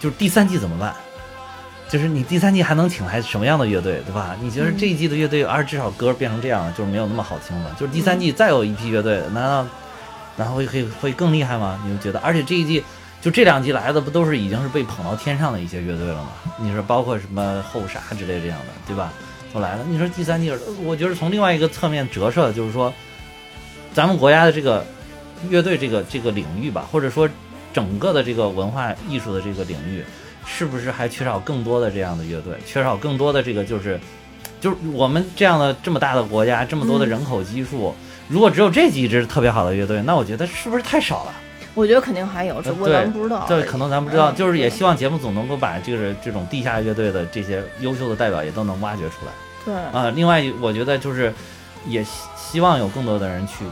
[0.01, 0.95] 就是第三季怎么办？
[1.89, 4.37] 就是你第三季还能请来什么样的乐队，对吧？
[4.41, 7.75] 你觉得这一季的乐队，而至少歌变成这样，就是没有那么好听了。
[7.79, 9.67] 就是第三季再有一批乐队，难道
[10.37, 11.81] 难道会会会更厉害吗？
[11.85, 12.19] 你们觉得？
[12.21, 12.85] 而且这一季
[13.21, 16.29] 就这两季来的不都是已经是被捧到天上的一些乐队了吗？
[16.59, 19.13] 你说包括什么后沙之类这样的，对吧？
[19.53, 19.85] 都来了。
[19.89, 20.53] 你说第三季，
[20.85, 22.93] 我觉得从另外一个侧面折射，就是说，
[23.95, 24.85] 咱们国家的这个
[25.49, 27.27] 乐队这个这个领域吧，或者说
[27.73, 30.05] 整个的这个文化艺术的这个领域，
[30.51, 32.55] 是不是还缺少更多的这样的乐队？
[32.65, 34.01] 缺少更多的这个就是，
[34.61, 37.95] 就是我们这样的这么大的国家，这么多的人口基数，
[38.29, 41.35] 如果只有这几支特别好的乐队，那我觉得是不是太少了？
[41.75, 43.45] 我觉得肯定还有，只不过咱们不知道。
[43.47, 49.33] 对，可能咱不知道，嗯就是也希望节目组能够把这个这种地下乐队的这些优秀的代表也都能挖掘出来
[49.65, 51.33] 对，啊、另外，我觉得就是
[51.87, 53.65] 也希希望有更多的人去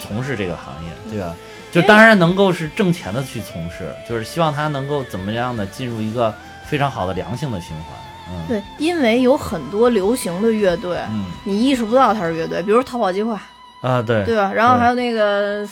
[0.00, 1.36] 从事这个行业，对吧？
[1.72, 6.32] 就当然能够是挣钱的去从事，就是希望他能够怎么样的进入一个
[6.66, 7.86] 非常好的良性的循环。
[8.28, 13.40] 嗯，对，因为有很多流行的乐队，嗯你意识不到它是乐队，比如逃跑计划，
[13.82, 14.52] 啊，对对吧？
[14.54, 15.66] 然后还有那个，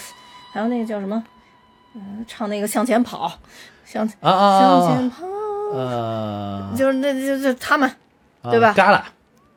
[0.53, 1.23] 还有那个叫什么，
[1.95, 3.33] 嗯、唱那个向前跑，
[3.85, 7.89] 向啊啊向啊前跑，啊，呃，就是那就就他们，
[8.43, 9.05] 啊对吧嘎啦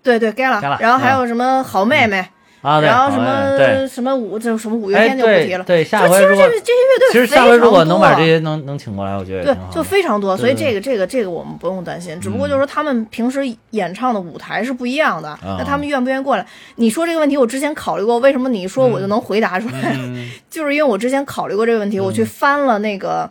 [0.04, 0.62] 对对，该了。
[0.62, 2.28] 该了然后还有什么好妹妹，
[2.64, 5.64] 啊，然后什么什么五，就什么五月哎天就不提了。
[5.66, 13.42] 对对，下就回如果其实这这些乐队其实非常下回如果能把多这些能能请过来，我觉得也对就非常多，所以对这个这个这个我们不用担心，只不过就是说他们平时
[13.72, 16.46] 演唱的舞台是不一样的，啊那他们愿不愿意过来？
[16.78, 19.94] 你说这个问题，我之前考虑过，为什么你说我就能回答出来？
[19.98, 23.30] 嗯 就是因为我之前考虑过这个问题，我去翻了那个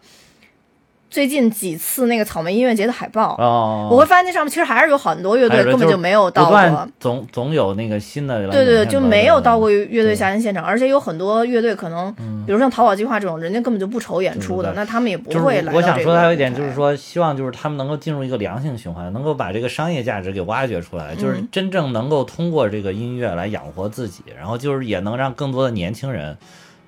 [1.13, 6.89] 最近几次那个草莓音乐节的海报，哦，我会发现那上面其实还是有很多乐队根本就没有到过。
[6.99, 12.11] 总总有那个新的对对对，就没有到过乐队夏天现场，而且有很多乐队可能，
[12.47, 26.39] 比如像逃跑计划这种，人家根本就不愁演出的，对对对那他们也不会来到我想说的还有一点就是说，希望就是他们能够进入一个良性循环，能够把这个商业价值给挖掘出来，就是嗯真正能够通过这个音乐来养活自己，然后就是也能让更多的年轻人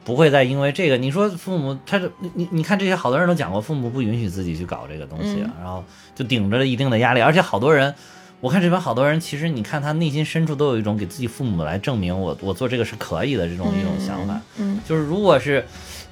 [0.05, 5.83] 不会再因为这个，你说父母他这你你你看这些好多人都讲过，父母不允许自己去搞这个东西啊，嗯然后
[6.15, 7.95] 就顶着一定的压力，而且好多人。
[8.41, 14.39] 我看这边好多人，其实你看他内心深处都有一种给自己父母来证明我我做这个是可以的这种一种想法。
[14.59, 15.65] 嗯，就是如果是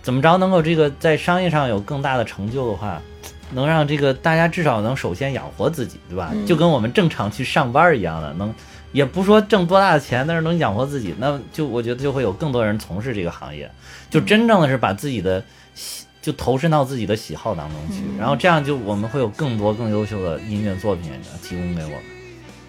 [0.02, 3.02] 怎么着能够这个在商业上有更大的成就的话，
[3.50, 6.30] 能让这个大家至少能首先养活自己，对吧？
[6.32, 8.54] 嗯就跟我们正常去上班一样的，能
[8.92, 13.70] 也不说挣多大的钱，但是能养活自己，那就我觉得就会有更多人从事这个行业，
[14.08, 15.42] 就真正的是把自己的
[15.74, 21.10] 喜就投身到自己的喜好当中去，然后这样就我们会有更多更优秀的音乐作品
[21.42, 22.00] 提供给我们。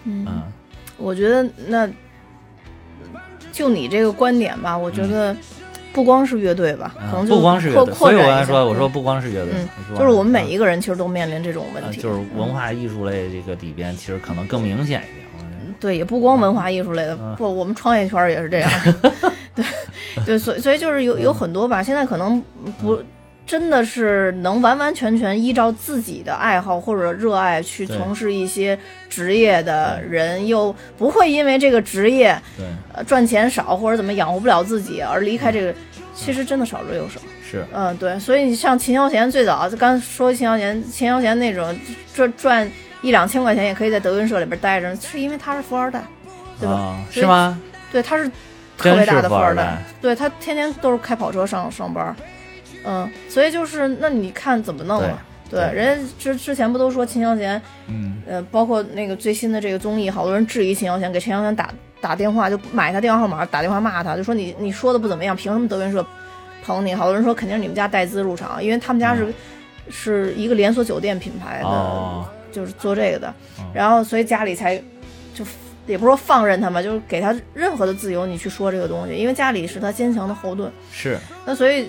[0.04, 0.42] 嗯。
[0.96, 1.88] 我觉得那
[3.52, 5.36] 就你这个观点吧，我觉得
[5.92, 8.92] 不光是乐队吧，可能啊就不光是乐队，以我展一下才说，我说嗯。
[8.92, 12.54] 不光是乐队，嗯就是我们每一个人其实都面临这种问呃，题，就是文嗯。
[12.54, 15.23] 化艺术类这个里边，其实可能更明显一点。
[15.84, 18.70] 对，也不光文化艺术类的，嗯不，我们创业圈儿也是这样。
[19.54, 19.62] 对
[20.24, 22.42] 对，所以所以就是有有很多吧，现在可能
[22.80, 22.98] 不
[23.46, 28.78] 真的是能完完全全依照自己的爱好或者热爱去从事一些
[29.10, 35.74] 职业的人，又不会因为这个职业对，呃赚钱少或者怎么养活不了自己而离开这个，
[36.14, 37.20] 其实真的少之又少。
[37.46, 41.78] 是，嗯，对，所以你像秦霄贤最早，就刚说秦霄贤，秦霄贤那种
[42.14, 42.72] 赚赚
[43.04, 46.02] 一两千块钱也可以在德云社里边待着，是因为他是富二代，
[46.58, 46.98] 对吧？
[47.10, 47.60] 是吗？
[47.92, 48.26] 对，他是
[48.78, 52.16] 特别大的富二代对他天天都是开跑车上上班，
[52.84, 55.22] 嗯，所以就是那你看怎么弄啊？
[55.50, 61.68] 对，对人家之之前不都说秦霄贤，嗯，呃，包括那个最新的这个综艺，好多人质疑秦霄贤，给秦霄贤打
[62.00, 66.04] 打电话，就买他电话号码，打电话骂他，就说你你说的不怎么样，凭什么德云社
[66.64, 66.94] 捧你？
[66.94, 69.32] 好多人说肯定是你们家带资入场，因为他们家是、
[69.90, 74.80] 是一个连锁酒店品牌的，哦，就是做这个的嗯，然后所以家里才
[75.34, 75.44] 就
[75.86, 80.72] 也不是说放任他嘛，就是给他任何的自由，你去说这个东西，因为家里是他坚强的后盾。
[80.92, 81.88] 是，那所以，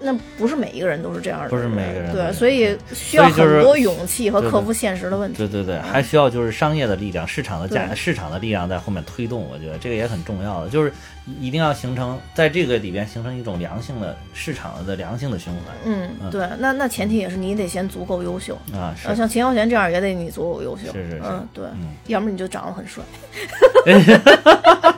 [0.00, 5.38] 那不是每一个人都是这样的，不是每个人对，所以需要很多勇气和克服现实的问题。
[5.38, 10.92] 对对对，还需要就是商业的力量、市场的价、市场的力量在后面推动，我觉得这个也很重要的，就是
[11.40, 15.62] 一定要形成在这个里边形成一种良性的市场的良性的循环。
[15.84, 18.56] 嗯，对，那那前提也是你得先足够优秀。
[18.72, 21.22] 啊，像秦霄贤这样也得你足够优秀，是是是。
[21.24, 21.88] 嗯，对，嗯。
[22.06, 23.02] 要不然你就长得很帅。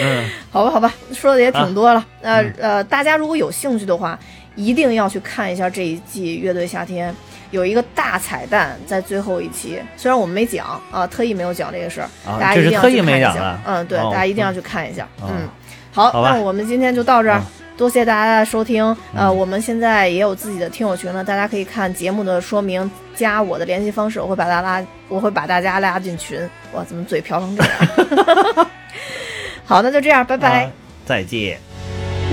[0.00, 2.04] 嗯， 好吧，好吧，说的也挺多了。
[2.20, 4.18] 呃、嗯呃，大家如果有兴趣的话，
[4.56, 7.12] 一定要去看一下这一季《乐队夏天》，
[7.50, 13.60] 有一个大彩蛋在最后一期，虽然我们没讲啊，特意没有讲这个事儿，啊大家一定要这是特意去看一下没讲的。
[13.66, 15.04] 嗯，对，哦大家一定要去看一下。
[15.20, 15.48] 哦嗯，
[15.92, 17.38] 好，好那我们今天就到这儿。
[17.38, 17.44] 嗯
[17.76, 18.84] 多谢大家的收听，
[19.16, 26.38] 呃，嗯我们现在也有自己的听友群了，大家可以看节目的说明，加我的联系方式，我会把大家拉，我会把大家拉进群。
[26.72, 28.66] 哇，怎么嘴瓢成这样？
[29.66, 30.66] 好，那就这样，拜拜。
[30.66, 30.70] 啊
[31.04, 31.58] 再见。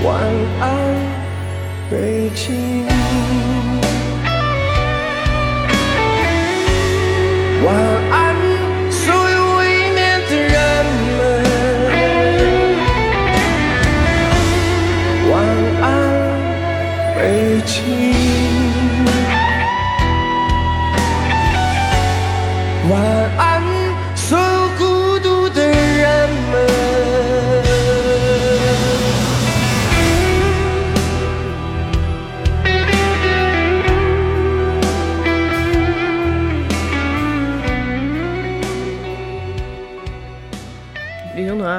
[0.04, 0.14] 晚
[0.60, 0.70] 安，
[1.90, 3.11] 北京。
[7.64, 7.72] 晚
[8.10, 8.34] 安，
[8.90, 9.62] 所有未
[9.92, 10.54] 眠的人
[11.16, 11.20] 们。
[15.30, 15.32] 晚
[15.80, 15.84] 安，
[17.14, 17.20] 北
[17.64, 17.72] 京。
[22.90, 22.90] 晚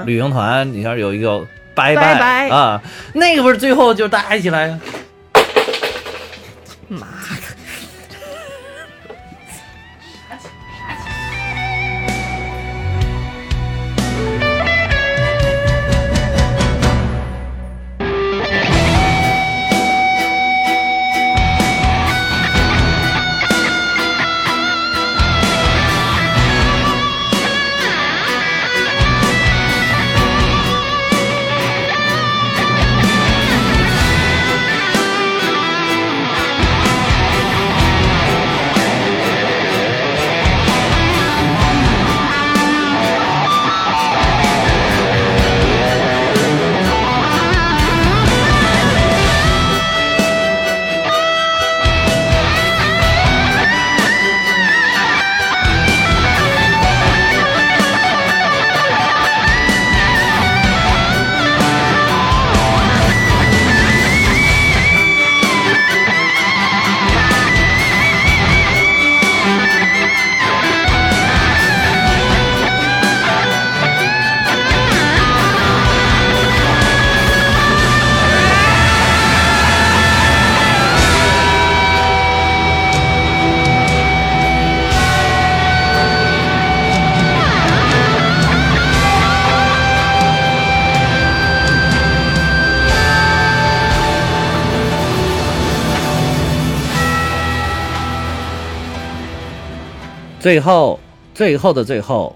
[0.06, 1.40] 旅行团你像有一个
[1.74, 2.50] 拜拜拜。
[2.50, 2.82] 啊，
[3.14, 4.78] 那个不是最后就大家一起来，
[100.44, 101.00] 最后，
[101.34, 102.36] 最后的最后，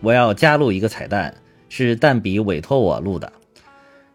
[0.00, 1.34] 我要加入一个彩蛋，
[1.68, 3.32] 是蛋比委托我录的。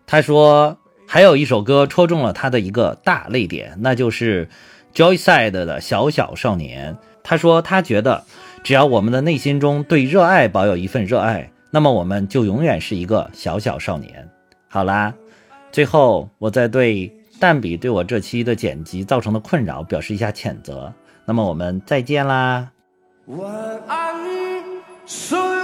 [0.05, 4.47] 他说还有一首歌戳中了他的一个大泪点，那就是
[4.93, 6.93] Joyside 的《小小少年》。
[7.21, 8.23] 他说他觉得，
[8.63, 14.29] 只要我们的内心中对热爱保有一份热爱，那么我们就永远是一个小小少年。
[14.69, 15.13] 好啦，
[15.73, 20.93] 最后我再对蛋比对我这期的剪辑造成的困扰表示一下谴责。
[21.25, 22.71] 那么我们再见啦。
[23.27, 24.15] 晚安，
[25.05, 25.56] 所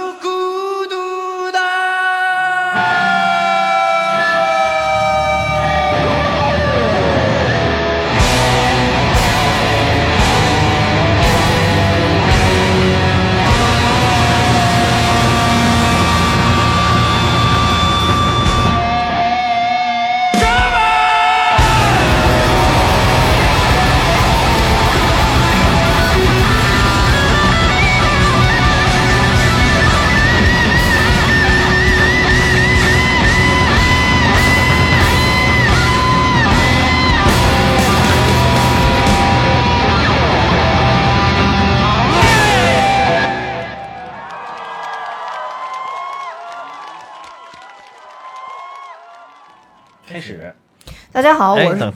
[51.14, 51.94] 大家好，哎，我是等，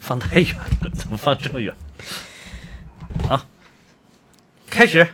[0.00, 1.74] 放太远了，怎么放这么远？
[3.28, 3.44] 好，
[4.70, 5.06] 开始。